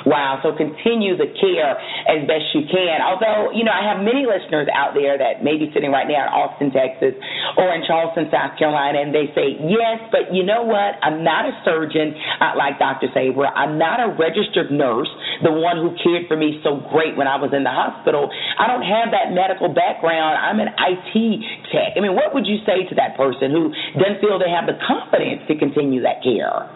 Wow. 0.07 0.39
So 0.47 0.55
continue 0.55 1.19
the 1.19 1.27
care 1.35 1.75
as 2.07 2.23
best 2.31 2.47
you 2.55 2.63
can. 2.71 3.03
Although, 3.03 3.51
you 3.51 3.67
know, 3.67 3.75
I 3.75 3.83
have 3.83 4.07
many 4.07 4.23
listeners 4.23 4.71
out 4.71 4.95
there 4.95 5.19
that 5.19 5.43
may 5.43 5.59
be 5.59 5.67
sitting 5.75 5.91
right 5.91 6.07
now 6.07 6.31
in 6.31 6.31
Austin, 6.31 6.71
Texas, 6.71 7.19
or 7.59 7.75
in 7.75 7.83
Charleston, 7.91 8.31
South 8.31 8.55
Carolina, 8.55 9.03
and 9.03 9.11
they 9.11 9.27
say, 9.35 9.59
yes, 9.67 9.99
but 10.15 10.31
you 10.31 10.47
know 10.47 10.63
what? 10.63 10.95
I'm 11.03 11.27
not 11.27 11.51
a 11.51 11.55
surgeon 11.67 12.15
uh, 12.39 12.55
like 12.55 12.79
Dr. 12.79 13.11
Sabra. 13.11 13.51
I'm 13.51 13.83
not 13.83 13.99
a 13.99 14.15
registered 14.15 14.71
nurse, 14.71 15.11
the 15.43 15.51
one 15.51 15.83
who 15.83 15.91
cared 15.99 16.31
for 16.31 16.39
me 16.39 16.63
so 16.63 16.79
great 16.95 17.19
when 17.19 17.27
I 17.27 17.35
was 17.35 17.51
in 17.51 17.67
the 17.67 17.75
hospital. 17.75 18.31
I 18.31 18.71
don't 18.71 18.87
have 18.87 19.11
that 19.11 19.35
medical 19.35 19.75
background. 19.75 20.39
I'm 20.39 20.63
an 20.63 20.71
IT 20.71 21.15
tech. 21.75 21.99
I 21.99 22.01
mean, 22.01 22.15
what 22.15 22.31
would 22.31 22.47
you 22.47 22.63
say 22.63 22.87
to 22.87 22.95
that 22.95 23.19
person 23.19 23.51
who 23.51 23.75
doesn't 23.99 24.23
feel 24.23 24.39
they 24.39 24.55
have 24.55 24.71
the 24.71 24.79
confidence 24.87 25.43
to 25.51 25.59
continue 25.59 25.99
that 26.07 26.23
care? 26.23 26.76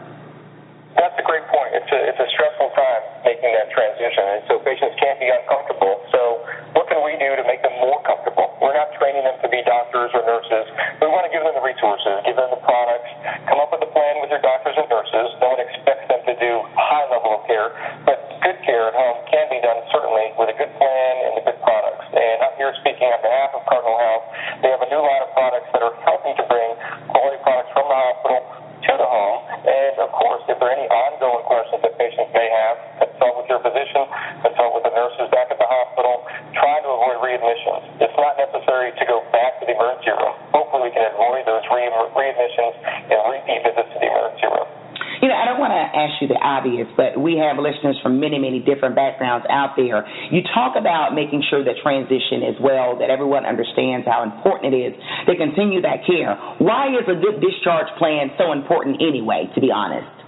That's 0.98 1.14
a 1.14 1.24
great 1.26 1.46
point. 1.46 1.70
It's 1.78 1.90
a, 1.90 2.00
it's 2.10 2.18
a 2.18 2.28
stressful 2.34 2.70
time 2.74 3.02
making 3.22 3.52
that 3.54 3.70
transition, 3.70 4.24
and 4.26 4.42
so 4.50 4.58
patients 4.62 4.98
can't 4.98 5.22
be 5.22 5.30
uncomfortable. 5.30 6.02
So 6.10 6.42
what 6.74 6.90
can 6.90 6.98
we 7.06 7.14
do 7.14 7.30
to 7.38 7.44
make 7.46 7.62
them 7.62 7.74
more 7.78 8.02
comfortable? 8.02 8.50
We're 8.58 8.74
not 8.74 8.90
training 8.98 9.22
them 9.22 9.38
to 9.38 9.48
be 9.48 9.62
doctors 9.62 10.10
or 10.12 10.26
nurses. 10.26 10.66
We 10.98 11.06
want 11.06 11.30
to 11.30 11.32
give 11.32 11.46
them 11.46 11.54
the 11.54 11.62
resources, 11.62 12.26
give 12.26 12.34
them 12.34 12.50
the 12.50 12.62
products, 12.66 13.10
come 13.46 13.62
up 13.62 13.70
with 13.70 13.86
a 13.86 13.90
plan 13.94 14.18
with 14.18 14.34
your 14.34 14.42
doctors 14.42 14.74
and 14.74 14.90
nurses. 14.90 15.26
No 15.38 15.54
one 15.54 15.62
expects 15.62 16.06
them 16.10 16.22
to 16.26 16.34
do 16.36 16.52
high 16.74 17.06
level 17.06 17.38
of 17.38 17.46
care, 17.46 17.70
but 18.02 18.18
good 18.42 18.58
care 18.66 18.90
at 18.90 18.94
home 18.96 19.22
can 19.30 19.46
be 19.46 19.62
done 19.62 19.78
certainly 19.94 20.34
with 20.36 20.50
a 20.50 20.56
good 20.58 20.72
plan 20.74 21.12
and 21.30 21.32
the 21.38 21.44
good 21.46 21.60
products. 21.62 22.06
And 22.12 22.36
I'm 22.42 22.56
here 22.58 22.74
speaking 22.82 23.06
on 23.08 23.20
behalf 23.22 23.54
of 23.54 23.62
Cardinal 23.70 23.94
Health. 23.94 24.24
They 24.60 24.70
have 24.74 24.82
a 24.82 24.90
new 24.90 25.00
line 25.00 25.22
of 25.22 25.30
products 25.38 25.70
that 25.70 25.82
are 25.86 25.94
helping 26.02 26.34
to 26.34 26.44
bring 26.50 26.70
quality 27.14 27.38
products 27.46 27.70
from 27.72 27.86
the 27.86 27.96
hospital 27.96 28.40
to 28.90 28.92
the 28.96 29.08
home. 29.08 29.40
And 29.60 29.94
of 30.00 30.10
course, 30.16 30.40
if 30.48 30.56
there 30.56 30.72
are 30.72 30.76
any 30.76 30.88
ongoing 30.88 31.44
questions 31.44 31.84
that 31.84 31.94
patients 32.00 32.32
may 32.32 32.48
have, 32.48 32.76
consult 33.04 33.44
with 33.44 33.48
your 33.52 33.60
physician, 33.60 34.08
consult 34.40 34.72
with 34.72 34.84
the 34.88 34.94
nurses 34.96 35.28
back 35.28 35.52
at 35.52 35.60
the 35.60 35.68
hospital. 35.68 36.24
Try 36.56 36.80
to 36.80 36.88
avoid 36.88 37.20
readmissions. 37.20 38.00
It's 38.00 38.16
not 38.16 38.40
necessary 38.40 38.96
to 38.96 39.04
go 39.04 39.20
back 39.36 39.60
to 39.60 39.68
the 39.68 39.76
emergency 39.76 40.16
room. 40.16 40.34
Hopefully, 40.56 40.88
we 40.88 40.92
can 40.96 41.04
avoid 41.12 41.44
those 41.44 41.64
re- 41.68 41.92
readmissions 41.92 42.74
and 43.12 43.18
repeat 43.28 43.60
visits 43.68 43.90
to 43.92 43.98
the 44.00 44.08
emergency 44.08 44.48
room. 44.48 44.68
You 45.20 45.28
know, 45.28 45.36
I 45.36 45.44
don't 45.44 45.60
want 45.60 45.76
to 45.76 45.84
ask 45.84 46.16
you 46.24 46.32
the 46.32 46.40
obvious, 46.40 46.88
but 46.96 47.09
we 47.22 47.36
have 47.36 47.56
listeners 47.56 47.98
from 48.02 48.20
many, 48.20 48.38
many 48.38 48.60
different 48.60 48.94
backgrounds 48.94 49.46
out 49.48 49.74
there. 49.76 50.04
You 50.30 50.42
talk 50.54 50.76
about 50.76 51.14
making 51.14 51.42
sure 51.48 51.64
that 51.64 51.76
transition 51.82 52.42
is 52.44 52.56
well, 52.60 52.98
that 52.98 53.10
everyone 53.10 53.46
understands 53.46 54.06
how 54.06 54.22
important 54.24 54.74
it 54.74 54.76
is 54.76 54.94
to 55.26 55.36
continue 55.36 55.80
that 55.82 56.04
care. 56.06 56.36
Why 56.58 56.92
is 56.92 57.06
a 57.08 57.16
good 57.16 57.40
discharge 57.40 57.88
plan 57.98 58.30
so 58.36 58.52
important 58.52 59.00
anyway, 59.00 59.48
to 59.54 59.60
be 59.60 59.70
honest? 59.70 60.19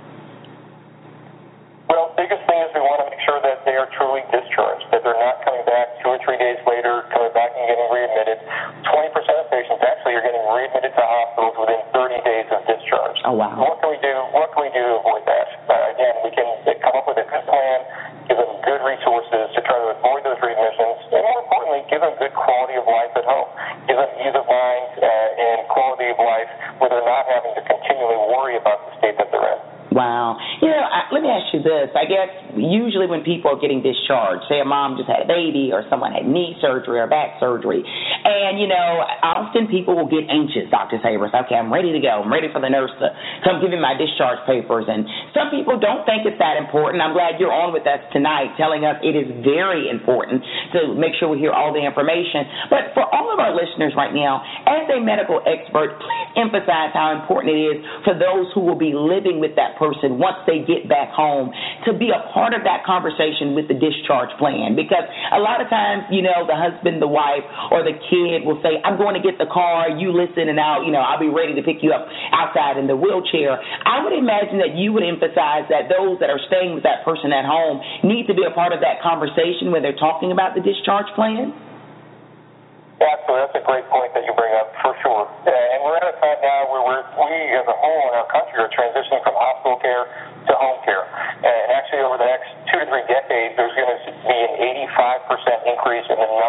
People 33.24 33.54
are 33.54 33.60
getting 33.60 33.82
discharged, 33.82 34.44
say 34.50 34.60
a 34.60 34.68
mom 34.68 34.98
just 34.98 35.08
had 35.08 35.24
a 35.24 35.28
baby 35.28 35.70
or 35.72 35.82
someone 35.88 36.12
had 36.12 36.26
knee 36.26 36.54
surgery 36.60 37.00
or 37.00 37.06
back 37.06 37.38
surgery, 37.40 37.82
and, 37.82 38.60
you 38.60 38.68
know, 38.70 39.02
often 39.22 39.66
people 39.66 39.98
will 39.98 40.10
get 40.10 40.30
anxious, 40.30 40.70
Dr. 40.70 41.02
Sabers. 41.02 41.34
Okay, 41.34 41.58
I'm 41.58 41.72
ready 41.72 41.90
to 41.90 41.98
go. 41.98 42.22
I'm 42.22 42.30
ready 42.30 42.46
for 42.52 42.62
the 42.62 42.70
nurse 42.70 42.94
to 43.02 43.10
come 43.42 43.58
give 43.58 43.74
me 43.74 43.80
my 43.82 43.98
discharge 43.98 44.38
papers. 44.46 44.86
And 44.86 45.06
some 45.34 45.50
people 45.50 45.78
don't 45.78 46.06
think 46.06 46.22
it's 46.22 46.38
that 46.38 46.54
important. 46.54 47.02
I'm 47.02 47.14
glad 47.14 47.42
you're 47.42 47.54
on 47.54 47.74
with 47.74 47.86
us 47.86 47.98
tonight 48.14 48.54
telling 48.54 48.86
us 48.86 48.98
it 49.02 49.18
is 49.18 49.26
very 49.42 49.90
important 49.90 50.42
to 50.76 50.94
make 50.94 51.18
sure 51.18 51.26
we 51.26 51.42
hear 51.42 51.50
all 51.50 51.74
the 51.74 51.82
information. 51.82 52.46
But 52.70 52.94
for 52.94 53.02
all 53.10 53.34
of 53.34 53.42
our 53.42 53.50
listeners 53.50 53.94
right 53.98 54.14
now, 54.14 54.42
as 54.70 54.86
a 54.90 55.02
medical 55.02 55.42
expert, 55.42 55.98
please 55.98 56.30
emphasize 56.38 56.94
how 56.94 57.18
important 57.18 57.58
it 57.58 57.60
is 57.74 57.78
for 58.06 58.14
those 58.14 58.46
who 58.54 58.62
will 58.62 58.78
be 58.78 58.94
living 58.94 59.42
with 59.42 59.58
that 59.58 59.74
person 59.82 60.22
once 60.22 60.38
they 60.46 60.62
get 60.62 60.86
back 60.86 61.10
home 61.10 61.50
to 61.84 61.92
be 61.92 62.10
a 62.10 62.20
part 62.32 62.54
of 62.54 62.62
that 62.64 62.84
conversation 62.86 63.54
with 63.54 63.66
the 63.66 63.74
discharge 63.74 64.30
plan. 64.38 64.74
Because 64.74 65.04
a 65.32 65.40
lot 65.40 65.60
of 65.60 65.68
times, 65.68 66.06
you 66.10 66.22
know, 66.22 66.46
the 66.46 66.56
husband, 66.56 67.02
the 67.02 67.10
wife, 67.10 67.44
or 67.70 67.82
the 67.82 67.96
kid 68.10 68.46
will 68.46 68.60
say, 68.62 68.78
I'm 68.82 68.96
going 68.98 69.14
to 69.18 69.24
get 69.24 69.38
the 69.38 69.50
car, 69.50 69.90
you 69.90 70.14
listen, 70.14 70.48
and 70.48 70.58
I'll, 70.58 70.82
you 70.82 70.90
know, 70.90 71.02
I'll 71.02 71.20
be 71.20 71.30
ready 71.30 71.54
to 71.54 71.62
pick 71.62 71.82
you 71.82 71.92
up 71.92 72.06
outside 72.32 72.78
in 72.78 72.86
the 72.86 72.96
wheelchair. 72.96 73.58
I 73.58 74.02
would 74.04 74.14
imagine 74.14 74.58
that 74.62 74.76
you 74.78 74.92
would 74.92 75.04
emphasize 75.04 75.66
that 75.70 75.90
those 75.90 76.18
that 76.20 76.30
are 76.30 76.40
staying 76.46 76.74
with 76.74 76.82
that 76.86 77.04
person 77.04 77.32
at 77.32 77.44
home 77.44 77.80
need 78.02 78.26
to 78.30 78.34
be 78.34 78.44
a 78.46 78.54
part 78.54 78.72
of 78.72 78.80
that 78.80 79.02
conversation 79.02 79.70
when 79.70 79.82
they're 79.82 79.98
talking 79.98 80.32
about 80.32 80.54
the 80.54 80.62
discharge 80.62 81.10
plan. 81.14 81.54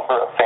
Number 0.09 0.23
of 0.23 0.42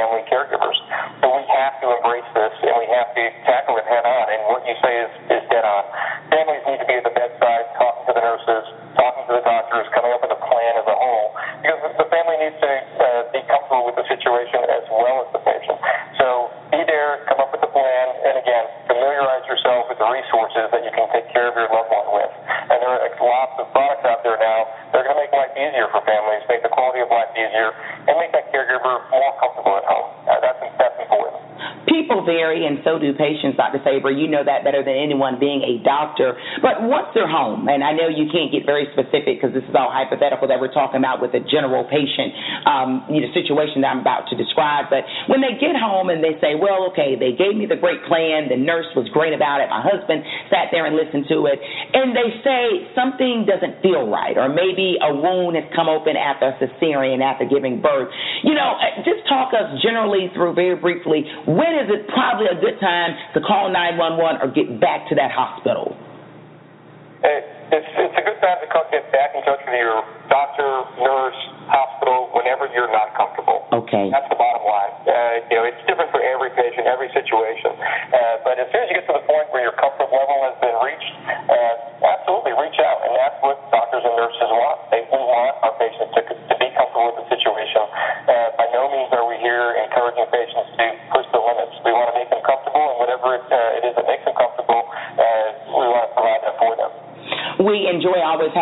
Dr. 34.08 34.16
You 34.16 34.28
know 34.32 34.43
that 34.43 34.64
better 34.64 34.84
than 34.84 34.95
anyone 34.95 35.39
being 35.39 35.62
a 35.64 35.84
doctor. 35.84 36.39
But 36.64 36.84
once 36.84 37.12
they're 37.14 37.30
home, 37.30 37.68
and 37.68 37.84
I 37.84 37.91
know 37.91 38.08
you 38.08 38.32
can't 38.32 38.51
get 38.51 38.64
very 38.66 38.88
specific 38.95 39.39
because 39.39 39.51
this 39.51 39.68
is 39.68 39.76
all 39.76 39.91
hypothetical 39.91 40.47
that 40.47 40.60
we're 40.60 40.72
talking 40.72 40.99
about 41.03 41.20
with 41.20 41.36
a 41.36 41.43
general 41.43 41.84
patient 41.84 42.32
um, 42.64 43.03
you 43.12 43.20
know, 43.20 43.30
situation 43.36 43.84
that 43.84 43.91
I'm 43.91 44.03
about 44.03 44.32
to 44.32 44.36
describe. 44.39 44.88
But 44.89 45.03
when 45.28 45.43
they 45.43 45.60
get 45.60 45.76
home 45.76 46.08
and 46.10 46.24
they 46.24 46.39
say, 46.39 46.55
well, 46.55 46.88
okay, 46.91 47.20
they 47.20 47.36
gave 47.36 47.55
me 47.60 47.68
the 47.68 47.80
great 47.80 47.99
plan, 48.08 48.47
the 48.47 48.60
nurse 48.60 48.88
was 48.95 49.08
great 49.12 49.36
about 49.36 49.60
it, 49.60 49.68
my 49.68 49.84
husband 49.84 50.24
sat 50.47 50.72
there 50.72 50.88
and 50.88 50.95
listened 50.95 51.28
to 51.28 51.47
it, 51.51 51.60
and 51.60 52.16
they 52.16 52.30
say 52.43 52.88
something 52.95 53.43
doesn't 53.43 53.84
feel 53.84 54.08
right, 54.08 54.39
or 54.39 54.47
maybe 54.47 54.95
a 55.03 55.12
wound 55.12 55.60
has 55.60 55.68
come 55.76 55.91
open 55.91 56.16
after 56.16 56.51
a 56.51 56.55
cesarean, 56.60 57.20
after 57.20 57.43
giving 57.43 57.84
birth. 57.84 58.08
You 58.43 58.55
know, 58.55 58.80
just 59.08 59.24
talk 59.28 59.55
us 59.55 59.72
generally 59.82 60.28
through 60.36 60.51
very 60.53 60.76
briefly 60.76 61.24
when 61.47 61.72
is 61.80 61.88
it 61.88 62.08
probably 62.12 62.47
a 62.51 62.60
good 62.60 62.76
time 62.84 63.16
to 63.34 63.39
call 63.39 63.72
911 63.72 64.43
or 64.43 64.51
get 64.51 64.82
back 64.84 65.08
to 65.08 65.16
that 65.16 65.32
hospital? 65.32 65.86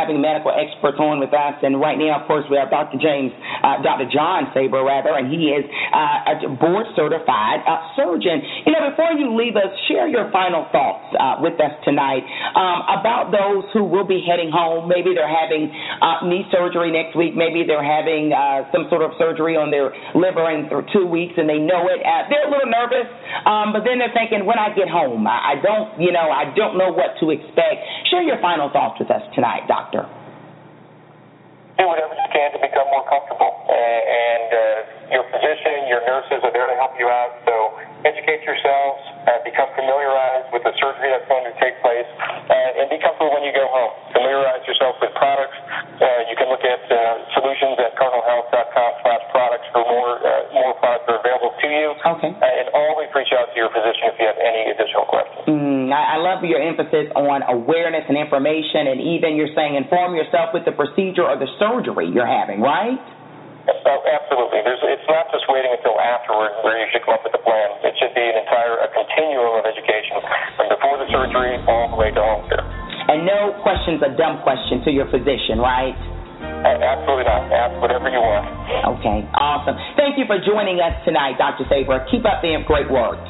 Having 0.05 0.21
medical 0.21 0.53
experts 0.53 1.01
on 1.01 1.17
with 1.17 1.33
us, 1.33 1.57
and 1.65 1.81
right 1.81 1.97
now, 1.97 2.21
of 2.21 2.29
course, 2.29 2.45
we 2.45 2.61
have 2.61 2.69
Dr. 2.69 3.01
James 3.01 3.33
uh, 3.65 3.81
Dr. 3.81 4.05
John 4.13 4.53
Sabra, 4.53 4.85
rather, 4.85 5.17
and 5.17 5.33
he 5.33 5.49
is 5.49 5.65
uh, 5.65 6.45
a 6.45 6.53
board 6.61 6.85
certified 6.93 7.65
uh, 7.65 7.89
surgeon. 7.97 8.45
You 8.69 8.77
know, 8.77 8.93
before 8.93 9.17
you 9.17 9.33
leave 9.33 9.57
us, 9.57 9.73
share 9.89 10.05
your 10.05 10.29
final 10.29 10.69
thoughts 10.69 11.09
uh, 11.17 11.41
with 11.41 11.57
us 11.57 11.73
tonight 11.81 12.21
um, 12.55 12.79
about 12.87 13.35
those 13.35 13.67
who 13.75 13.83
will 13.83 14.07
be 14.07 14.23
heading 14.23 14.49
home. 14.49 14.87
Maybe 14.87 15.11
they're 15.13 15.29
having 15.29 15.69
uh, 15.69 16.25
knee 16.25 16.47
surgery 16.49 16.89
next 16.89 17.13
week. 17.13 17.35
Maybe 17.35 17.67
they're 17.67 17.83
having 17.83 18.31
uh, 18.31 18.71
some 18.71 18.87
sort 18.89 19.03
of 19.03 19.11
surgery 19.19 19.59
on 19.59 19.69
their 19.69 19.91
liver 20.15 20.47
in 20.49 20.71
two 20.95 21.05
weeks, 21.05 21.35
and 21.35 21.45
they 21.45 21.59
know 21.59 21.85
it. 21.91 21.99
Uh, 21.99 22.25
they're 22.31 22.47
a 22.47 22.51
little 22.51 22.71
nervous, 22.71 23.07
um, 23.45 23.75
but 23.75 23.83
then 23.83 23.99
they're 23.99 24.15
thinking, 24.15 24.47
when 24.47 24.57
I 24.57 24.71
get 24.71 24.87
home, 24.87 25.27
I, 25.27 25.53
I 25.53 25.61
don't, 25.61 25.99
you 25.99 26.15
know, 26.15 26.31
I 26.31 26.55
don't 26.55 26.79
know 26.79 26.95
what 26.95 27.19
to 27.19 27.29
expect. 27.29 27.83
Share 28.09 28.23
your 28.23 28.39
final 28.39 28.71
thoughts 28.71 28.97
with 28.97 29.11
us 29.11 29.21
tonight, 29.35 29.67
Doctor 29.67 30.07
do 31.75 31.83
whatever 31.91 32.15
you 32.15 32.29
can 32.31 32.55
to 32.55 32.59
become 32.63 32.87
more 32.87 33.03
comfortable. 33.07 33.51
And 33.67 34.47
uh, 34.47 35.11
your 35.11 35.25
physician, 35.27 35.91
your 35.91 36.01
nurses 36.07 36.39
are 36.43 36.53
there 36.55 36.67
to 36.71 36.77
help 36.79 36.95
you 36.95 37.07
out. 37.11 37.35
So 37.43 37.53
educate 38.07 38.47
yourselves, 38.47 38.99
uh, 39.25 39.41
become 39.41 39.69
familiarized 39.73 40.49
with 40.53 40.63
the 40.65 40.73
surgery 40.77 41.09
that's 41.09 41.27
going 41.29 41.45
to 41.45 41.55
take 41.57 41.77
place, 41.81 42.07
uh, 42.49 42.79
and 42.81 42.89
be 42.89 42.97
comfortable 43.01 43.33
when 43.33 43.43
you 43.45 43.53
go 43.53 43.65
home. 43.69 43.93
Familiarize 44.13 44.61
yourself 44.69 44.97
with 45.01 45.11
products. 45.17 45.57
Uh, 45.97 46.29
you 46.29 46.35
can 46.37 46.47
look 46.49 46.61
at 46.61 46.81
uh, 46.87 46.97
solutions 47.33 47.77
at 47.81 47.97
cardinalhealth.com 47.97 48.91
slash 49.01 49.23
products 49.33 49.67
for 49.73 49.83
more 49.85 50.21
uh, 50.21 50.53
more 50.53 50.73
products 50.77 51.05
that 51.09 51.17
are 51.17 51.21
available 51.21 51.53
to 51.57 51.67
you. 51.67 51.87
Okay. 52.17 52.31
Uh, 52.31 52.59
and 52.61 52.67
always 52.73 53.09
reach 53.13 53.33
out 53.33 53.49
to 53.51 53.55
your 53.57 53.71
physician 53.73 54.13
if 54.13 54.15
you 54.21 54.25
have 54.29 54.39
any 54.39 54.71
additional 54.71 55.05
questions. 55.09 55.43
Mm, 55.49 55.89
I, 55.89 56.15
I 56.15 56.17
love 56.21 56.45
your 56.45 56.61
emphasis 56.61 57.09
on 57.15 57.41
awareness 57.47 58.05
and 58.07 58.17
information, 58.17 58.91
and 58.91 58.99
even 59.01 59.35
you're 59.35 59.53
saying 59.55 59.75
inform 59.75 60.15
yourself 60.15 60.53
with 60.53 60.65
the 60.65 60.75
procedure 60.75 61.25
or 61.25 61.37
the 61.37 61.49
surgery 61.57 62.09
you're 62.11 62.29
having, 62.29 62.61
right? 62.61 62.97
Oh, 63.65 64.01
absolutely. 64.05 64.61
There's, 64.61 64.81
it's 64.85 65.09
not 65.09 65.25
just 65.33 65.49
waiting 65.49 65.73
until 65.73 65.97
afterward 65.97 66.53
where 66.61 66.77
you 66.77 66.85
should 66.93 67.01
come 67.01 67.17
up 67.17 67.25
with 67.25 67.33
a 67.33 67.41
plan. 67.41 67.69
It 67.81 67.97
should 67.97 68.13
be 68.13 68.21
an 68.21 68.37
entire 68.45 68.77
a 68.85 68.89
continuum 68.93 69.57
of 69.57 69.65
education 69.65 70.21
from 70.53 70.69
before 70.69 71.01
the 71.01 71.09
surgery 71.09 71.57
all 71.65 71.89
the 71.89 71.97
way 71.97 72.13
to 72.13 72.21
home 72.21 72.45
care. 72.45 72.61
And 73.09 73.25
no 73.25 73.57
question's 73.65 74.01
a 74.05 74.13
dumb 74.13 74.41
question 74.45 74.85
to 74.85 74.89
your 74.93 75.09
physician, 75.09 75.57
right? 75.57 75.97
Uh, 76.45 76.77
absolutely 76.77 77.25
not. 77.25 77.49
Ask 77.49 77.73
whatever 77.81 78.09
you 78.09 78.21
want. 78.21 78.45
Okay, 78.97 79.25
awesome. 79.33 79.77
Thank 79.97 80.17
you 80.17 80.25
for 80.29 80.37
joining 80.41 80.81
us 80.81 80.93
tonight, 81.05 81.37
Dr. 81.37 81.65
Sabra. 81.65 82.05
Keep 82.09 82.25
up 82.25 82.41
the 82.45 82.57
great 82.65 82.89
work. 82.89 83.21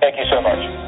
Thank 0.00 0.16
you 0.16 0.24
so 0.32 0.40
much. 0.40 0.87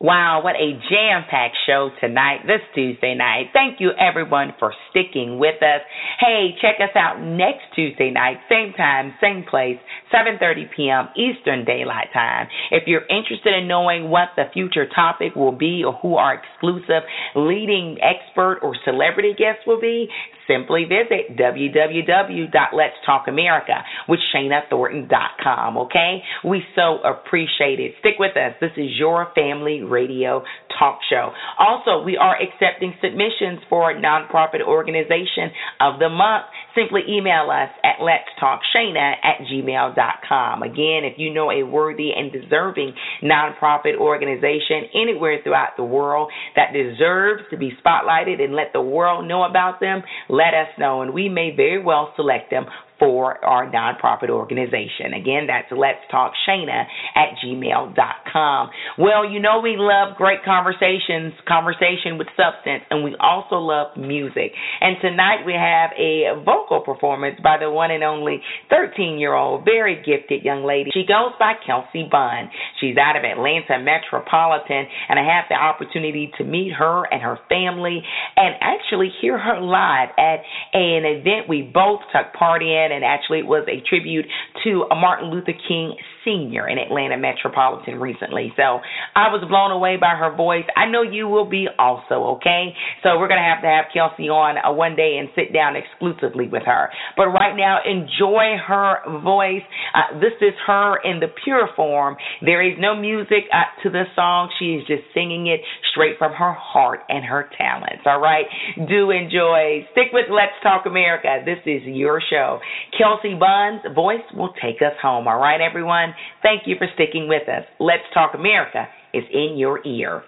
Wow, 0.00 0.42
what 0.44 0.54
a 0.54 0.78
jam 0.88 1.24
packed 1.28 1.56
show 1.66 1.90
tonight, 2.00 2.46
this 2.46 2.60
Tuesday 2.72 3.16
night. 3.16 3.46
Thank 3.52 3.80
you 3.80 3.90
everyone 3.98 4.54
for 4.56 4.72
sticking 4.90 5.40
with 5.40 5.60
us. 5.60 5.80
Hey, 6.20 6.54
check 6.62 6.76
us 6.78 6.94
out 6.94 7.20
next 7.20 7.66
Tuesday 7.74 8.12
night, 8.12 8.36
same 8.48 8.74
time, 8.74 9.14
same 9.20 9.44
place, 9.50 9.76
7:30 10.14 10.70
p.m. 10.70 11.08
Eastern 11.16 11.64
Daylight 11.64 12.12
Time. 12.14 12.46
If 12.70 12.84
you're 12.86 13.08
interested 13.10 13.58
in 13.58 13.66
knowing 13.66 14.08
what 14.08 14.28
the 14.36 14.44
future 14.52 14.86
topic 14.86 15.34
will 15.34 15.50
be 15.50 15.82
or 15.84 15.94
who 15.94 16.14
our 16.14 16.40
exclusive 16.40 17.02
leading 17.34 17.98
expert 18.00 18.60
or 18.62 18.76
celebrity 18.84 19.34
guest 19.36 19.66
will 19.66 19.80
be, 19.80 20.08
simply 20.48 20.84
visit 20.84 21.36
www.letstalkamerica 21.36 23.82
with 24.08 24.20
ShanaThornton.com, 24.34 25.76
okay? 25.78 26.22
We 26.44 26.62
so 26.74 26.98
appreciate 27.04 27.78
it. 27.78 27.94
Stick 28.00 28.14
with 28.18 28.36
us. 28.36 28.54
This 28.60 28.72
is 28.76 28.98
your 28.98 29.28
family 29.34 29.82
radio 29.82 30.42
talk 30.78 31.00
show. 31.08 31.32
Also, 31.58 32.02
we 32.02 32.16
are 32.16 32.36
accepting 32.40 32.94
submissions 33.02 33.60
for 33.68 33.92
nonprofit 33.94 34.62
organization 34.62 35.50
of 35.80 35.98
the 35.98 36.08
month. 36.08 36.46
Simply 36.78 37.02
email 37.08 37.50
us 37.50 37.70
at 37.82 37.98
letstalkshana 37.98 39.14
at 39.24 39.40
gmail.com. 39.50 40.62
Again, 40.62 41.00
if 41.02 41.18
you 41.18 41.34
know 41.34 41.50
a 41.50 41.64
worthy 41.64 42.10
and 42.14 42.30
deserving 42.30 42.92
nonprofit 43.22 43.96
organization 43.98 44.84
anywhere 44.94 45.38
throughout 45.42 45.70
the 45.76 45.82
world 45.82 46.30
that 46.54 46.72
deserves 46.72 47.42
to 47.50 47.56
be 47.56 47.72
spotlighted 47.84 48.40
and 48.40 48.54
let 48.54 48.72
the 48.72 48.80
world 48.80 49.26
know 49.26 49.42
about 49.42 49.80
them, 49.80 50.02
let 50.28 50.54
us 50.54 50.68
know, 50.78 51.02
and 51.02 51.12
we 51.12 51.28
may 51.28 51.52
very 51.56 51.82
well 51.82 52.12
select 52.14 52.50
them 52.50 52.66
for 52.98 53.42
our 53.44 53.70
nonprofit 53.70 54.30
organization. 54.30 55.14
Again, 55.14 55.46
that's 55.46 55.70
Let's 55.70 56.02
Talk 56.10 56.32
Shana 56.48 56.84
at 57.14 57.38
gmail.com. 57.44 58.70
Well, 58.98 59.28
you 59.30 59.40
know 59.40 59.60
we 59.62 59.76
love 59.78 60.16
great 60.16 60.44
conversations, 60.44 61.32
conversation 61.46 62.18
with 62.18 62.28
substance, 62.36 62.84
and 62.90 63.04
we 63.04 63.14
also 63.20 63.56
love 63.56 63.96
music. 63.96 64.52
And 64.80 64.96
tonight 65.00 65.44
we 65.46 65.54
have 65.54 65.90
a 65.98 66.42
vocal 66.44 66.80
performance 66.80 67.38
by 67.42 67.56
the 67.58 67.70
one 67.70 67.90
and 67.90 68.02
only 68.02 68.42
13 68.70 69.18
year 69.18 69.34
old, 69.34 69.64
very 69.64 69.96
gifted 69.96 70.44
young 70.44 70.64
lady. 70.64 70.90
She 70.92 71.06
goes 71.06 71.32
by 71.38 71.54
Kelsey 71.64 72.08
Bunn. 72.10 72.50
She's 72.80 72.96
out 72.96 73.16
of 73.16 73.24
Atlanta 73.24 73.78
Metropolitan, 73.78 74.86
and 75.08 75.18
I 75.18 75.24
had 75.24 75.46
the 75.48 75.56
opportunity 75.56 76.30
to 76.38 76.44
meet 76.44 76.72
her 76.72 77.04
and 77.12 77.22
her 77.22 77.38
family 77.48 78.02
and 78.36 78.54
actually 78.60 79.10
hear 79.20 79.38
her 79.38 79.60
live 79.60 80.10
at 80.18 80.42
an 80.74 81.04
event 81.04 81.48
we 81.48 81.62
both 81.62 82.00
took 82.12 82.32
part 82.38 82.62
in 82.62 82.87
and 82.92 83.04
actually 83.04 83.40
it 83.40 83.46
was 83.46 83.66
a 83.68 83.80
tribute 83.88 84.26
to 84.64 84.84
Martin 84.90 85.30
Luther 85.30 85.54
King 85.68 85.96
Sr. 86.24 86.68
in 86.68 86.78
Atlanta 86.78 87.16
Metropolitan 87.16 88.00
recently. 88.00 88.52
So 88.56 88.80
I 89.14 89.32
was 89.32 89.44
blown 89.48 89.70
away 89.70 89.96
by 89.96 90.14
her 90.18 90.34
voice. 90.34 90.64
I 90.76 90.90
know 90.90 91.02
you 91.02 91.28
will 91.28 91.48
be 91.48 91.66
also, 91.78 92.36
okay? 92.38 92.74
So 93.02 93.18
we're 93.18 93.28
going 93.28 93.40
to 93.40 93.48
have 93.48 93.62
to 93.62 93.70
have 93.70 93.86
Kelsey 93.92 94.28
on 94.28 94.58
uh, 94.60 94.72
one 94.72 94.96
day 94.96 95.16
and 95.18 95.28
sit 95.34 95.52
down 95.52 95.74
exclusively 95.76 96.48
with 96.48 96.64
her. 96.66 96.90
But 97.16 97.28
right 97.28 97.56
now, 97.56 97.78
enjoy 97.84 98.60
her 98.60 99.00
voice. 99.22 99.64
Uh, 99.94 100.20
this 100.20 100.36
is 100.40 100.54
her 100.66 100.98
in 101.04 101.20
the 101.20 101.28
pure 101.44 101.68
form. 101.76 102.16
There 102.42 102.60
is 102.60 102.76
no 102.78 102.94
music 102.94 103.48
uh, 103.52 103.70
to 103.82 103.90
the 103.90 104.04
song. 104.14 104.50
She 104.58 104.76
is 104.76 104.86
just 104.86 105.02
singing 105.14 105.46
it 105.46 105.60
straight 105.92 106.18
from 106.18 106.32
her 106.32 106.52
heart 106.52 107.00
and 107.08 107.24
her 107.24 107.48
talents, 107.56 108.04
all 108.04 108.20
right? 108.20 108.46
Do 108.76 109.10
enjoy. 109.10 109.86
Stick 109.92 110.12
with 110.12 110.26
Let's 110.30 110.56
Talk 110.62 110.86
America. 110.86 111.40
This 111.44 111.58
is 111.64 111.82
your 111.86 112.20
show. 112.20 112.60
Kelsey 112.96 113.34
Bunn's 113.34 113.82
voice 113.94 114.24
will 114.34 114.52
take 114.62 114.82
us 114.82 114.94
home. 115.00 115.28
All 115.28 115.38
right, 115.38 115.60
everyone? 115.60 116.14
Thank 116.42 116.62
you 116.66 116.76
for 116.78 116.86
sticking 116.94 117.28
with 117.28 117.48
us. 117.48 117.64
Let's 117.78 118.04
Talk 118.14 118.34
America 118.34 118.88
is 119.14 119.24
in 119.32 119.56
your 119.56 119.84
ear. 119.86 120.22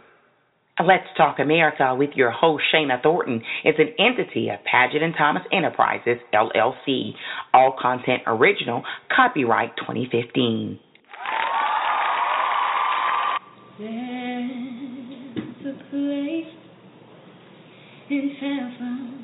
Let's 0.82 1.06
Talk 1.16 1.38
America 1.38 1.94
with 1.94 2.10
your 2.14 2.30
host, 2.30 2.64
Shana 2.74 3.02
Thornton, 3.02 3.42
is 3.64 3.74
an 3.78 3.94
entity 3.98 4.48
of 4.48 4.64
Paget 4.64 5.02
and 5.02 5.14
Thomas 5.16 5.42
Enterprises, 5.52 6.16
LLC. 6.32 7.12
All 7.52 7.76
content 7.78 8.22
original, 8.26 8.82
copyright 9.14 9.76
2015. 9.76 10.78
There's 13.78 13.90
a 15.66 15.90
place 15.90 16.54
in 18.08 18.36
heaven 18.40 19.19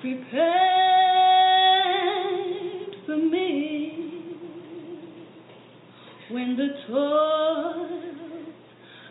prepared 0.00 0.30
for 3.04 3.16
me 3.16 4.36
when 6.30 6.56
the 6.56 6.68
toil 6.86 8.00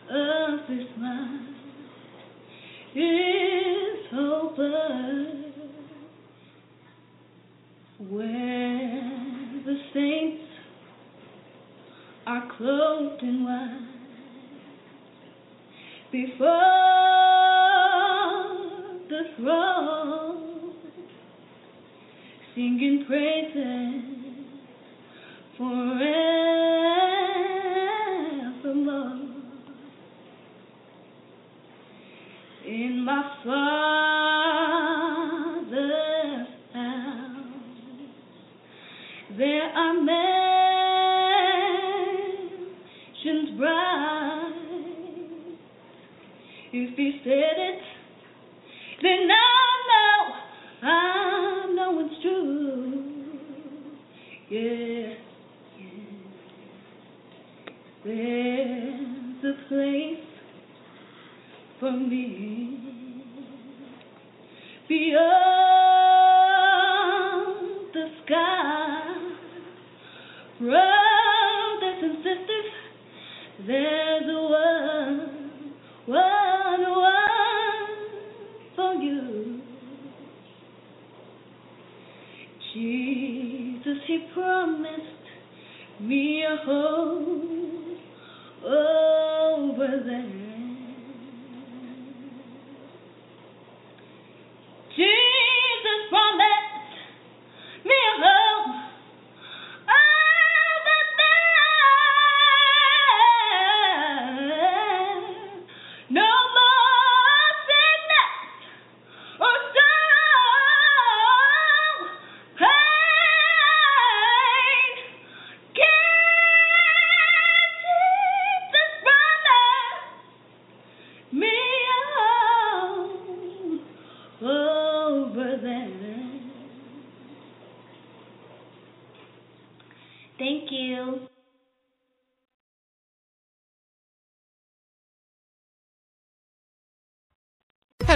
of 0.10 0.60
this 0.68 0.88
life 1.00 1.56
is 2.96 4.14
over, 4.18 5.28
where 8.10 9.62
the 9.66 9.78
saints 9.94 10.44
are 12.26 12.48
clothed 12.58 13.22
in 13.22 13.44
white 13.44 13.86
before 16.12 16.48
the 19.08 19.22
throne, 19.38 20.39
singing 22.60 23.05
praises 23.07 24.03
forevermore. 25.57 26.10
In 32.68 33.05
my 33.05 33.24
Father's 33.45 34.07
house, 36.74 37.72
there 39.38 39.70
are 39.70 39.93
mansions 40.03 40.30
bright. 43.57 44.53
If 46.74 46.97
He 46.97 47.22
said 47.24 47.57
it, 47.57 47.82
then 49.01 49.32
I 49.32 49.59
Yes. 54.52 55.18
There's 58.04 59.43
a 59.43 59.54
place 59.68 60.26
for 61.80 61.91
me 61.91 63.22
beyond 64.88 65.20
the 67.93 68.08
sky. 68.26 69.02
Brothers 70.60 72.00
and 72.02 72.18
sisters, 72.18 72.72
there. 73.68 74.09
He 84.10 84.18
promised 84.34 85.03
me 85.99 86.43
a 86.43 86.57
home 86.66 87.99
over 88.66 90.01
there. 90.03 90.29